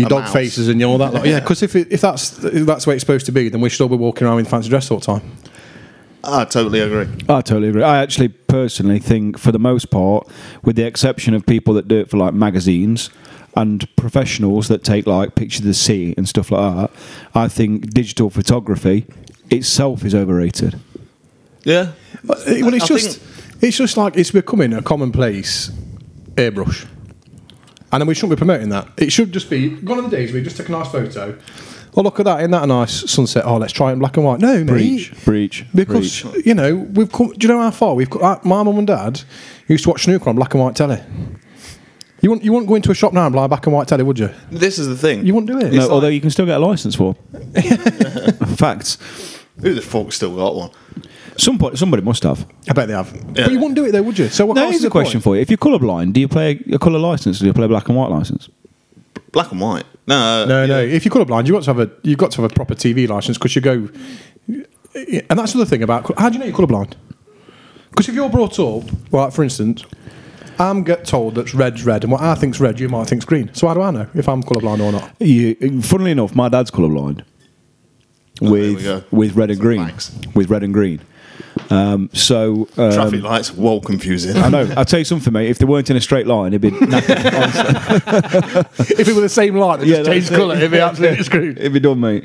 your 0.00 0.06
A 0.08 0.10
dog 0.10 0.22
mouse. 0.24 0.32
faces 0.32 0.68
and 0.68 0.82
all 0.82 0.98
that. 0.98 1.12
Like, 1.14 1.24
yeah, 1.26 1.40
because 1.40 1.62
if, 1.62 1.76
it, 1.76 1.88
if 1.90 2.00
that's 2.00 2.42
if 2.44 2.66
that's 2.66 2.84
the 2.84 2.90
way 2.90 2.96
it's 2.96 3.02
supposed 3.02 3.26
to 3.26 3.32
be, 3.32 3.48
then 3.48 3.60
we 3.60 3.68
should 3.70 3.82
all 3.82 3.88
be 3.88 3.96
walking 3.96 4.26
around 4.26 4.38
in 4.40 4.44
fancy 4.44 4.68
dress 4.68 4.90
all 4.90 4.98
the 4.98 5.06
time. 5.06 5.22
I 6.22 6.44
totally 6.44 6.80
agree. 6.80 7.08
I 7.28 7.40
totally 7.40 7.68
agree. 7.68 7.82
I 7.82 8.02
actually 8.02 8.28
personally 8.28 8.98
think, 8.98 9.38
for 9.38 9.52
the 9.52 9.58
most 9.58 9.90
part, 9.90 10.28
with 10.62 10.76
the 10.76 10.84
exception 10.84 11.32
of 11.32 11.46
people 11.46 11.72
that 11.74 11.88
do 11.88 11.98
it 11.98 12.10
for 12.10 12.18
like 12.18 12.34
magazines 12.34 13.08
and 13.56 13.88
professionals 13.96 14.68
that 14.68 14.84
take 14.84 15.06
like 15.06 15.34
pictures 15.34 15.60
of 15.60 15.66
the 15.66 15.74
sea 15.74 16.14
and 16.18 16.28
stuff 16.28 16.50
like 16.50 16.76
that, 16.76 16.90
I 17.34 17.48
think 17.48 17.94
digital 17.94 18.28
photography 18.28 19.06
itself 19.50 20.04
is 20.04 20.14
overrated. 20.14 20.78
Yeah. 21.64 21.92
Uh, 22.28 22.34
well, 22.46 22.74
it's 22.74 22.84
I 22.84 22.86
just 22.88 23.20
it's 23.62 23.76
just 23.78 23.96
like 23.96 24.16
it's 24.16 24.30
becoming 24.30 24.72
a 24.74 24.82
commonplace 24.82 25.70
airbrush, 26.36 26.86
and 27.92 28.00
then 28.00 28.07
we 28.07 28.14
shouldn't 28.14 28.31
be 28.33 28.37
promoting 28.37 28.68
that. 28.70 28.88
It 28.96 29.12
should 29.12 29.33
just 29.33 29.48
be 29.50 29.74
one 29.76 29.98
of 29.98 30.05
the 30.09 30.11
days 30.16 30.33
we 30.33 30.42
just 30.42 30.57
take 30.57 30.68
a 30.68 30.72
nice 30.72 30.90
photo. 30.90 31.37
Oh, 31.96 32.03
look 32.03 32.20
at 32.20 32.24
that! 32.26 32.38
Isn't 32.38 32.53
that 32.53 32.62
a 32.62 32.66
nice 32.68 33.11
sunset? 33.11 33.44
Oh, 33.44 33.57
let's 33.57 33.72
try 33.72 33.90
it 33.90 33.94
in 33.94 33.98
black 33.98 34.16
and 34.16 34.24
white. 34.24 34.38
No, 34.38 34.59
mate. 34.59 34.66
Breach, 34.68 35.24
breach, 35.24 35.66
Because 35.74 36.22
breach. 36.22 36.46
you 36.46 36.55
know 36.55 36.76
we've 36.76 37.11
come. 37.11 37.33
Do 37.33 37.46
you 37.48 37.53
know 37.53 37.61
how 37.61 37.72
far 37.72 37.94
we've? 37.94 38.09
got? 38.09 38.22
uh, 38.22 38.48
My 38.48 38.62
mum 38.62 38.79
and 38.79 38.87
dad 38.87 39.22
used 39.66 39.83
to 39.85 39.90
watch 39.90 40.05
snooker 40.05 40.31
on 40.31 40.37
black 40.37 40.55
and 40.55 40.62
white 40.62 40.76
telly. 40.76 41.00
You 42.22 42.29
wouldn't, 42.31 42.44
you 42.44 42.53
wouldn't 42.53 42.68
go 42.68 42.74
into 42.74 42.90
a 42.90 42.94
shop 42.94 43.12
now 43.14 43.24
and 43.26 43.35
buy 43.35 43.46
a 43.46 43.48
black 43.48 43.66
and 43.66 43.74
white 43.74 43.88
telly, 43.88 44.05
would 44.05 44.18
you? 44.18 44.31
This 44.53 44.79
is 44.79 44.87
the 44.88 44.96
thing. 44.96 45.24
You 45.26 45.35
wouldn't 45.35 45.50
do 45.50 45.66
it. 45.66 45.72
No, 45.72 45.81
like- 45.81 45.90
although 45.90 46.09
you 46.09 46.20
can 46.20 46.29
still 46.31 46.44
get 46.46 46.59
a 46.61 46.64
license 46.64 46.94
for. 46.94 47.14
Facts. 48.57 48.98
Who 49.61 49.74
the 49.74 49.83
fuck 49.83 50.12
still 50.12 50.37
got 50.37 50.55
one? 50.55 50.70
Somebody, 51.36 51.76
somebody 51.76 52.02
must 52.02 52.22
have. 52.24 52.46
I 52.68 52.72
bet 52.72 52.88
they 52.88 52.94
have. 52.94 53.12
Yeah. 53.14 53.44
But 53.44 53.52
you 53.52 53.58
wouldn't 53.58 53.76
do 53.76 53.84
it 53.86 53.92
though, 53.92 54.02
would 54.02 54.18
you? 54.18 54.28
So 54.28 54.46
what? 54.46 54.54
That 54.54 54.64
what's 54.64 54.76
is 54.76 54.82
the 54.82 54.88
a 54.88 54.90
question 54.90 55.18
point? 55.18 55.24
for 55.24 55.36
you. 55.36 55.42
If 55.42 55.50
you're 55.50 55.58
colourblind, 55.58 56.12
do 56.12 56.20
you 56.20 56.28
play 56.28 56.62
a 56.72 56.78
colour 56.78 56.98
license 56.98 57.38
or 57.40 57.44
do 57.44 57.46
you 57.46 57.52
play 57.52 57.64
a 57.64 57.68
black 57.68 57.88
and 57.88 57.96
white 57.96 58.10
license? 58.10 58.48
Black 59.32 59.50
and 59.52 59.60
white. 59.60 59.84
No. 60.06 60.16
Uh, 60.16 60.44
no, 60.46 60.66
no. 60.66 60.80
If 60.80 61.04
you're 61.04 61.14
colourblind, 61.14 61.46
you've 61.46 61.54
got 61.54 61.62
to 61.64 61.74
have 61.74 61.80
a 61.80 61.90
you've 62.02 62.18
got 62.18 62.32
to 62.32 62.42
have 62.42 62.50
a 62.50 62.54
proper 62.54 62.74
TV 62.74 63.08
license 63.08 63.38
because 63.38 63.54
you 63.54 63.62
go. 63.62 63.88
And 64.94 65.38
that's 65.38 65.52
the 65.52 65.60
other 65.60 65.66
thing 65.66 65.82
about 65.82 66.18
how 66.18 66.28
do 66.28 66.34
you 66.34 66.40
know 66.40 66.46
you're 66.46 66.56
colourblind? 66.56 66.94
Because 67.90 68.08
if 68.08 68.14
you're 68.14 68.28
brought 68.28 68.58
up, 68.58 68.84
right, 69.12 69.32
for 69.32 69.42
instance, 69.44 69.84
I'm 70.58 70.82
get 70.82 71.04
told 71.04 71.36
that 71.36 71.54
red's 71.54 71.84
red, 71.84 72.02
and 72.04 72.12
what 72.12 72.20
I 72.20 72.34
think's 72.34 72.60
red, 72.60 72.78
you 72.80 72.88
might 72.88 73.06
think's 73.06 73.24
green. 73.24 73.52
So 73.54 73.66
how 73.68 73.74
do 73.74 73.82
I 73.82 73.90
know 73.90 74.08
if 74.14 74.28
I'm 74.28 74.42
colourblind 74.42 74.80
or 74.80 74.92
not? 74.92 75.12
You, 75.20 75.80
funnily 75.82 76.10
enough, 76.10 76.34
my 76.34 76.48
dad's 76.48 76.70
colourblind. 76.70 77.24
Oh, 78.42 78.50
with 78.50 79.12
with 79.12 79.36
red 79.36 79.50
and 79.50 79.58
Some 79.58 79.66
green. 79.66 79.86
facts. 79.86 80.18
With 80.34 80.50
red 80.50 80.62
and 80.62 80.72
green. 80.74 81.00
Um, 81.70 82.11
so 82.12 82.68
um, 82.76 82.92
Traffic 82.92 83.22
lights, 83.22 83.52
whoa, 83.54 83.80
confusing. 83.80 84.37
I 84.37 84.48
know. 84.48 84.72
I'll 84.76 84.85
tell 84.85 84.98
you 84.98 85.04
something, 85.04 85.33
mate. 85.33 85.50
If 85.50 85.59
they 85.59 85.64
weren't 85.66 85.88
in 85.88 85.96
a 85.96 86.00
straight 86.00 86.26
line, 86.26 86.52
it'd 86.52 86.61
be 86.62 86.70
knackered. 86.76 87.33
honestly. 87.33 88.96
if 88.98 89.06
it 89.09 89.14
were 89.14 89.20
the 89.20 89.28
same 89.28 89.54
light 89.56 89.78
that 89.80 89.87
Yeah, 89.87 89.98
just 89.98 90.09
that's 90.11 90.30
it. 90.30 90.35
colour, 90.37 90.56
it'd 90.56 90.70
be 90.72 90.78
absolutely 90.78 91.22
screwed. 91.24 91.59
it'd 91.59 91.72
be 91.72 91.80
done, 91.80 92.00
mate. 92.00 92.24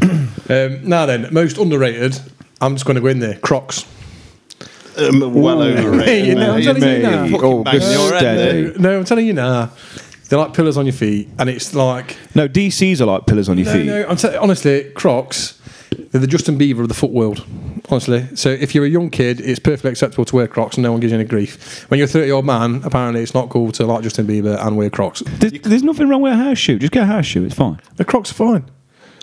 Um, 0.50 0.86
now 0.86 1.06
then, 1.06 1.28
most 1.32 1.56
underrated. 1.56 2.20
I'm 2.60 2.74
just 2.74 2.84
going 2.84 2.96
to 2.96 3.00
go 3.00 3.06
in 3.06 3.18
there. 3.20 3.38
Crocs. 3.38 3.86
Um, 4.98 5.32
well 5.34 5.62
overrated. 5.62 6.26
You 6.26 6.34
know, 6.34 6.52
I'm 6.54 6.62
telling 6.62 6.82
you 6.82 6.98
now. 6.98 7.38
Oh, 7.40 7.64
bang 7.64 7.80
head 7.80 8.78
No, 8.78 8.98
I'm 8.98 9.04
telling 9.06 9.26
you 9.26 9.32
now. 9.32 9.70
They're 10.28 10.38
like 10.38 10.52
pillars 10.52 10.76
on 10.76 10.84
your 10.84 10.92
feet, 10.92 11.28
and 11.38 11.48
it's 11.48 11.74
like 11.74 12.18
No, 12.34 12.46
DCs 12.46 13.00
are 13.00 13.06
like 13.06 13.24
pillars 13.26 13.48
on 13.48 13.56
your 13.56 13.66
No, 13.66 13.72
feet. 13.72 13.86
no. 13.86 14.06
I'm 14.06 14.16
t- 14.16 14.36
honestly, 14.36 14.90
Crocs. 14.94 15.58
They're 15.94 16.20
the 16.20 16.26
Justin 16.26 16.58
Bieber 16.58 16.80
of 16.80 16.88
the 16.88 16.94
foot 16.94 17.10
world. 17.10 17.44
Honestly, 17.90 18.26
so 18.34 18.48
if 18.50 18.74
you're 18.74 18.84
a 18.84 18.88
young 18.88 19.10
kid, 19.10 19.40
it's 19.40 19.58
perfectly 19.58 19.90
acceptable 19.90 20.24
to 20.24 20.36
wear 20.36 20.46
Crocs, 20.48 20.76
and 20.76 20.82
no 20.82 20.90
one 20.92 21.00
gives 21.00 21.12
you 21.12 21.18
any 21.18 21.28
grief. 21.28 21.88
When 21.90 21.98
you're 21.98 22.06
a 22.06 22.08
30 22.08 22.26
year 22.26 22.34
old 22.34 22.46
man, 22.46 22.80
apparently 22.84 23.22
it's 23.22 23.34
not 23.34 23.50
cool 23.50 23.72
to 23.72 23.84
like 23.86 24.02
Justin 24.02 24.26
Bieber 24.26 24.58
and 24.66 24.76
wear 24.76 24.88
Crocs. 24.90 25.22
There's, 25.26 25.52
there's 25.62 25.82
nothing 25.82 26.08
wrong 26.08 26.22
with 26.22 26.32
a 26.32 26.36
house 26.36 26.58
shoe. 26.58 26.78
Just 26.78 26.92
get 26.92 27.02
a 27.02 27.06
house 27.06 27.26
shoe. 27.26 27.44
It's 27.44 27.54
fine. 27.54 27.80
The 27.96 28.04
Crocs 28.04 28.30
are 28.30 28.34
fine. 28.34 28.70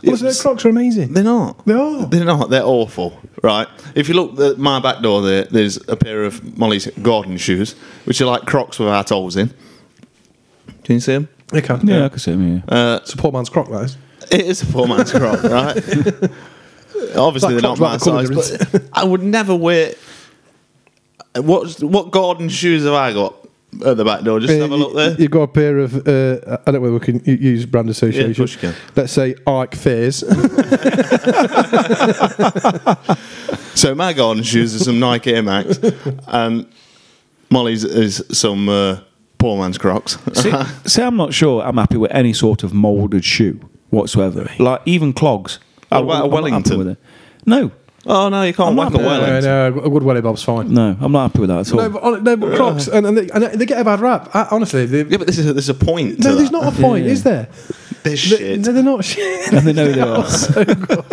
Honestly, 0.06 0.26
was- 0.28 0.38
the 0.38 0.42
Crocs 0.42 0.66
are 0.66 0.70
amazing. 0.70 1.14
They're 1.14 1.24
not. 1.24 1.66
They 1.66 1.74
are. 1.74 2.06
They're 2.06 2.26
not. 2.26 2.50
They're 2.50 2.64
awful. 2.66 3.20
Right. 3.44 3.68
If 3.96 4.08
you 4.10 4.16
look 4.16 4.40
at 4.40 4.58
my 4.60 4.80
back 4.80 5.02
door, 5.02 5.22
there, 5.22 5.44
there's 5.46 5.78
a 5.90 5.96
pair 5.96 6.24
of 6.24 6.58
Molly's 6.58 6.88
garden 7.02 7.38
shoes, 7.38 7.74
which 8.06 8.20
are 8.22 8.26
like 8.26 8.44
Crocs 8.46 8.78
without 8.80 9.10
holes 9.10 9.36
in. 9.38 9.50
Can 10.84 10.96
you 10.96 11.00
see 11.00 11.14
them? 11.14 11.30
You 11.54 11.62
can. 11.62 11.86
Yeah, 11.88 12.06
I 12.06 12.10
can 12.10 12.20
see 12.20 12.32
them. 12.32 12.64
Yeah. 12.68 12.76
Uh, 12.76 13.00
It's 13.02 13.14
a 13.14 13.18
poor 13.18 13.32
man's 13.32 13.50
croc, 13.50 13.70
that 13.70 13.84
is. 13.84 13.98
it 14.32 14.42
is 14.42 14.62
a 14.62 14.66
poor 14.68 14.88
man's 14.88 15.12
croc, 15.12 15.44
right? 15.44 15.76
Obviously, 17.16 17.54
they're 17.54 17.62
not 17.62 17.80
my 17.80 17.98
the 17.98 18.00
size, 18.00 18.30
but 18.30 18.84
I 18.94 19.04
would 19.04 19.24
never 19.24 19.56
wear. 19.56 19.94
What 21.36 21.82
what 21.82 22.12
Gordon 22.12 22.50
shoes 22.50 22.84
have 22.84 22.94
I 22.94 23.14
got 23.14 23.36
at 23.86 23.96
the 23.98 24.04
back 24.04 24.24
door? 24.24 24.40
Just 24.40 24.54
have 24.54 24.72
a 24.72 24.76
look 24.76 24.94
there. 24.96 25.16
You've 25.20 25.32
got 25.32 25.44
a 25.44 25.48
pair 25.48 25.78
of, 25.80 25.96
uh, 25.96 26.58
I 26.66 26.72
don't 26.72 26.74
know 26.76 26.80
whether 26.82 26.94
we 26.94 27.00
can 27.00 27.22
u- 27.24 27.36
use 27.36 27.66
brand 27.66 27.90
association. 27.90 28.26
Yeah, 28.26 28.32
of 28.32 28.38
course 28.38 28.54
you 28.54 28.60
can. 28.60 28.76
Let's 28.96 29.14
say 29.14 29.36
Ike 29.48 29.76
Fears. 29.76 30.24
So 33.74 33.96
my 33.96 34.14
garden 34.14 34.44
shoes 34.44 34.76
are 34.76 34.84
some 34.84 35.00
Nike 35.00 35.34
Air 35.34 35.44
Max, 35.44 35.80
and 36.28 36.68
Molly's 37.50 37.84
is 37.84 38.24
some 38.32 38.68
uh, 38.70 39.00
poor 39.38 39.58
man's 39.60 39.78
Crocs. 39.78 40.18
see, 40.34 40.52
see, 40.86 41.02
I'm 41.02 41.16
not 41.16 41.34
sure 41.34 41.64
I'm 41.64 41.78
happy 41.78 41.98
with 41.98 42.12
any 42.12 42.34
sort 42.34 42.64
of 42.64 42.74
moulded 42.74 43.24
shoe 43.24 43.60
whatsoever. 43.90 44.52
Like 44.60 44.82
even 44.86 45.14
clogs. 45.14 45.60
What 45.92 46.04
about 46.04 46.12
a 46.12 46.14
I'm 46.14 46.14
not 46.14 46.24
happy 46.24 46.30
Wellington? 46.52 46.78
with 46.78 46.88
it. 46.90 46.98
No, 47.46 47.72
oh 48.06 48.30
no, 48.30 48.44
you 48.44 48.54
can't 48.54 48.70
I'm 48.70 48.76
whack 48.76 48.92
not- 48.94 49.02
a 49.02 49.04
No, 49.04 49.10
no, 49.10 49.22
Wellington. 49.22 49.44
no, 49.76 49.82
a 49.84 49.90
good 49.90 50.04
welly 50.04 50.22
bob's 50.22 50.44
fine. 50.44 50.74
no, 50.74 50.96
I'm 51.00 51.12
not 51.12 51.32
happy 51.32 51.40
with 51.40 51.50
that 51.50 51.60
at 51.68 51.72
all. 51.74 51.78
No, 51.80 51.90
but, 51.90 52.04
hon- 52.04 52.24
no, 52.24 52.36
but 52.38 52.56
Crocs, 52.56 52.88
and, 52.88 53.06
and, 53.08 53.18
they, 53.18 53.30
and 53.30 53.44
they 53.60 53.66
get 53.66 53.80
a 53.80 53.84
bad 53.84 54.00
rap. 54.00 54.30
I, 54.36 54.48
honestly, 54.52 54.86
they, 54.86 55.04
Yeah, 55.04 55.18
but 55.18 55.28
this 55.28 55.38
is 55.38 55.48
a, 55.48 55.54
there's 55.54 55.70
a 55.70 55.74
point. 55.74 56.20
no, 56.20 56.30
to 56.32 56.36
there's 56.36 56.50
that. 56.52 56.62
not 56.62 56.74
a 56.74 56.82
point, 56.82 57.06
Yeah. 57.06 57.12
is 57.12 57.24
there? 57.24 57.48
They're 58.04 58.12
They, 58.12 58.16
shit. 58.16 58.60
no, 58.62 58.72
they're 58.72 58.84
not 58.84 59.04
shit. 59.06 59.54
and 59.54 59.68
they 59.68 59.74
know 59.74 59.92
they 59.92 60.02
are. 60.02 60.26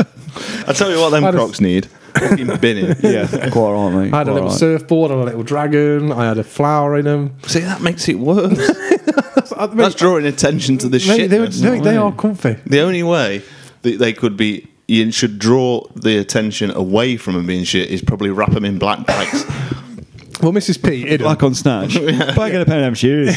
I 0.68 0.72
tell 0.72 0.90
you 0.90 1.00
what, 1.00 1.10
them 1.10 1.24
I 1.24 1.30
just- 1.32 1.36
Crocs 1.38 1.60
need 1.60 1.86
fucking 2.14 2.56
binning. 2.58 2.94
yeah, 3.02 3.26
quite 3.50 3.72
right, 3.72 3.92
mate. 3.92 4.12
I 4.14 4.18
had 4.18 4.28
a 4.28 4.32
little 4.34 4.48
right. 4.48 4.58
surfboard 4.58 5.10
and 5.10 5.20
a 5.20 5.24
little 5.24 5.42
dragon. 5.42 6.12
I 6.12 6.26
had 6.26 6.38
a 6.38 6.44
flower 6.44 6.96
in 6.98 7.04
them. 7.04 7.36
See, 7.46 7.60
that 7.60 7.80
makes 7.80 8.08
it 8.08 8.18
worse. 8.18 8.56
That's 9.74 9.94
drawing 9.94 10.26
attention 10.26 10.78
to 10.78 10.88
the 10.88 10.98
mate, 10.98 11.02
shit. 11.02 11.30
they, 11.30 11.38
they, 11.46 11.80
they 11.80 11.96
are 11.96 12.12
comfy. 12.12 12.56
The 12.66 12.80
only 12.80 13.02
way 13.02 13.38
that 13.38 13.44
they 13.82 14.12
could 14.12 14.36
be, 14.36 14.68
you 14.86 15.10
should 15.12 15.38
draw 15.38 15.86
the 15.94 16.18
attention 16.18 16.70
away 16.70 17.16
from 17.16 17.34
them 17.34 17.46
being 17.46 17.64
shit 17.64 17.90
is 17.90 18.02
probably 18.02 18.30
wrap 18.30 18.52
them 18.52 18.64
in 18.64 18.78
black 18.78 19.06
bags. 19.06 19.44
Well, 20.40 20.52
Mrs. 20.52 20.80
P 20.80 21.00
hid 21.00 21.18
them. 21.18 21.26
Like 21.26 21.42
on 21.42 21.52
Snatch. 21.52 21.94
But 21.94 22.38
I 22.38 22.50
get 22.50 22.60
a 22.60 22.64
pair 22.64 22.78
of 22.78 22.84
them 22.84 22.94
shoes. 22.94 23.36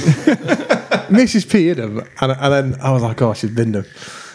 Mrs. 1.10 1.51
P 1.51 1.65
hid 1.65 1.77
them, 1.77 2.08
and, 2.19 2.32
and 2.32 2.54
then 2.54 2.82
I 2.82 2.91
was 2.91 3.01
like, 3.01 3.19
oh, 3.23 3.34
she's 3.34 3.49
binned 3.49 3.73
them. 3.73 3.86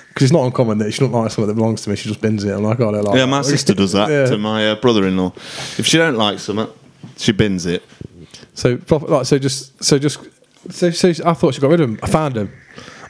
Because 0.09 0.25
it's 0.25 0.33
not 0.33 0.45
uncommon 0.47 0.79
that 0.79 0.91
she 0.93 1.01
don't 1.01 1.13
like 1.13 1.31
something 1.31 1.47
that 1.47 1.55
belongs 1.55 1.83
to 1.83 1.91
me. 1.91 1.97
She 1.97 2.09
just 2.09 2.21
bins 2.21 2.43
it. 2.43 2.51
I'm 2.51 2.63
like, 2.65 2.81
oh, 2.81 2.89
I 2.89 2.93
don't 2.93 3.05
like 3.05 3.15
yeah, 3.15 3.21
that. 3.21 3.27
my 3.29 3.43
sister 3.43 3.75
does 3.75 3.93
that 3.93 4.09
Yeah. 4.11 4.27
to 4.27 4.39
my 4.39 4.71
uh, 4.71 4.75
brother-in-law. 4.77 5.33
If 5.79 5.87
she 5.87 5.99
don't 5.99 6.17
like 6.17 6.39
something, 6.39 6.67
she 7.19 7.33
bins 7.33 7.67
it. 7.67 7.85
So, 8.55 8.81
like, 8.91 9.27
so 9.27 9.39
just, 9.39 9.85
so 9.85 9.99
just, 9.99 10.19
so, 10.71 10.91
so 10.91 11.11
I 11.25 11.35
thought 11.35 11.55
she 11.55 11.61
got 11.61 11.71
rid 11.71 11.81
of 11.81 11.89
them. 11.89 12.01
I 12.03 12.09
found 12.09 12.35
them, 12.35 12.53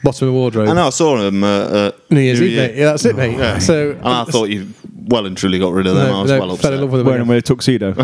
bottom 0.07 0.27
of 0.27 0.33
the 0.33 0.39
wardrobe. 0.39 0.67
I 0.69 0.73
know 0.73 0.87
I 0.87 0.89
saw 0.89 1.17
them 1.17 1.43
uh, 1.43 1.47
uh, 1.47 1.91
New 2.09 2.21
Year's 2.21 2.41
Eve, 2.41 2.57
mate. 2.57 2.75
Yeah, 2.75 2.85
that's 2.85 3.05
it, 3.05 3.15
mate. 3.15 3.37
Yeah. 3.37 3.59
So, 3.59 3.91
and 3.91 4.07
I 4.07 4.23
thought 4.25 4.49
you 4.49 4.67
well 5.07 5.25
and 5.25 5.37
truly 5.37 5.59
got 5.59 5.73
rid 5.73 5.87
of 5.87 5.95
them. 5.95 6.07
no, 6.07 6.19
I 6.19 6.21
was 6.21 6.31
no, 6.31 6.39
well 6.39 6.47
fell 6.49 6.55
upset. 6.55 6.73
in 6.73 6.81
love 6.81 6.91
with 6.91 6.99
them. 6.99 7.07
Wearing 7.07 7.21
again. 7.21 7.27
them 7.27 7.35
with 7.35 7.45
a 7.45 7.47
tuxedo. 7.47 7.95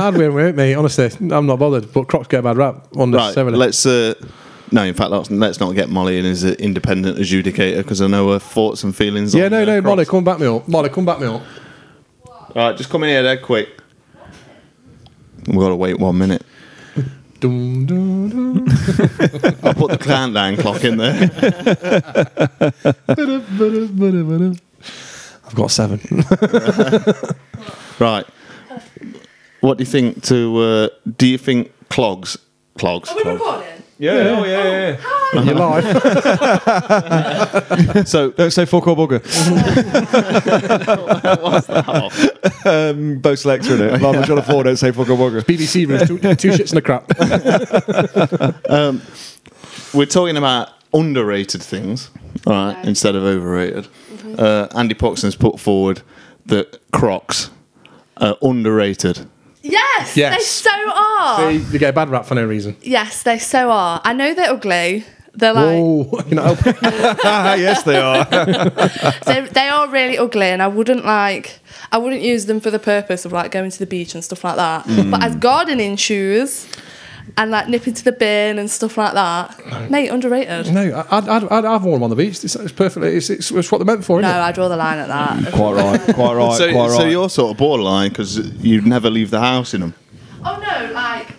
I'd 0.00 0.16
wear 0.16 0.26
them 0.28 0.34
with 0.34 0.56
me, 0.56 0.74
honestly. 0.74 1.10
I'm 1.30 1.46
not 1.46 1.58
bothered. 1.58 1.92
But 1.92 2.04
Crocs 2.08 2.28
get 2.28 2.40
a 2.40 2.42
bad 2.42 2.56
rap 2.56 2.88
Right, 2.94 3.02
unnecessarily. 3.04 3.56
let's. 3.58 3.84
Uh, 3.86 4.14
no, 4.72 4.82
in 4.82 4.94
fact, 4.94 5.10
let's, 5.10 5.30
let's 5.30 5.60
not 5.60 5.72
get 5.74 5.88
Molly 5.88 6.18
in 6.18 6.24
as 6.24 6.42
an 6.42 6.54
independent 6.54 7.18
adjudicator 7.18 7.76
because 7.78 8.00
I 8.00 8.06
know 8.08 8.32
her 8.32 8.38
thoughts 8.38 8.82
and 8.82 8.96
feelings. 8.96 9.34
yeah, 9.34 9.44
on, 9.44 9.50
no, 9.52 9.62
uh, 9.62 9.64
no, 9.66 9.72
Crocs. 9.82 9.84
Molly, 9.84 10.04
come 10.06 10.24
back 10.24 10.38
me 10.40 10.46
up. 10.46 10.66
Molly, 10.66 10.88
come 10.88 11.04
back 11.04 11.20
me 11.20 11.26
up. 11.26 11.42
Right, 12.56 12.76
just 12.76 12.90
come 12.90 13.04
in 13.04 13.10
here, 13.10 13.22
there, 13.22 13.36
quick. 13.36 13.68
We've 15.46 15.58
got 15.58 15.68
to 15.68 15.76
wait 15.76 15.98
one 15.98 16.16
minute. 16.16 16.42
Dum, 17.44 17.84
dum, 17.84 18.28
dum. 18.30 18.54
I'll 19.62 19.74
put 19.74 19.90
the 19.90 19.98
countdown 20.00 20.56
clock 20.56 20.82
in 20.82 20.96
there. 20.96 21.12
I've 25.44 25.54
got 25.54 25.70
seven. 25.70 26.00
Right. 27.98 28.24
What 29.60 29.76
do 29.76 29.82
you 29.82 29.90
think? 29.90 30.22
To 30.24 30.58
uh, 30.58 30.88
do 31.18 31.26
you 31.26 31.36
think 31.36 31.70
clogs? 31.90 32.38
Clogs. 32.78 33.10
Are 33.10 33.16
we 33.16 33.22
clogs. 33.22 33.40
recording? 33.40 33.82
Yeah, 33.98 34.12
oh 34.12 34.44
yeah, 34.44 34.64
yeah. 34.64 34.96
You're 35.34 35.54
live. 35.54 35.84
So 38.08 38.30
Don't 38.32 38.50
say 38.50 38.64
fuck 38.66 38.86
or 38.86 38.96
bugger. 38.96 39.20
um, 42.66 43.18
Bo 43.18 43.34
Selector 43.34 43.74
in 43.74 43.80
it. 43.82 44.00
Like 44.04 44.16
we're 44.16 44.24
trying 44.24 44.36
to 44.36 44.42
afford 44.42 44.66
don't 44.66 44.76
say 44.76 44.90
fuck 44.92 45.08
or 45.08 45.16
bugger. 45.16 45.40
BBC 45.42 45.86
rooms, 45.88 46.06
two, 46.08 46.18
two 46.34 46.50
shits 46.50 46.70
and 46.70 46.78
a 46.78 46.82
crap. 46.82 47.08
we're 49.94 50.06
talking 50.06 50.36
about 50.36 50.70
underrated 50.92 51.62
things, 51.62 52.10
all 52.46 52.52
right, 52.52 52.76
Okay. 52.78 52.88
instead 52.88 53.14
of 53.14 53.22
overrated. 53.24 53.88
Uh, 54.38 54.66
Andy 54.76 54.94
Poxon's 54.94 55.36
put 55.36 55.58
forward 55.60 56.02
that 56.46 56.78
Crocs 56.92 57.50
are 58.18 58.36
underrated. 58.42 59.26
Yes, 59.62 60.16
Yes. 60.16 60.36
they 60.36 60.44
so 60.70 60.70
are. 60.94 61.36
they, 61.46 61.56
they 61.58 61.78
get 61.78 61.90
a 61.90 61.92
bad 61.94 62.10
rap 62.10 62.26
for 62.26 62.34
no 62.34 62.44
reason. 62.44 62.76
Yes, 62.82 63.22
they 63.22 63.38
so 63.38 63.70
are. 63.70 64.00
I 64.04 64.12
know 64.12 64.34
they're 64.34 64.50
ugly. 64.50 65.04
They're 65.36 65.52
like 65.52 65.64
Whoa, 65.66 66.20
you 66.28 66.36
know, 66.36 66.56
yes, 66.64 67.82
they 67.82 67.98
are. 67.98 68.24
they 69.26 69.48
they 69.52 69.68
are 69.68 69.88
really 69.88 70.16
ugly, 70.16 70.46
and 70.46 70.62
I 70.62 70.68
wouldn't 70.68 71.04
like 71.04 71.58
I 71.90 71.98
wouldn't 71.98 72.22
use 72.22 72.46
them 72.46 72.60
for 72.60 72.70
the 72.70 72.78
purpose 72.78 73.24
of 73.24 73.32
like 73.32 73.50
going 73.50 73.70
to 73.70 73.78
the 73.78 73.86
beach 73.86 74.14
and 74.14 74.22
stuff 74.22 74.44
like 74.44 74.56
that. 74.56 74.84
Mm. 74.84 75.10
But 75.10 75.24
as 75.24 75.34
gardening 75.36 75.96
shoes 75.96 76.68
and 77.36 77.50
like 77.50 77.68
nipping 77.68 77.94
to 77.94 78.04
the 78.04 78.12
bin 78.12 78.58
and 78.60 78.70
stuff 78.70 78.96
like 78.96 79.14
that, 79.14 79.90
mate, 79.90 80.08
underrated. 80.08 80.72
no, 80.72 81.04
I'd, 81.10 81.28
I'd, 81.28 81.44
I'd 81.44 81.64
have 81.64 81.82
worn 81.84 81.94
them 81.94 82.02
on 82.04 82.10
the 82.10 82.16
beach. 82.16 82.44
It's, 82.44 82.54
it's 82.54 82.70
perfectly, 82.72 83.16
it's, 83.16 83.30
it's, 83.30 83.50
it's 83.50 83.72
what 83.72 83.78
they're 83.78 83.86
meant 83.86 84.04
for, 84.04 84.20
isn't 84.20 84.30
No, 84.30 84.38
it? 84.38 84.42
I 84.42 84.52
draw 84.52 84.68
the 84.68 84.76
line 84.76 84.98
at 84.98 85.08
that. 85.08 85.52
quite 85.52 85.72
right. 85.74 86.14
Quite 86.14 86.34
right. 86.34 86.56
so, 86.58 86.70
quite 86.70 86.88
right. 86.90 86.96
so 86.98 87.06
you're 87.06 87.30
sort 87.30 87.50
of 87.50 87.56
borderline 87.56 88.10
because 88.10 88.38
you'd 88.62 88.86
never 88.86 89.10
leave 89.10 89.30
the 89.30 89.40
house 89.40 89.74
in 89.74 89.80
them. 89.80 89.94
Oh 90.44 90.58
no, 90.60 90.92
like. 90.92 91.33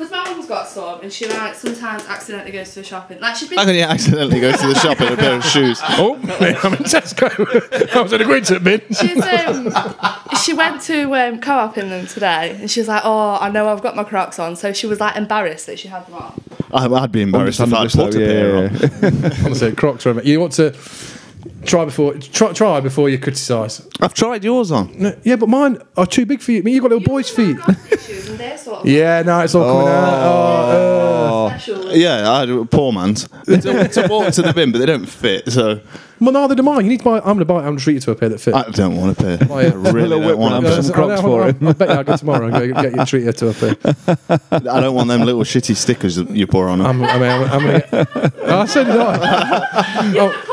Because 0.00 0.12
my 0.12 0.24
mum's 0.24 0.46
got 0.46 0.66
some, 0.66 1.02
and 1.02 1.12
she 1.12 1.28
like 1.28 1.54
sometimes 1.54 2.06
accidentally 2.06 2.52
goes 2.52 2.70
to 2.70 2.76
the 2.76 2.84
shopping. 2.84 3.20
Like 3.20 3.36
she's 3.36 3.50
been 3.50 3.58
How 3.58 3.66
can 3.66 3.74
you 3.74 3.82
accidentally 3.82 4.40
go 4.40 4.50
to 4.50 4.66
the 4.68 4.74
shop 4.76 4.98
in 4.98 5.12
a 5.12 5.16
pair 5.16 5.36
of 5.36 5.44
shoes? 5.44 5.78
Oh, 5.90 6.14
I'm 6.14 6.72
in 6.72 6.84
Tesco. 6.84 7.28
I 7.94 8.00
was 8.00 8.10
in 8.14 8.22
a 8.22 8.24
Gwynton 8.24 8.64
bin. 8.64 8.80
She's 8.94 9.22
um, 9.22 10.38
she 10.42 10.54
went 10.54 10.80
to 10.82 11.14
um, 11.14 11.38
co-op 11.42 11.76
in 11.76 11.90
them 11.90 12.06
today, 12.06 12.56
and 12.58 12.70
she 12.70 12.80
was 12.80 12.88
like, 12.88 13.02
"Oh, 13.04 13.36
I 13.38 13.50
know 13.50 13.68
I've 13.68 13.82
got 13.82 13.94
my 13.94 14.04
Crocs 14.04 14.38
on." 14.38 14.56
So 14.56 14.72
she 14.72 14.86
was 14.86 15.00
like 15.00 15.16
embarrassed 15.16 15.66
that 15.66 15.78
she 15.78 15.88
had 15.88 16.06
them 16.06 16.14
on. 16.14 16.40
I- 16.72 16.86
I'd 16.86 17.12
be 17.12 17.20
embarrassed 17.20 17.60
if 17.60 17.70
I 17.70 17.80
Understandably 17.80 18.06
put 18.06 18.14
so, 18.14 18.20
a 18.20 18.26
pair 18.26 19.02
yeah, 19.02 19.08
on. 19.08 19.22
yeah. 19.22 19.38
Honestly, 19.44 19.72
Crocs 19.72 20.06
are. 20.06 20.22
You 20.22 20.40
want 20.40 20.52
to 20.52 20.72
try 21.64 21.84
before 21.84 22.14
try, 22.14 22.52
try 22.52 22.80
before 22.80 23.08
you 23.08 23.18
criticise. 23.18 23.86
I've 24.00 24.14
tried 24.14 24.44
yours 24.44 24.70
on. 24.70 24.92
No, 24.98 25.18
yeah, 25.22 25.36
but 25.36 25.48
mine 25.48 25.78
are 25.96 26.06
too 26.06 26.26
big 26.26 26.40
for 26.40 26.52
you. 26.52 26.58
I 26.58 26.62
mean, 26.62 26.74
you've 26.74 26.82
got 26.82 26.90
little 26.90 27.06
boys' 27.06 27.30
feet. 27.30 27.56
Shoes 28.00 28.26
sort 28.60 28.80
of 28.80 28.86
Yeah, 28.86 29.22
no, 29.22 29.40
it's 29.40 29.54
all 29.54 29.64
coming 29.64 29.88
out. 29.88 30.08
Oh, 30.22 31.46
uh. 31.48 31.92
Yeah, 31.92 32.30
I 32.30 32.46
do 32.46 32.64
poor 32.64 32.92
man's. 32.92 33.28
It's 33.46 33.66
a, 33.66 33.80
it's 33.80 33.96
a 33.96 34.06
walk 34.06 34.32
to 34.34 34.42
the 34.42 34.52
bin, 34.52 34.70
but 34.70 34.78
they 34.78 34.86
don't 34.86 35.06
fit. 35.06 35.50
So 35.50 35.80
well, 36.20 36.32
neither 36.32 36.54
do 36.54 36.62
mine. 36.62 36.84
You 36.84 36.90
need 36.90 36.98
to 36.98 37.04
buy. 37.04 37.16
I'm 37.16 37.24
going 37.24 37.38
to 37.38 37.44
buy. 37.46 37.58
I'm 37.58 37.64
going 37.64 37.78
to 37.78 37.82
treat 37.82 37.94
you 37.94 38.00
to 38.00 38.10
a 38.10 38.14
pair 38.14 38.28
that 38.28 38.40
fit. 38.40 38.54
I 38.54 38.68
don't 38.70 38.96
want 38.96 39.18
a 39.18 39.22
pair. 39.22 39.38
Oh. 39.48 39.54
I 39.54 39.64
really 39.64 40.08
Little 40.08 40.20
don't 40.20 40.38
want 40.38 40.52
round 40.52 40.66
a 40.66 40.82
some 40.82 40.84
I 40.84 40.88
know, 40.88 41.06
Crocs 41.06 41.20
hold 41.22 41.40
for 41.40 41.42
on, 41.44 41.54
him. 41.54 41.68
I 41.68 41.72
bet 41.72 41.88
you 41.88 41.94
I'll 41.94 42.04
go 42.04 42.16
tomorrow 42.16 42.46
and 42.46 42.74
go 42.74 42.82
get 42.82 42.96
you 42.96 43.04
treated 43.06 43.36
to 43.38 43.48
a 43.48 43.54
pair. 43.54 44.38
I 44.52 44.80
don't 44.80 44.94
want 44.94 45.08
them 45.08 45.22
little 45.22 45.42
shitty 45.42 45.74
stickers 45.74 46.16
that 46.16 46.30
you 46.30 46.46
pour 46.46 46.68
on 46.68 46.78
them. 46.78 46.86
I'm, 46.86 47.02
I 47.02 47.18
mean, 47.18 47.30
I'm, 47.30 47.50
I'm 47.50 47.62
going 47.62 47.80
to 47.80 47.88
get. 47.90 48.48
I 48.50 48.64
said 48.66 48.88
it. 48.88 48.96
I. 49.00 50.46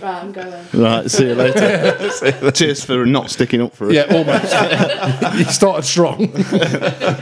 right, 0.00 0.22
I'm 0.22 0.32
going. 0.32 0.66
Right, 0.72 1.10
see 1.10 1.26
you 1.26 1.34
later. 1.34 2.50
Cheers 2.52 2.84
for 2.84 3.04
not 3.04 3.30
sticking 3.30 3.60
up 3.60 3.74
for 3.74 3.88
us. 3.88 3.94
Yeah, 3.94 4.06
almost. 4.10 5.38
you 5.38 5.44
started 5.46 5.84
strong 5.84 6.18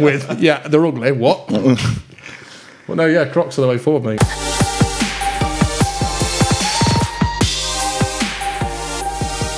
with 0.00 0.38
yeah, 0.38 0.66
they're 0.68 0.84
ugly. 0.84 1.12
What? 1.12 1.50
well, 1.50 1.76
no, 2.88 3.06
yeah, 3.06 3.24
Crocs 3.26 3.58
are 3.58 3.62
the 3.62 3.68
way 3.68 3.78
forward, 3.78 4.04
mate. 4.04 4.20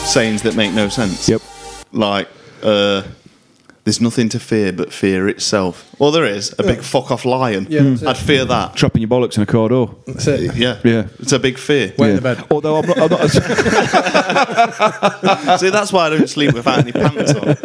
Sayings 0.06 0.42
that 0.42 0.54
make 0.56 0.72
no 0.72 0.88
sense. 0.88 1.28
Yep. 1.28 1.42
Like, 1.92 2.28
uh, 2.62 3.02
there's 3.88 4.02
nothing 4.02 4.28
to 4.28 4.38
fear 4.38 4.70
but 4.70 4.92
fear 4.92 5.28
itself. 5.28 5.90
Well, 5.98 6.10
there 6.10 6.26
is. 6.26 6.54
A 6.58 6.62
big 6.62 6.82
fuck 6.82 7.10
off 7.10 7.24
lion. 7.24 7.66
Yeah, 7.70 7.82
that's 7.84 8.02
it. 8.02 8.08
I'd 8.08 8.18
fear 8.18 8.44
that. 8.44 8.76
Trapping 8.76 9.00
your 9.00 9.08
bollocks 9.08 9.38
in 9.38 9.42
a 9.42 9.46
car 9.46 9.70
door. 9.70 9.96
That's 10.06 10.26
it. 10.26 10.54
Yeah. 10.56 10.78
Yeah. 10.84 11.08
It's 11.18 11.32
a 11.32 11.38
big 11.38 11.56
fear. 11.58 11.94
Wet 11.98 12.10
in 12.10 12.16
the 12.16 12.22
bed. 12.22 12.44
Although 12.50 12.76
I'm 12.76 12.86
not, 12.86 12.98
I'm 12.98 13.10
not 13.10 13.30
See, 15.60 15.70
that's 15.70 15.90
why 15.92 16.06
I 16.06 16.10
don't 16.10 16.28
sleep 16.28 16.52
without 16.54 16.78
any 16.80 16.92
pants 16.92 17.32
on. 17.34 17.56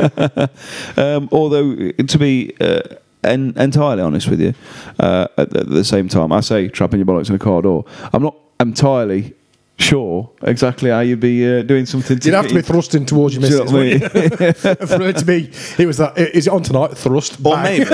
um, 0.97 1.29
although 1.31 1.91
to 1.91 2.17
be 2.17 2.55
uh, 2.62 2.81
en- 3.23 3.53
entirely 3.57 4.01
honest 4.01 4.27
with 4.29 4.39
you, 4.41 4.53
uh, 4.99 5.27
at, 5.38 5.49
the- 5.49 5.59
at 5.59 5.69
the 5.69 5.83
same 5.83 6.07
time, 6.07 6.31
I 6.31 6.39
say 6.39 6.69
trapping 6.69 6.99
your 6.99 7.05
bollocks 7.05 7.27
in 7.29 7.36
a 7.36 7.39
car 7.39 7.62
door. 7.62 7.83
I'm 8.13 8.23
not 8.23 8.36
entirely 8.59 9.33
sure 9.79 10.29
exactly 10.43 10.89
how 10.89 11.01
you'd 11.01 11.19
be 11.19 11.45
uh, 11.45 11.62
doing 11.63 11.86
something. 11.86 12.17
To 12.19 12.25
You'd 12.29 12.36
have 12.36 12.47
to 12.47 12.53
be 12.55 12.62
thrusting 12.62 13.05
towards 13.05 13.36
your 13.36 13.41
Do 13.41 13.47
you 13.49 13.63
missus. 13.63 13.71
know 13.71 13.77
what 13.77 13.86
I 13.86 13.93
wouldn't 13.93 14.79
you? 14.81 14.86
For 14.88 15.01
it 15.09 15.17
to 15.17 15.25
be, 15.25 15.51
it 15.81 15.86
was 15.88 15.97
that. 15.97 16.17
Is 16.17 16.47
it 16.47 16.53
on 16.53 16.63
tonight? 16.63 16.95
Thrust. 16.97 17.39
Or 17.39 17.55
bang. 17.55 17.79
maybe, 17.79 17.89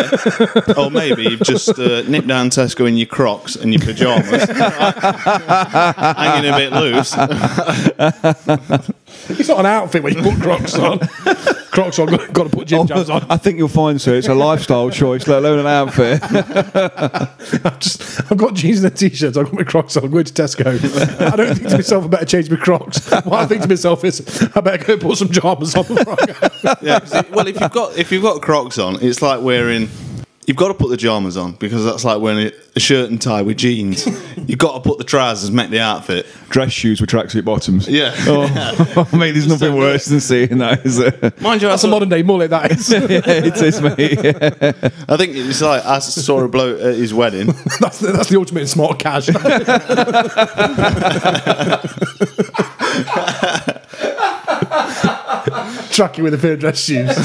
or 0.77 0.91
maybe 0.91 1.23
you've 1.23 1.41
just 1.41 1.69
uh, 1.69 2.01
nipped 2.03 2.27
down 2.27 2.49
Tesco 2.49 2.87
in 2.87 2.97
your 2.97 3.07
Crocs 3.07 3.55
and 3.55 3.73
your 3.73 3.81
pajamas, 3.81 4.43
hanging 4.49 6.51
a 6.51 6.57
bit 6.57 6.71
loose. 6.73 7.13
It's 9.29 9.49
not 9.49 9.59
an 9.59 9.65
outfit 9.65 10.03
when 10.03 10.15
you 10.15 10.21
put 10.23 10.39
Crocs 10.41 10.75
on. 10.77 10.99
Crocs 11.71 11.99
on. 11.99 12.07
Got, 12.07 12.33
got 12.33 12.43
to 12.45 12.49
put 12.49 12.67
gym 12.67 12.79
oh, 12.79 12.85
jams 12.85 13.09
on. 13.09 13.25
I 13.29 13.37
think 13.37 13.57
you'll 13.57 13.67
find, 13.67 14.01
sir, 14.01 14.15
it's 14.15 14.27
a 14.27 14.33
lifestyle 14.33 14.89
choice, 15.01 15.27
let 15.27 15.39
alone 15.39 15.59
an 15.59 15.67
outfit. 15.67 16.21
I've, 17.65 17.79
just, 17.79 18.31
I've 18.31 18.37
got 18.37 18.53
jeans 18.55 18.83
and 18.83 18.91
a 18.93 18.95
t-shirt. 18.95 19.37
I've 19.37 19.45
got 19.45 19.53
my 19.53 19.63
Crocs 19.63 19.97
on. 19.97 20.05
I'm 20.05 20.11
going 20.11 20.25
to 20.25 20.33
Tesco. 20.33 20.65
I 21.31 21.35
don't 21.35 21.55
think 21.55 21.69
to 21.69 21.75
myself, 21.77 22.05
I 22.05 22.07
better 22.07 22.25
change 22.25 22.49
my 22.49 22.57
Crocs. 22.57 23.09
What 23.11 23.33
I 23.33 23.45
think 23.45 23.61
to 23.63 23.67
myself 23.67 24.03
is, 24.03 24.21
I 24.55 24.61
better 24.61 24.83
go 24.83 24.97
put 24.97 25.17
some 25.17 25.27
pajamas 25.27 25.75
on. 25.75 25.83
before 25.87 26.15
I 26.21 26.25
go. 26.25 26.73
Yeah, 26.81 26.99
'cause 26.99 27.13
it- 27.15 27.31
well, 27.31 27.47
if 27.47 27.59
you've 27.59 27.71
got 27.71 27.97
if 27.97 28.11
you've 28.11 28.23
got 28.23 28.41
Crocs 28.41 28.77
on, 28.79 28.97
it's 29.01 29.21
like 29.21 29.41
wearing. 29.41 29.89
You've 30.49 30.57
got 30.57 30.69
to 30.69 30.73
put 30.73 30.89
the 30.89 30.95
pajamas 30.95 31.37
on 31.37 31.51
because 31.51 31.85
that's 31.85 32.03
like 32.03 32.19
wearing 32.19 32.51
a 32.75 32.79
shirt 32.79 33.11
and 33.11 33.21
tie 33.21 33.43
with 33.43 33.57
jeans. 33.57 34.07
You've 34.47 34.57
got 34.57 34.73
to 34.73 34.89
put 34.89 34.97
the 34.97 35.03
trousers, 35.03 35.51
make 35.51 35.69
the 35.69 35.79
outfit. 35.79 36.25
Dress 36.49 36.71
shoes 36.71 36.99
with 36.99 37.11
tracksuit 37.11 37.45
bottoms. 37.45 37.87
Yeah. 37.87 38.15
Oh, 38.21 39.07
mate, 39.15 39.33
there's 39.33 39.47
nothing 39.47 39.75
worse 39.75 40.05
than 40.05 40.19
seeing 40.19 40.57
that, 40.57 40.83
is 40.87 40.97
it? 40.97 41.39
Mind 41.39 41.61
you, 41.61 41.67
That's 41.67 41.83
a 41.83 41.85
saw, 41.85 41.91
modern 41.91 42.09
day 42.09 42.23
mullet, 42.23 42.49
that 42.49 42.71
is. 42.71 42.91
yeah, 42.91 42.97
it 43.11 43.61
is, 43.61 43.79
mate. 43.79 43.99
Yeah. 43.99 44.89
I 45.07 45.17
think 45.17 45.35
it's 45.35 45.61
like 45.61 45.85
I 45.85 45.99
saw 45.99 46.39
a 46.39 46.47
bloke 46.47 46.81
at 46.81 46.95
his 46.95 47.13
wedding. 47.13 47.53
that's, 47.79 47.99
the, 47.99 48.11
that's 48.11 48.29
the 48.29 48.39
ultimate 48.39 48.61
in 48.61 48.67
smart 48.67 48.97
cash. 48.97 49.27
Tracking 55.91 56.23
with 56.23 56.33
a 56.33 56.39
pair 56.39 56.53
of 56.53 56.59
dress 56.59 56.79
shoes. 56.79 57.15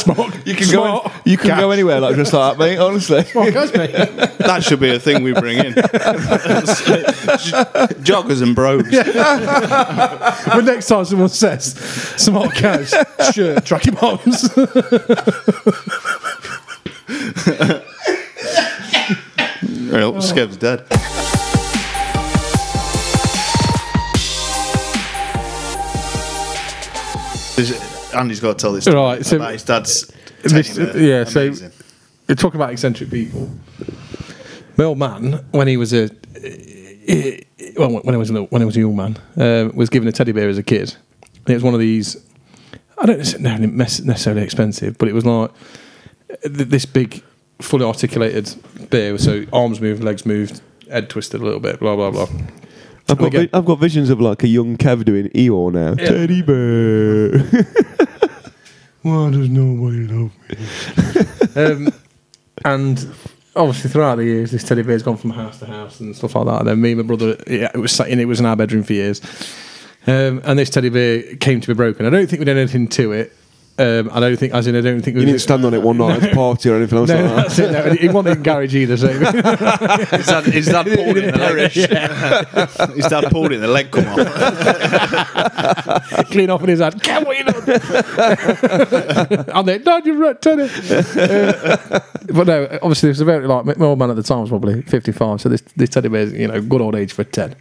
smart. 0.00 0.23
You 0.44 0.54
can 0.54 0.66
smart 0.66 1.04
go. 1.04 1.12
You 1.24 1.36
can 1.36 1.50
cash. 1.50 1.60
go 1.60 1.70
anywhere 1.70 2.00
like 2.00 2.16
just 2.16 2.32
like 2.32 2.56
that, 2.56 2.64
mate. 2.64 2.78
Honestly. 2.78 3.22
Smart 3.24 3.52
cash, 3.52 3.74
mate. 3.74 3.92
That 4.38 4.62
should 4.62 4.80
be 4.80 4.94
a 4.94 4.98
thing 4.98 5.22
we 5.22 5.32
bring 5.32 5.58
in. 5.58 5.72
Joggers 8.04 8.42
and 8.42 8.54
brogues. 8.54 8.90
But 8.90 10.64
next 10.64 10.88
time 10.88 11.04
someone 11.04 11.28
says 11.28 11.74
smart 12.16 12.54
cash, 12.54 12.92
shirt, 13.32 13.64
tracking 13.64 13.94
bombs. 13.94 14.48
Well, 19.90 20.20
Skev's 20.20 20.56
dead. 20.56 20.84
Andy's 28.14 28.40
got 28.40 28.58
to 28.58 28.62
tell 28.62 28.72
this 28.72 28.84
story 28.84 28.96
Right, 28.96 29.26
so- 29.26 29.36
about 29.36 29.52
his 29.52 29.64
dad's. 29.64 30.12
This- 30.42 30.76
yeah, 30.96 31.24
so- 31.24 31.46
Amazing. 31.46 31.72
You're 32.28 32.36
talking 32.36 32.58
about 32.58 32.70
eccentric 32.70 33.10
people. 33.10 33.50
My 34.76 34.84
old 34.84 34.98
man, 34.98 35.44
when 35.50 35.68
he 35.68 35.76
was 35.76 35.92
a 35.92 36.08
well, 37.76 37.90
when 38.00 38.14
I 38.14 38.18
was 38.18 38.30
a, 38.30 38.42
when 38.44 38.62
I 38.62 38.64
was 38.64 38.76
a 38.76 38.80
young 38.80 38.96
man, 38.96 39.18
um, 39.36 39.76
was 39.76 39.90
given 39.90 40.08
a 40.08 40.12
teddy 40.12 40.32
bear 40.32 40.48
as 40.48 40.58
a 40.58 40.62
kid. 40.62 40.94
And 41.22 41.50
it 41.50 41.54
was 41.54 41.62
one 41.62 41.74
of 41.74 41.80
these. 41.80 42.16
I 42.96 43.06
don't 43.06 43.18
necessarily 43.18 43.66
necessarily 43.66 44.42
expensive, 44.42 44.96
but 44.98 45.08
it 45.08 45.12
was 45.14 45.26
like 45.26 45.50
this 46.44 46.86
big, 46.86 47.22
fully 47.60 47.84
articulated 47.84 48.54
bear. 48.90 49.18
So 49.18 49.44
arms 49.52 49.80
moved, 49.80 50.02
legs 50.02 50.24
moved, 50.24 50.60
head 50.90 51.10
twisted 51.10 51.40
a 51.40 51.44
little 51.44 51.60
bit, 51.60 51.80
blah 51.80 51.96
blah 51.96 52.10
blah. 52.10 52.28
I've 53.08 53.18
got, 53.18 53.26
Again. 53.26 53.48
vi- 53.52 53.58
I've 53.58 53.64
got 53.66 53.78
visions 53.78 54.08
of 54.10 54.20
like 54.20 54.42
a 54.42 54.48
young 54.48 54.76
Kev 54.76 55.04
doing 55.04 55.28
Eeyore 55.30 55.72
now. 55.72 55.90
Yeah. 55.98 56.08
Teddy 56.08 56.42
bear. 56.42 57.38
Why 59.02 59.30
does 59.30 59.50
nobody 59.50 60.06
love 60.06 60.32
me? 60.48 61.62
um, 61.62 61.92
and 62.64 63.06
obviously, 63.54 63.90
throughout 63.90 64.16
the 64.16 64.24
years, 64.24 64.50
this 64.50 64.64
teddy 64.64 64.82
bear's 64.82 65.02
gone 65.02 65.18
from 65.18 65.30
house 65.30 65.58
to 65.58 65.66
house 65.66 66.00
and 66.00 66.16
stuff 66.16 66.34
like 66.34 66.46
that. 66.46 66.60
And 66.60 66.68
then 66.68 66.80
me 66.80 66.92
and 66.92 67.02
my 67.02 67.06
brother, 67.06 67.36
yeah, 67.46 67.70
it 67.74 67.78
was 67.78 67.92
sat 67.92 68.08
in 68.08 68.18
it 68.20 68.24
was 68.24 68.40
in 68.40 68.46
our 68.46 68.56
bedroom 68.56 68.82
for 68.82 68.94
years. 68.94 69.20
Um, 70.06 70.40
and 70.44 70.58
this 70.58 70.70
teddy 70.70 70.88
bear 70.88 71.36
came 71.36 71.60
to 71.60 71.68
be 71.68 71.74
broken. 71.74 72.06
I 72.06 72.10
don't 72.10 72.26
think 72.28 72.38
we 72.40 72.46
did 72.46 72.56
anything 72.56 72.88
to 72.88 73.12
it. 73.12 73.32
Um, 73.76 74.08
I 74.12 74.20
don't 74.20 74.36
think, 74.36 74.52
as 74.54 74.68
in, 74.68 74.76
I 74.76 74.80
don't 74.82 75.02
think 75.02 75.16
we 75.16 75.22
You 75.22 75.26
didn't 75.26 75.40
stand 75.40 75.64
on 75.64 75.74
it 75.74 75.82
one 75.82 75.98
night 75.98 76.22
at 76.22 76.30
a 76.32 76.34
party 76.42 76.70
or 76.70 76.76
anything 76.76 76.96
else 76.96 77.08
No, 77.08 77.24
like 77.24 77.48
that. 77.48 77.58
it. 77.58 77.72
No, 77.72 77.90
he 77.94 78.08
wasn't 78.08 78.36
in 78.36 78.42
garage 78.44 78.72
either. 78.72 78.96
So 78.96 79.08
His 79.12 80.26
dad, 80.26 80.44
his 80.44 80.66
dad 80.66 80.86
pulled 80.94 81.16
it 81.16 81.24
and 81.24 81.34
the 81.34 81.38
leg. 81.52 81.72
his 82.94 83.06
dad 83.06 83.24
pulled 83.32 83.50
it 83.50 83.56
and 83.56 83.64
the 83.64 83.68
leg 83.68 83.90
come 83.90 84.06
off. 84.06 84.16
clean 86.30 86.50
off 86.50 86.62
in 86.62 86.68
his 86.68 86.78
hand. 86.78 87.02
Can 87.02 87.28
we 87.28 87.42
not? 87.42 87.56
and 89.48 89.66
then, 89.68 89.82
no, 89.84 89.96
you're 90.04 90.18
right, 90.18 90.40
turn 90.40 90.60
it. 90.60 90.70
Uh, 91.16 92.00
but 92.32 92.46
no, 92.46 92.68
obviously, 92.82 93.08
it 93.08 93.12
was 93.12 93.20
a 93.22 93.24
very 93.24 93.46
like 93.46 93.76
my 93.76 93.86
old 93.86 93.98
man 93.98 94.10
at 94.10 94.16
the 94.16 94.22
time 94.22 94.40
was 94.42 94.50
probably 94.50 94.82
55. 94.82 95.40
So 95.40 95.48
this 95.48 95.62
this 95.76 95.90
teddy 95.90 96.08
bear's 96.08 96.32
you 96.32 96.46
know 96.46 96.60
good 96.60 96.80
old 96.80 96.94
age 96.94 97.12
for 97.12 97.24
10. 97.24 97.56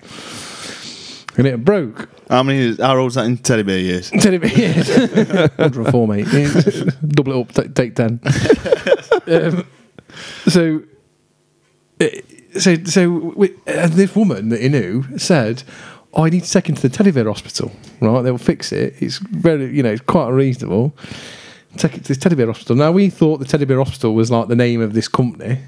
And 1.38 1.48
it 1.48 1.66
broke. 1.66 2.10
How 2.30 2.44
many? 2.44 2.76
How 2.76 2.98
old's 2.98 3.16
that 3.16 3.26
in 3.26 3.38
teddy 3.38 3.64
bear 3.64 3.80
years? 3.80 4.10
Teddy 4.20 4.38
bear, 4.38 4.52
yeah. 4.52 5.48
104, 5.56 6.08
mate. 6.08 6.28
Yeah. 6.32 6.92
Double 7.08 7.34
it 7.34 7.42
up, 7.42 7.52
ta- 7.52 7.74
take 7.74 7.96
10. 7.96 8.20
um, 9.28 9.68
so, 10.48 10.84
uh, 12.00 12.08
so, 12.60 12.76
so 12.84 13.10
we, 13.36 13.54
and 13.66 13.94
this 13.94 14.16
woman 14.16 14.50
that 14.50 14.62
he 14.62 14.70
knew 14.70 15.18
said, 15.18 15.64
oh, 16.14 16.26
I 16.26 16.30
need 16.30 16.44
to 16.44 16.52
take 16.52 16.70
him 16.70 16.76
to 16.76 16.82
the 16.84 16.90
teddy 16.90 17.12
bear 17.12 17.26
hospital, 17.26 17.72
right? 18.00 18.22
They'll 18.22 18.38
fix 18.38 18.72
it. 18.72 18.96
It's 19.00 19.18
very, 19.18 19.76
you 19.76 19.82
know, 19.84 19.92
it's 19.92 20.02
quite 20.02 20.30
reasonable. 20.30 20.96
Take 21.78 21.96
it 21.98 22.06
to 22.06 22.14
the 22.14 22.20
teddy 22.20 22.36
bear 22.36 22.48
hospital. 22.48 22.76
Now, 22.76 22.92
we 22.92 23.10
thought 23.10 23.40
the 23.40 23.46
teddy 23.46 23.66
bear 23.66 23.78
hospital 23.80 24.14
was 24.14 24.30
like 24.30 24.48
the 24.48 24.56
name 24.56 24.82
of 24.82 24.94
this 24.94 25.08
company. 25.08 25.60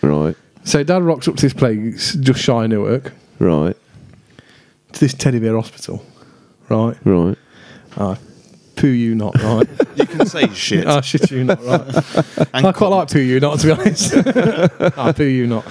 Right, 0.00 0.36
So, 0.62 0.84
Dad 0.84 1.02
rocks 1.02 1.26
up 1.26 1.34
to 1.36 1.42
this 1.42 1.52
place 1.52 2.14
just 2.14 2.40
shy 2.40 2.64
of 2.64 2.70
Newark 2.70 3.12
right, 3.40 3.76
to 4.98 5.04
this 5.04 5.14
teddy 5.14 5.38
bear 5.38 5.54
hospital, 5.54 6.04
right? 6.68 6.96
right. 7.04 7.38
Ah, 7.96 8.18
poo 8.74 8.88
you 8.88 9.14
not, 9.14 9.40
right? 9.42 9.68
You 9.96 10.06
can 10.06 10.26
say 10.26 10.48
shit. 10.54 10.86
Ah, 10.86 11.00
shit 11.00 11.30
you 11.30 11.44
not, 11.44 11.62
right? 11.64 11.80
And 12.54 12.66
I 12.66 12.72
quite 12.72 12.88
like 12.88 13.10
poo 13.10 13.20
you 13.20 13.40
not, 13.40 13.60
to 13.60 13.66
be 13.66 13.72
honest. 13.72 14.14
I 14.98 15.12
poo 15.16 15.24
you 15.24 15.46
not. 15.46 15.66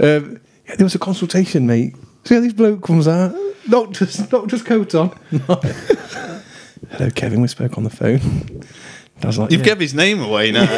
Um, 0.00 0.40
yeah, 0.66 0.76
there 0.76 0.84
was 0.84 0.94
a 0.94 0.98
consultation, 0.98 1.66
mate. 1.66 1.96
So 2.24 2.34
yeah, 2.34 2.40
this 2.40 2.52
bloke 2.52 2.82
comes 2.82 3.08
out, 3.08 3.34
doctor's, 3.68 4.16
doctor's 4.16 4.62
coat 4.62 4.94
on. 4.94 5.18
Hello, 6.90 7.10
Kevin. 7.14 7.40
We 7.40 7.48
spoke 7.48 7.78
on 7.78 7.84
the 7.84 7.90
phone. 7.90 8.62
I 9.22 9.26
was 9.26 9.38
like, 9.38 9.50
You've 9.50 9.60
yeah. 9.60 9.64
given 9.66 9.80
his 9.82 9.94
name 9.94 10.20
away 10.22 10.52
now. 10.52 10.64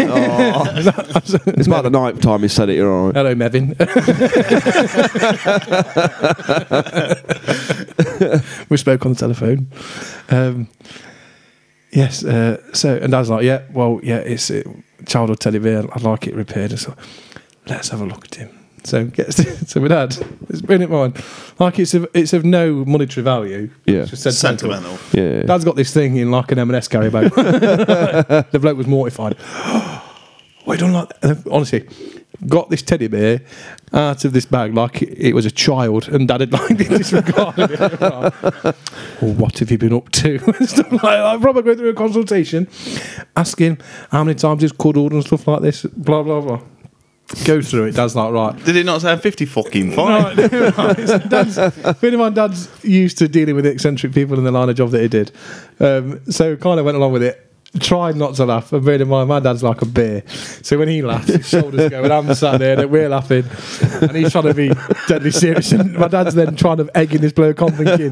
It's 1.53 1.67
about 1.67 1.83
the 1.83 1.91
night 1.91 2.21
time 2.23 2.41
he 2.41 2.49
said 2.49 2.71
it, 2.71 2.77
you're 2.77 2.91
all 2.93 3.07
right. 3.07 3.15
Hello, 3.15 3.35
Mevin. 3.35 3.77
we 8.71 8.77
spoke 8.77 9.05
on 9.05 9.13
the 9.13 9.19
telephone. 9.19 9.69
Um, 10.31 10.69
yes. 11.93 12.25
Uh, 12.25 12.61
so, 12.73 12.97
and 12.97 13.13
Dad's 13.13 13.31
like, 13.31 13.45
yeah, 13.45 13.63
well, 13.73 14.01
yeah, 14.03 14.19
it's 14.19 14.51
a 14.51 14.65
childhood 15.07 15.41
teddy 15.41 15.59
bear. 15.59 15.85
I'd 15.95 16.03
like 16.03 16.27
it 16.27 16.35
repaired. 16.35 16.79
So, 16.79 16.95
let's 17.67 17.91
have 17.91 18.01
a 18.01 18.07
look 18.07 18.25
at 18.25 18.37
him. 18.37 18.60
So, 18.85 19.07
gets 19.07 19.37
so 19.71 19.81
my 19.81 19.89
dad. 19.89 20.17
It's 20.49 20.61
bring 20.61 20.83
it 20.83 20.91
in. 20.91 21.15
Like 21.59 21.79
it's 21.79 21.95
of, 21.95 22.09
it's 22.15 22.33
of 22.33 22.45
no 22.45 22.85
monetary 22.85 23.25
value. 23.25 23.71
Yeah. 23.85 24.01
It's 24.01 24.11
just 24.11 24.41
sentimental. 24.41 24.97
Sentimental. 24.97 25.37
Yeah. 25.39 25.43
Dad's 25.43 25.65
got 25.65 25.77
this 25.77 25.93
thing 25.93 26.17
in 26.17 26.31
like 26.31 26.53
an 26.53 26.59
M&S 26.59 26.89
carry 26.89 27.11
bag. 27.11 27.31
the 27.35 28.59
bloke 28.61 28.77
was 28.77 28.87
mortified. 28.87 29.35
Why 30.65 30.77
don't 30.77 30.93
like 30.93 31.11
uh, 31.23 31.35
honestly 31.51 31.89
got 32.47 32.71
this 32.71 32.83
teddy 32.83 33.09
bear 33.09 33.41
out 33.93 34.25
of 34.25 34.33
this 34.33 34.47
bag 34.47 34.75
like 34.75 35.03
it, 35.03 35.19
it 35.19 35.35
was 35.35 35.45
a 35.45 35.51
child, 35.51 36.09
and 36.09 36.29
Dad 36.29 36.41
had 36.41 36.53
like 36.53 36.77
disregarded 36.77 37.71
it. 37.73 38.01
well, 38.01 38.75
what 39.35 39.59
have 39.59 39.71
you 39.71 39.79
been 39.79 39.93
up 39.93 40.11
to? 40.13 40.39
stuff 40.67 40.93
like 40.93 41.01
that. 41.03 41.27
I'm 41.27 41.41
probably 41.41 41.63
going 41.63 41.79
through 41.79 41.91
a 41.91 41.95
consultation, 41.95 42.69
asking 43.37 43.79
how 44.11 44.25
many 44.25 44.37
times 44.37 44.63
he's 44.63 44.73
cuddled 44.73 45.13
and 45.13 45.25
stuff 45.25 45.47
like 45.49 45.63
this. 45.63 45.83
Blah 45.85 46.23
blah 46.23 46.41
blah. 46.41 46.61
Go 47.45 47.63
through 47.63 47.87
it. 47.87 47.93
Dad's 47.93 48.17
not 48.17 48.33
right. 48.33 48.57
Did 48.65 48.77
it 48.77 48.85
not 48.85 49.03
say 49.03 49.17
50 49.17 49.47
fucking 49.47 49.93
fine? 49.97 50.37
Right, 50.37 50.53
right. 50.53 51.29
Dad's, 51.29 51.57
bearing 52.01 52.15
in 52.15 52.19
mind, 52.19 52.35
Dad's 52.35 52.69
used 52.85 53.19
to 53.19 53.29
dealing 53.29 53.55
with 53.55 53.67
eccentric 53.67 54.13
people 54.13 54.37
in 54.37 54.45
the 54.45 54.51
line 54.51 54.69
of 54.69 54.77
job 54.77 54.91
that 54.91 55.01
he 55.01 55.09
did. 55.09 55.31
Um, 55.79 56.21
so 56.31 56.57
kind 56.57 56.79
of 56.81 56.87
went 56.87 56.97
along 56.97 57.13
with 57.13 57.23
it. 57.23 57.47
Tried 57.79 58.17
not 58.17 58.35
to 58.37 58.47
laugh. 58.47 58.73
And 58.73 58.85
bearing 58.85 59.03
in 59.03 59.09
mind, 59.09 59.29
my 59.29 59.41
dad's 59.41 59.63
like 59.63 59.83
a 59.83 59.87
bear. 59.87 60.27
So 60.63 60.79
when 60.79 60.89
he 60.89 61.03
laughs, 61.03 61.29
his 61.29 61.49
shoulders 61.49 61.91
go, 61.91 62.03
and 62.03 62.13
I'm 62.13 62.33
sat 62.35 62.61
there 62.61 62.81
and 62.81 62.91
we're 62.91 63.11
laughing. 63.11 63.45
And 64.01 64.17
he's 64.17 64.33
trying 64.33 64.45
to 64.45 64.55
be 64.55 64.73
deadly 65.07 65.31
serious. 65.31 65.73
And 65.73 65.93
my 65.93 66.09
dad's 66.09 66.35
then 66.35 66.57
trying 66.57 66.79
to 66.79 66.91
egg 66.97 67.11
egging 67.11 67.23
this 67.23 67.33
bloke 67.33 67.61
on, 67.63 67.73
thinking, 67.73 68.11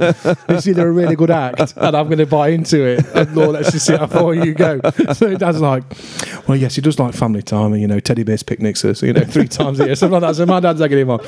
it's 0.49 0.67
either 0.67 0.89
a 0.89 0.93
really 0.93 1.15
good 1.15 1.31
act 1.31 1.75
and 1.77 1.97
I'm 1.97 2.07
going 2.07 2.19
to 2.19 2.27
buy 2.27 2.49
into 2.49 2.85
it. 2.85 3.07
And 3.15 3.35
Lord, 3.35 3.51
let's 3.51 3.71
just 3.71 3.87
see 3.87 3.97
how 3.97 4.07
far 4.07 4.35
you 4.35 4.55
go. 4.55 4.81
So 5.15 5.37
dad's 5.37 5.61
like, 5.61 5.85
well, 6.49 6.57
yes, 6.57 6.75
he 6.75 6.81
does 6.81 6.99
like 6.99 7.15
family 7.15 7.43
time 7.43 7.73
and, 7.73 7.81
you 7.81 7.87
know, 7.87 8.01
teddy 8.01 8.25
bears 8.25 8.43
picnics, 8.43 8.85
uh, 8.85 8.95
so, 8.95 9.07
you 9.07 9.13
know, 9.13 9.25
three 9.25 9.49
times 9.49 9.81
a 9.81 9.87
year, 9.87 9.95
something 9.95 10.21
like 10.21 10.31
that. 10.31 10.37
So 10.37 10.47
my 10.47 10.61
dad's 10.61 10.81
egging 10.81 10.99
him 10.99 11.11
on. 11.11 11.21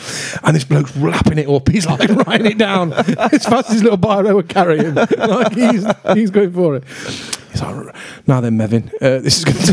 And 0.43 0.57
this 0.57 0.64
bloke's 0.64 0.97
wrapping 0.97 1.39
it 1.39 1.49
up. 1.49 1.68
He's 1.68 1.87
like 1.87 2.09
writing 2.26 2.53
it 2.53 2.59
down 2.59 2.93
as 2.93 3.47
fast 3.47 3.68
as 3.68 3.74
his 3.74 3.83
little 3.83 3.99
biro 3.99 4.35
would 4.35 4.49
carry 4.49 4.78
him. 4.78 4.95
Like 4.95 5.53
he's, 5.53 5.87
he's 6.14 6.31
going 6.31 6.53
for 6.53 6.76
it. 6.76 6.85
He's 7.53 7.62
like, 7.62 7.94
now 8.26 8.40
then, 8.40 8.57
Mevin, 8.59 8.92
uh, 9.01 9.18
this 9.22 9.38
is 9.38 9.44
going 9.44 9.57
to. 9.59 9.72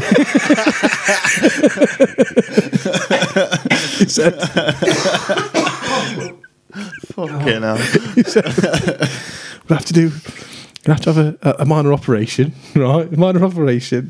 he 3.98 4.10
said, 4.10 4.34
Fucking 7.14 7.62
hell. 7.62 7.78
he 7.78 8.24
said, 8.24 8.46
we'll 9.68 9.78
have 9.78 9.86
to 9.86 9.94
do, 9.94 10.12
we'll 10.86 10.96
have 10.96 11.02
to 11.02 11.14
have 11.14 11.38
a, 11.42 11.56
a 11.60 11.66
minor 11.66 11.94
operation, 11.94 12.54
right? 12.76 13.12
A 13.12 13.18
minor 13.18 13.44
operation. 13.44 14.10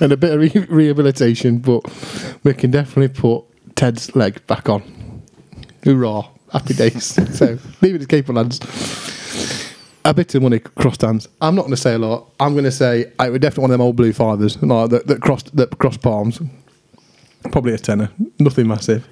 and 0.00 0.12
a 0.12 0.16
bit 0.16 0.32
of 0.32 0.40
re- 0.40 0.66
rehabilitation, 0.68 1.58
but 1.58 1.82
we 2.44 2.54
can 2.54 2.70
definitely 2.70 3.08
put 3.08 3.44
Ted's 3.76 4.14
leg 4.16 4.46
back 4.46 4.68
on. 4.68 4.82
Hoorah. 5.84 6.28
Happy 6.52 6.74
days. 6.74 7.04
so, 7.38 7.58
leave 7.80 7.94
it 7.94 8.00
to 8.00 8.06
Cape 8.06 8.28
Lands. 8.28 8.58
A 10.04 10.14
bit 10.14 10.34
of 10.34 10.42
money 10.42 10.58
crossed 10.60 11.02
hands. 11.02 11.28
I'm 11.40 11.54
not 11.54 11.62
going 11.62 11.74
to 11.74 11.76
say 11.76 11.94
a 11.94 11.98
lot. 11.98 12.30
I'm 12.40 12.52
going 12.52 12.64
to 12.64 12.72
say 12.72 13.12
I 13.18 13.28
would 13.28 13.42
definitely 13.42 13.62
one 13.62 13.70
of 13.70 13.74
them 13.74 13.80
old 13.82 13.96
blue 13.96 14.12
fivers 14.12 14.60
like, 14.62 14.90
that, 14.90 15.06
that 15.06 15.20
crossed 15.20 15.54
that 15.56 15.78
crossed 15.78 16.00
palms. 16.00 16.40
Probably 17.52 17.74
a 17.74 17.78
tenner. 17.78 18.10
Nothing 18.38 18.68
massive. 18.68 19.06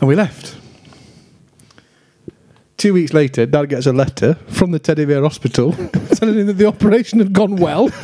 And 0.00 0.08
we 0.08 0.16
left. 0.16 0.56
Two 2.76 2.92
weeks 2.92 3.14
later, 3.14 3.46
Dad 3.46 3.68
gets 3.70 3.86
a 3.86 3.92
letter 3.92 4.34
from 4.48 4.70
the 4.70 4.78
Teddy 4.78 5.06
Bear 5.06 5.22
Hospital 5.22 5.72
telling 6.14 6.38
him 6.38 6.46
that 6.46 6.54
the 6.54 6.66
operation 6.66 7.18
had 7.20 7.32
gone 7.32 7.56
well. 7.56 7.90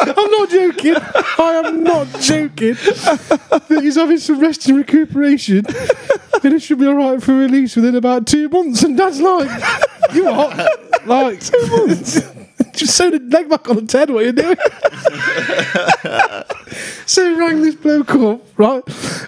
I'm 0.00 0.30
not 0.30 0.45
joking. 0.56 0.94
I 1.38 1.62
am 1.64 1.84
not 1.84 2.06
joking. 2.20 2.74
that 2.74 3.78
he's 3.82 3.96
having 3.96 4.18
some 4.18 4.40
rest 4.40 4.68
and 4.68 4.78
recuperation. 4.78 5.64
and 6.42 6.54
it 6.54 6.62
should 6.62 6.78
be 6.78 6.86
alright 6.86 7.22
for 7.22 7.34
release 7.34 7.76
within 7.76 7.94
about 7.94 8.26
two 8.26 8.48
months. 8.48 8.82
And 8.82 8.96
Dad's 8.96 9.20
like, 9.20 9.48
You 10.14 10.24
what? 10.24 11.06
Like, 11.06 11.40
two 11.40 11.66
months? 11.68 12.20
Just 12.72 12.96
sew 12.96 13.10
the 13.10 13.18
leg 13.18 13.48
back 13.48 13.68
on 13.68 13.76
the 13.76 13.82
Ted, 13.82 14.10
what 14.10 14.22
are 14.22 14.26
you 14.26 14.32
doing? 14.32 14.56
so 17.06 17.28
he 17.28 17.38
rang 17.38 17.62
this 17.62 17.74
bloke 17.74 18.14
up, 18.14 18.40
right? 18.58 18.82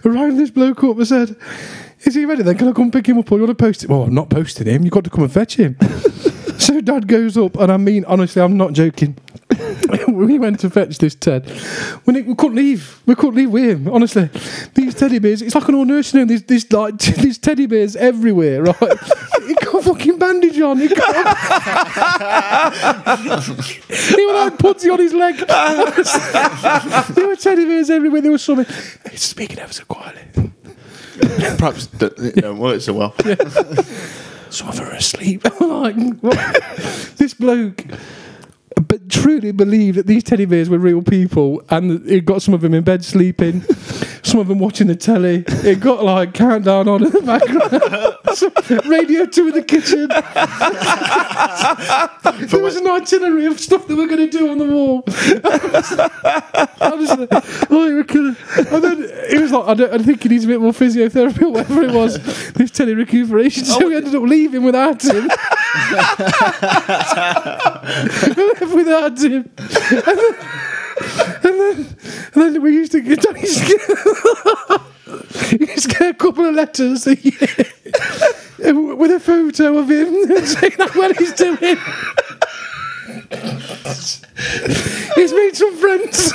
Rang 0.05 0.37
this 0.37 0.51
bloke 0.51 0.83
up 0.85 0.97
and 0.97 1.07
said, 1.07 1.37
Is 2.03 2.14
he 2.14 2.24
ready 2.24 2.43
then? 2.43 2.57
Can 2.59 2.68
I 2.68 2.72
come 2.72 2.91
pick 2.91 3.09
him 3.09 3.18
up 3.18 3.31
or 3.31 3.37
you 3.39 3.45
want 3.45 3.57
to 3.57 3.62
post 3.62 3.85
it? 3.85 3.91
Well, 3.91 4.03
I'm 4.03 4.14
not 4.14 4.29
posting 4.31 4.66
him. 4.66 4.83
You've 4.85 4.93
got 4.93 5.05
to 5.05 5.11
come 5.11 5.24
and 5.24 5.33
fetch 5.33 5.57
him. 5.57 5.76
so 6.59 6.81
dad 6.81 7.07
goes 7.07 7.37
up, 7.37 7.57
and 7.57 7.70
I 7.70 7.76
mean, 7.76 8.05
honestly, 8.07 8.43
I'm 8.43 8.57
not 8.57 8.72
joking. 8.72 9.16
We 10.26 10.38
went 10.38 10.60
to 10.60 10.70
fetch 10.70 10.98
this 10.98 11.14
Ted. 11.14 11.48
When 12.04 12.16
it, 12.16 12.26
we 12.26 12.34
couldn't 12.34 12.56
leave, 12.56 13.00
we 13.06 13.14
couldn't 13.14 13.36
leave 13.36 13.50
with 13.50 13.64
him. 13.64 13.88
Honestly, 13.88 14.30
these 14.74 14.94
teddy 14.94 15.18
bears. 15.18 15.42
It's 15.42 15.54
like 15.54 15.68
an 15.68 15.74
old 15.74 15.88
nursing 15.88 16.20
home. 16.20 16.28
There's, 16.28 16.42
there's 16.42 16.72
like 16.72 16.98
these 16.98 17.38
teddy 17.38 17.66
bears 17.66 17.96
everywhere, 17.96 18.62
right? 18.62 18.98
he 19.46 19.54
got 19.54 19.74
a 19.74 19.82
fucking 19.82 20.18
bandage 20.18 20.60
on. 20.60 20.78
He 20.78 20.88
got. 20.88 21.38
he 23.88 24.26
was 24.26 24.34
like 24.34 24.58
putty 24.58 24.90
on 24.90 24.98
his 24.98 25.12
leg. 25.14 25.36
there 27.14 27.26
were 27.26 27.36
teddy 27.36 27.64
bears 27.64 27.90
everywhere. 27.90 28.20
There 28.20 28.32
was 28.32 28.42
something. 28.42 28.66
Speaking 29.14 29.58
ever 29.58 29.72
so 29.72 29.84
quietly. 29.84 30.52
Perhaps 31.58 31.88
it 32.00 32.36
don't 32.36 32.58
work 32.58 32.80
so 32.80 32.92
well. 32.92 33.14
Some 34.50 34.68
of 34.68 34.80
are 34.80 34.92
asleep. 34.92 35.46
Like, 35.60 35.96
what? 36.20 37.14
this 37.16 37.34
bloke. 37.34 37.84
But 38.76 39.08
truly 39.08 39.52
believed 39.52 39.98
that 39.98 40.06
these 40.06 40.22
teddy 40.22 40.44
bears 40.44 40.68
were 40.68 40.78
real 40.78 41.02
people, 41.02 41.62
and 41.70 42.06
it 42.08 42.24
got 42.24 42.42
some 42.42 42.54
of 42.54 42.60
them 42.60 42.74
in 42.74 42.84
bed 42.84 43.04
sleeping, 43.04 43.64
some 44.22 44.40
of 44.40 44.48
them 44.48 44.58
watching 44.58 44.86
the 44.86 44.96
telly. 44.96 45.44
It 45.46 45.80
got 45.80 46.04
like 46.04 46.34
countdown 46.34 46.88
on 46.88 47.04
in 47.04 47.10
the 47.10 47.22
background, 47.22 48.84
radio 48.86 49.26
two 49.26 49.48
in 49.48 49.54
the 49.54 49.62
kitchen. 49.62 50.08
there 52.48 52.62
was 52.62 52.76
an 52.76 52.86
itinerary 52.86 53.46
of 53.46 53.60
stuff 53.60 53.86
that 53.86 53.96
we're 53.96 54.06
going 54.06 54.30
to 54.30 54.38
do 54.38 54.50
on 54.50 54.58
the 54.58 54.66
wall. 54.66 55.04
Oh, 56.80 57.86
it 57.86 57.94
was 57.94 58.06
killer. 58.06 58.36
And 58.74 58.84
then 58.84 58.98
he 59.30 59.38
was 59.38 59.52
like, 59.52 59.66
I, 59.66 59.74
don't, 59.74 59.92
I 59.92 59.98
think 59.98 60.22
he 60.22 60.28
needs 60.28 60.44
a 60.44 60.48
bit 60.48 60.60
more 60.60 60.72
physiotherapy 60.72 61.42
or 61.42 61.50
whatever 61.50 61.82
it 61.82 61.92
was. 61.92 62.18
This 62.52 62.70
telly 62.70 62.94
recuperation, 62.94 63.64
oh. 63.66 63.80
so 63.80 63.88
we 63.88 63.96
ended 63.96 64.14
up 64.14 64.22
leaving 64.22 64.62
without 64.62 65.02
him. 65.02 65.28
we 68.36 68.44
left 68.44 68.74
without 68.74 69.18
him. 69.18 69.50
And 71.01 71.61
then, 71.61 71.96
and 72.34 72.55
then, 72.55 72.62
we 72.62 72.72
used 72.72 72.92
to 72.92 73.01
get, 73.01 73.24
used 73.40 73.59
to 73.59 73.78
get, 75.51 75.61
used 75.61 75.90
to 75.90 75.96
get 75.96 76.11
a 76.11 76.14
couple 76.14 76.46
of 76.46 76.55
letters 76.55 77.07
a 77.07 77.16
year 77.16 77.32
with 78.96 79.11
a 79.12 79.20
photo 79.20 79.78
of 79.78 79.90
him 79.90 80.14
saying 80.46 80.74
well 80.94 81.12
he's 81.14 81.32
doing. 81.34 81.78
he's 85.14 85.32
made 85.32 85.55
some 85.55 85.76
friends. 85.76 86.32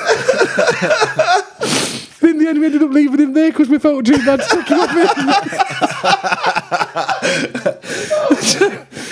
In 2.22 2.38
the 2.38 2.48
end, 2.48 2.60
we 2.60 2.66
ended 2.68 2.84
up 2.84 2.92
leaving 2.92 3.20
him 3.20 3.34
there 3.34 3.52
because 3.52 3.68
we 3.68 3.80
felt 3.80 4.06
too 4.06 4.18
bad 4.26 4.40
take 4.50 4.68
him 4.68 4.80
him. 4.80 5.28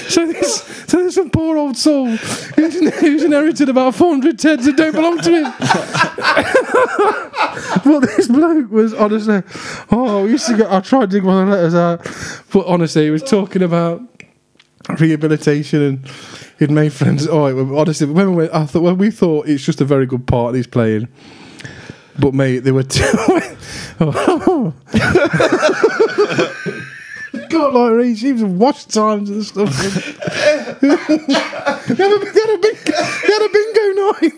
so, 0.09 0.27
this, 0.27 0.63
so 0.87 0.97
there's 0.97 1.15
some 1.15 1.29
old 1.71 1.77
soul 1.77 2.07
who's 2.07 3.23
inherited 3.23 3.69
about 3.69 3.95
400 3.95 4.37
Teds 4.37 4.65
that 4.65 4.75
don't 4.75 4.93
belong 4.93 5.19
to 5.19 5.31
him. 5.31 5.43
but 7.85 8.01
this 8.01 8.27
bloke 8.27 8.69
was 8.69 8.93
honestly, 8.93 9.41
oh, 9.91 10.23
we 10.23 10.31
used 10.31 10.47
to 10.47 10.57
get, 10.57 10.69
I 10.69 10.81
tried 10.81 11.11
to 11.11 11.17
dig 11.17 11.23
one 11.23 11.43
of 11.43 11.47
the 11.47 11.55
letters 11.55 11.75
out, 11.75 12.03
but 12.51 12.65
honestly, 12.67 13.05
he 13.05 13.09
was 13.09 13.23
talking 13.23 13.61
about 13.61 14.01
rehabilitation 14.99 15.81
and 15.81 16.05
he'd 16.59 16.71
made 16.71 16.91
friends. 16.91 17.25
Oh, 17.27 17.45
it, 17.45 17.55
honestly, 17.73 18.07
when 18.07 18.35
we, 18.35 18.49
I 18.49 18.65
thought, 18.65 18.81
well, 18.81 18.95
we 18.95 19.11
thought 19.11 19.47
it's 19.47 19.63
just 19.63 19.79
a 19.79 19.85
very 19.85 20.05
good 20.05 20.27
part 20.27 20.55
he's 20.55 20.67
playing. 20.67 21.07
But 22.19 22.33
mate, 22.33 22.59
they 22.59 22.73
were. 22.73 22.83
two. 22.83 23.05
oh. 24.01 24.73
God, 27.51 27.73
like 27.73 27.91
regimes 27.93 28.41
of 28.41 28.57
watch 28.57 28.87
times 28.87 29.29
and 29.29 29.43
stuff. 29.43 29.69
they, 30.81 30.87
had 30.87 30.99
a, 30.99 31.87
they, 31.87 32.41
had 32.41 32.49
a 32.49 32.57
big, 32.57 32.77
they 32.85 33.33
had 33.33 33.41
a 33.41 33.49
bingo 33.53 33.85
night. 34.11 34.37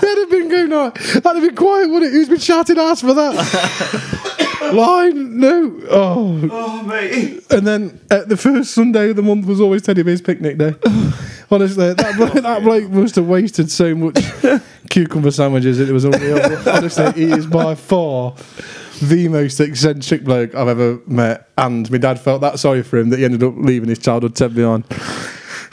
they 0.00 0.08
had 0.08 0.18
a 0.18 0.26
bingo 0.30 0.66
night. 0.66 0.94
That'd 0.94 1.24
have 1.24 1.42
been 1.42 1.56
quiet, 1.56 1.90
wouldn't 1.90 2.12
it? 2.12 2.16
Who's 2.16 2.28
been 2.28 2.38
shouting 2.38 2.78
ass 2.78 3.00
for 3.00 3.14
that? 3.14 3.34
Line, 4.74 5.38
no. 5.40 5.80
Oh, 5.90 6.48
Oh, 6.52 6.82
mate. 6.82 7.42
and 7.50 7.66
then 7.66 7.98
uh, 8.10 8.24
the 8.24 8.36
first 8.36 8.72
Sunday 8.72 9.10
of 9.10 9.16
the 9.16 9.22
month 9.22 9.46
was 9.46 9.60
always 9.60 9.82
Teddy 9.82 10.02
Bear's 10.02 10.20
picnic 10.20 10.58
day. 10.58 10.74
Honestly, 11.50 11.94
that 11.94 12.16
bloke, 12.16 12.32
that 12.34 12.62
bloke 12.62 12.90
must 12.90 13.16
have 13.16 13.26
wasted 13.26 13.70
so 13.70 13.94
much 13.94 14.16
cucumber 14.90 15.30
sandwiches. 15.32 15.80
It 15.80 15.90
was 15.92 16.04
unreal. 16.04 16.38
Honestly, 16.68 17.10
he 17.12 17.32
is 17.32 17.46
by 17.46 17.74
far 17.74 18.34
the 19.00 19.28
most 19.28 19.60
eccentric 19.60 20.24
bloke 20.24 20.54
I've 20.54 20.68
ever 20.68 21.00
met. 21.06 21.48
And 21.58 21.90
my 21.90 21.98
dad 21.98 22.20
felt 22.20 22.40
that 22.42 22.58
sorry 22.58 22.82
for 22.82 22.98
him 22.98 23.10
that 23.10 23.18
he 23.18 23.24
ended 23.24 23.42
up 23.42 23.54
leaving 23.56 23.88
his 23.88 23.98
childhood 23.98 24.36
Ted 24.36 24.54
behind. 24.54 24.84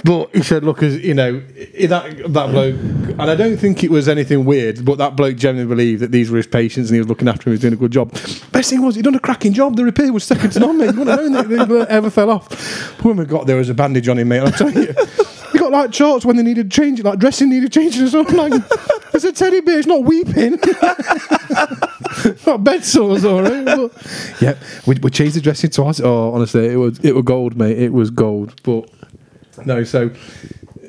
But 0.03 0.35
he 0.35 0.43
said, 0.43 0.63
"Look, 0.63 0.83
as 0.83 0.97
you 0.97 1.15
know, 1.15 1.39
that 1.39 2.33
that 2.33 2.51
bloke, 2.51 2.75
and 2.75 3.23
I 3.23 3.35
don't 3.35 3.57
think 3.57 3.83
it 3.83 3.89
was 3.89 4.07
anything 4.07 4.45
weird, 4.45 4.85
but 4.85 4.99
that 4.99 5.15
bloke 5.15 5.37
genuinely 5.37 5.75
believed 5.75 6.01
that 6.03 6.11
these 6.11 6.29
were 6.29 6.37
his 6.37 6.45
patients 6.45 6.89
and 6.89 6.95
he 6.95 6.99
was 6.99 7.09
looking 7.09 7.27
after 7.27 7.49
him. 7.49 7.51
He 7.51 7.55
was 7.55 7.61
doing 7.61 7.73
a 7.73 7.77
good 7.77 7.91
job. 7.91 8.11
Best 8.51 8.69
thing 8.69 8.83
was 8.83 8.95
he'd 8.95 9.05
done 9.05 9.15
a 9.15 9.19
cracking 9.19 9.53
job. 9.53 9.75
The 9.75 9.83
repair 9.83 10.13
was 10.13 10.23
second 10.23 10.51
to 10.51 10.59
none, 10.59 10.77
mate. 10.77 10.93
You 10.93 10.99
wouldn't 10.99 11.19
have 11.19 11.49
known 11.49 11.67
that 11.69 11.87
ever 11.89 12.11
fell 12.11 12.29
off. 12.29 13.03
When 13.03 13.17
we 13.17 13.25
got 13.25 13.47
there, 13.47 13.57
was 13.57 13.69
a 13.69 13.73
bandage 13.73 14.07
on 14.07 14.19
him, 14.19 14.27
mate. 14.27 14.41
I'm 14.41 14.73
you." 14.73 14.93
He 15.51 15.57
got 15.57 15.71
like 15.71 15.91
charts 15.91 16.25
when 16.25 16.35
they 16.35 16.43
needed 16.43 16.69
changing, 16.69 17.03
like 17.03 17.17
dressing 17.17 17.49
needed 17.49 17.71
changing 17.71 18.03
or 18.03 18.09
something. 18.09 18.37
Like, 18.37 18.53
it's 19.13 19.23
a 19.23 19.31
teddy 19.31 19.61
bear, 19.61 19.77
it's 19.79 19.87
not 19.87 20.03
weeping. 20.03 20.51
not 22.45 22.63
bed 22.63 22.83
sores, 22.83 23.25
all 23.25 23.41
right. 23.41 23.65
But, 23.65 24.37
yeah, 24.41 24.57
we, 24.85 24.95
we 25.01 25.09
changed 25.09 25.35
the 25.35 25.41
dressing 25.41 25.69
twice. 25.69 25.99
Oh, 25.99 26.33
honestly, 26.33 26.67
it 26.67 26.77
was 26.77 26.99
it 26.99 27.15
was 27.15 27.23
gold, 27.25 27.57
mate. 27.57 27.77
It 27.77 27.93
was 27.93 28.09
gold. 28.09 28.61
But 28.63 28.89
no, 29.65 29.83
so 29.83 30.11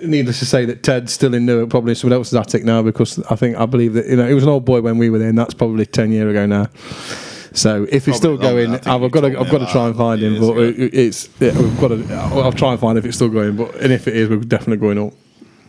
needless 0.03 0.39
to 0.39 0.47
say 0.47 0.65
that 0.65 0.83
Ted's 0.83 1.13
still 1.13 1.35
in 1.35 1.47
Newark, 1.47 1.71
probably 1.71 1.93
in 1.93 1.97
someone 1.97 2.17
else's 2.17 2.35
attic 2.35 2.65
now 2.65 2.83
because 2.83 3.19
I 3.31 3.37
think 3.37 3.57
I 3.57 3.67
believe 3.67 3.95
that 3.95 4.07
you 4.07 4.17
know 4.17 4.27
he 4.29 4.35
was 4.35 4.45
an 4.45 4.51
old 4.51 4.65
boy 4.65 4.81
when 4.81 4.99
we 4.99 5.11
were 5.11 5.19
there, 5.19 5.29
and 5.29 5.39
that's 5.39 5.55
probably 5.55 5.87
ten 5.87 6.13
year 6.13 6.29
ago 6.29 6.47
now. 6.47 6.67
So 7.53 7.87
if 7.91 8.07
he's 8.07 8.17
still 8.17 8.37
going, 8.37 8.71
I 8.71 8.77
think 8.79 8.87
I've 8.87 9.11
got 9.11 9.23
to 9.23 9.39
I've 9.39 9.51
got 9.51 9.59
to 9.59 9.67
try 9.73 9.87
and 9.87 9.97
find 9.97 10.21
him. 10.21 10.39
But 10.39 10.53
ago. 10.53 10.61
it- 10.63 10.95
it's 10.95 11.29
yeah, 11.41 11.59
we've 11.59 11.81
got 11.81 11.89
to. 11.89 12.07
I'll, 12.15 12.45
I'll 12.45 12.53
try 12.53 12.73
and 12.73 12.81
find 12.81 12.99
if 12.99 13.05
it's 13.05 13.17
still 13.17 13.29
going. 13.31 13.57
But 13.57 13.75
and 13.77 13.93
if 13.93 14.07
it 14.07 14.17
is, 14.17 14.29
we're 14.29 14.37
definitely 14.37 14.77
going 14.77 14.99
up. 14.99 15.13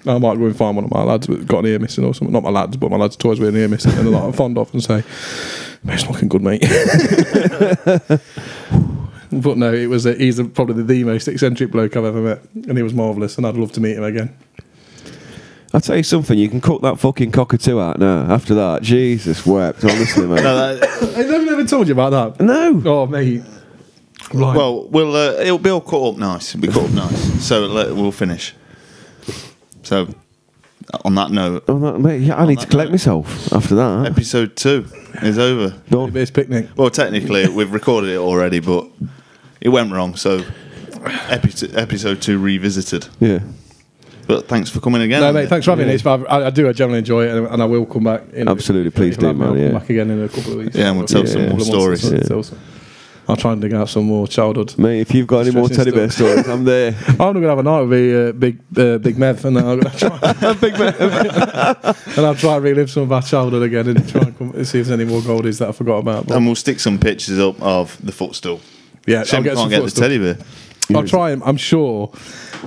I 0.05 0.17
might 0.17 0.37
go 0.37 0.45
and 0.45 0.55
find 0.55 0.75
one 0.75 0.85
of 0.85 0.91
my 0.91 1.03
lads 1.03 1.27
that's 1.27 1.43
got 1.43 1.59
an 1.59 1.65
ear 1.67 1.79
missing 1.79 2.05
or 2.05 2.13
something. 2.13 2.31
Not 2.33 2.43
my 2.43 2.49
lads, 2.49 2.77
but 2.77 2.89
my 2.89 2.97
lads' 2.97 3.15
toys 3.15 3.39
with 3.39 3.49
an 3.49 3.57
ear 3.57 3.67
missing, 3.67 3.91
and 3.93 4.07
that 4.13 4.23
I'm 4.23 4.31
fond 4.33 4.57
of, 4.57 4.73
and 4.73 4.83
say, 4.83 5.03
"Mate, 5.83 5.93
"It's 5.95 6.07
looking 6.07 6.29
good, 6.29 6.41
mate." 6.41 6.61
but 9.31 9.57
no, 9.57 9.73
it 9.73 9.87
was. 9.87 10.05
A, 10.05 10.13
he's 10.13 10.39
a, 10.39 10.45
probably 10.45 10.83
the 10.83 11.03
most 11.03 11.27
eccentric 11.27 11.71
bloke 11.71 11.97
I've 11.97 12.05
ever 12.05 12.21
met, 12.21 12.39
and 12.53 12.77
he 12.77 12.83
was 12.83 12.93
marvelous, 12.93 13.37
and 13.37 13.45
I'd 13.45 13.55
love 13.55 13.71
to 13.73 13.81
meet 13.81 13.97
him 13.97 14.03
again. 14.03 14.35
I'll 15.73 15.81
tell 15.81 15.97
you 15.97 16.03
something, 16.03 16.37
you 16.37 16.49
can 16.49 16.61
cut 16.61 16.81
that 16.81 16.97
fucking 16.99 17.31
cockatoo 17.31 17.79
out 17.79 17.99
now. 17.99 18.21
After 18.23 18.55
that, 18.55 18.81
Jesus 18.81 19.45
wept, 19.45 19.83
honestly, 19.83 20.25
mate. 20.25 20.41
No, 20.41 20.75
that- 20.75 21.15
I 21.15 21.21
never 21.43 21.63
told 21.63 21.87
you 21.87 21.93
about 21.93 22.37
that. 22.37 22.43
no. 22.43 22.81
Oh, 22.85 23.05
mate. 23.05 23.43
Right. 24.33 24.55
well, 24.55 24.87
we'll 24.89 25.15
uh, 25.15 25.33
it'll 25.41 25.57
be 25.57 25.69
all 25.69 25.81
cut 25.81 26.03
up 26.03 26.17
nice. 26.17 26.53
It'll 26.53 26.61
be 26.61 26.67
cut 26.67 26.83
up 26.85 26.91
nice. 26.91 27.43
So 27.43 27.61
let, 27.61 27.95
we'll 27.95 28.11
finish. 28.11 28.53
So, 29.83 30.07
on 31.05 31.15
that 31.15 31.31
note, 31.31 31.63
Oh, 31.67 31.79
that- 31.79 31.99
mate, 31.99 32.21
yeah, 32.21 32.35
I 32.41 32.45
need 32.47 32.59
to 32.59 32.65
that 32.65 32.71
collect 32.71 32.89
note. 32.89 32.93
myself 32.93 33.53
after 33.53 33.75
that. 33.75 34.07
episode 34.07 34.55
two 34.55 34.85
is 35.21 35.37
over. 35.37 35.75
Done. 35.89 36.11
Beer's 36.11 36.31
picnic. 36.31 36.67
Well, 36.75 36.89
technically, 36.89 37.47
we've 37.47 37.71
recorded 37.73 38.09
it 38.11 38.17
already, 38.17 38.59
but 38.59 38.87
it 39.61 39.69
went 39.69 39.91
wrong. 39.91 40.15
So, 40.15 40.43
epi- 41.29 41.73
episode 41.75 42.21
two 42.21 42.39
revisited. 42.39 43.07
Yeah. 43.19 43.39
But 44.27 44.47
thanks 44.47 44.69
for 44.69 44.79
coming 44.79 45.01
again. 45.01 45.21
No, 45.21 45.33
mate, 45.33 45.49
thanks 45.49 45.65
for 45.65 45.71
having 45.71 45.87
me. 45.87 45.93
It's- 45.95 46.05
I, 46.29 46.45
I 46.45 46.49
do 46.51 46.71
generally 46.73 46.99
enjoy 46.99 47.25
it, 47.25 47.35
and, 47.35 47.47
and 47.47 47.61
I 47.63 47.65
will 47.65 47.85
come 47.85 48.03
back. 48.03 48.23
In 48.33 48.47
Absolutely, 48.47 48.91
please 48.91 49.15
if 49.17 49.21
you 49.23 49.33
do, 49.33 49.33
like 49.33 49.35
me, 49.37 49.39
man, 49.41 49.49
I'll 49.49 49.57
yeah. 49.57 49.69
come 49.71 49.79
back 49.79 49.89
again 49.89 50.09
in 50.11 50.23
a 50.23 50.29
couple 50.29 50.51
of 50.53 50.57
weeks. 50.59 50.75
Yeah, 50.75 50.89
and 50.89 50.97
we'll 50.97 51.07
tell 51.07 51.25
some 51.25 51.47
Couple 51.47 51.65
more 51.65 51.93
of 51.93 52.01
months 52.03 52.03
or 52.03 52.09
stories. 52.09 52.53
Yeah. 52.55 52.59
Tell 53.35 53.37
some- 53.37 53.37
I'll 53.37 53.37
try 53.37 53.51
and 53.53 53.61
dig 53.61 53.73
out 53.73 53.89
some 53.89 54.05
more 54.05 54.27
childhood. 54.27 54.77
Mate, 54.77 55.01
if 55.01 55.13
you've 55.13 55.27
got 55.27 55.39
any 55.45 55.51
more 55.51 55.67
teddy 55.69 55.89
Interesting 55.91 55.93
bear 55.93 56.09
stories, 56.09 56.47
I'm 56.47 56.63
there. 56.63 56.95
I'm 57.07 57.17
not 57.17 57.33
going 57.33 57.43
to 57.43 57.49
have 57.49 57.59
a 57.59 57.63
night 57.63 57.81
with 57.81 57.89
the, 57.89 58.29
uh, 58.29 58.31
big 58.33 58.59
uh, 58.77 58.97
Big 58.97 59.15
Mev, 59.15 59.43
and 59.45 59.57
then 59.57 59.65
I'm 59.67 59.79
going 59.79 59.91
to 59.91 59.97
try. 59.97 60.53
big 60.53 60.73
Mev. 60.73 62.17
and 62.17 62.25
I'll 62.25 62.35
try 62.35 62.55
and 62.55 62.63
relive 62.63 62.89
some 62.89 63.03
of 63.03 63.11
our 63.11 63.21
childhood 63.21 63.63
again 63.63 63.87
and 63.87 64.07
try 64.09 64.21
and 64.21 64.37
come, 64.37 64.53
see 64.65 64.79
if 64.79 64.87
there's 64.87 64.91
any 64.91 65.05
more 65.05 65.21
goldies 65.21 65.59
that 65.59 65.69
I 65.69 65.71
forgot 65.71 65.97
about. 65.97 66.27
But 66.27 66.37
And 66.37 66.45
we'll 66.45 66.55
stick 66.55 66.79
some 66.79 66.99
pictures 66.99 67.39
up 67.39 67.61
of 67.61 67.97
the 68.05 68.11
footstool. 68.11 68.61
yeah, 69.07 69.23
Shame 69.23 69.43
we 69.43 69.49
can't 69.49 69.69
get 69.69 69.83
the 69.83 69.91
teddy 69.91 70.17
bear. 70.17 70.37
I'll 70.95 71.07
try 71.07 71.31
and 71.31 71.43
I'm 71.43 71.57
sure 71.57 72.11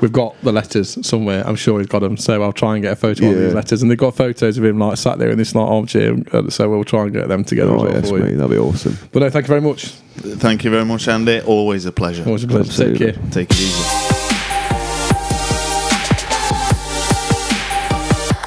we've 0.00 0.12
got 0.12 0.34
the 0.42 0.52
letters 0.52 0.98
somewhere. 1.06 1.42
I'm 1.46 1.56
sure 1.56 1.78
he's 1.78 1.88
got 1.88 2.00
them. 2.00 2.16
So 2.16 2.42
I'll 2.42 2.52
try 2.52 2.74
and 2.74 2.82
get 2.82 2.92
a 2.92 2.96
photo 2.96 3.26
of 3.26 3.32
Yeah. 3.36 3.44
these 3.44 3.54
letters. 3.54 3.82
And 3.82 3.90
they've 3.90 3.98
got 3.98 4.16
photos 4.16 4.58
of 4.58 4.64
him 4.64 4.78
like 4.78 4.96
sat 4.96 5.18
there 5.18 5.30
in 5.30 5.38
this 5.38 5.54
like 5.54 5.68
armchair. 5.68 6.16
uh, 6.32 6.48
So 6.50 6.68
we'll 6.70 6.84
try 6.84 7.02
and 7.02 7.12
get 7.12 7.28
them 7.28 7.44
together 7.44 7.72
Oh, 7.72 7.76
as 7.76 7.82
well 7.82 7.92
yes, 7.94 8.08
for 8.10 8.18
you. 8.18 8.24
mate, 8.24 8.34
that'd 8.36 8.50
be 8.50 8.56
awesome. 8.58 8.98
But 9.12 9.20
no, 9.20 9.30
thank 9.30 9.44
you 9.44 9.48
very 9.48 9.60
much. 9.60 9.86
Thank 9.86 10.64
you 10.64 10.70
very 10.70 10.84
much, 10.84 11.08
Andy. 11.08 11.40
Always 11.40 11.84
a 11.86 11.92
pleasure. 11.92 12.24
Always 12.26 12.44
a 12.44 12.48
pleasure. 12.48 12.64
Absolutely. 12.68 13.06
Take 13.06 13.14
care. 13.16 13.30
Take 13.30 13.50
it 13.50 13.60
easy. 13.60 13.82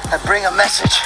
I 0.08 0.20
bring 0.24 0.44
a 0.46 0.52
message 0.52 1.00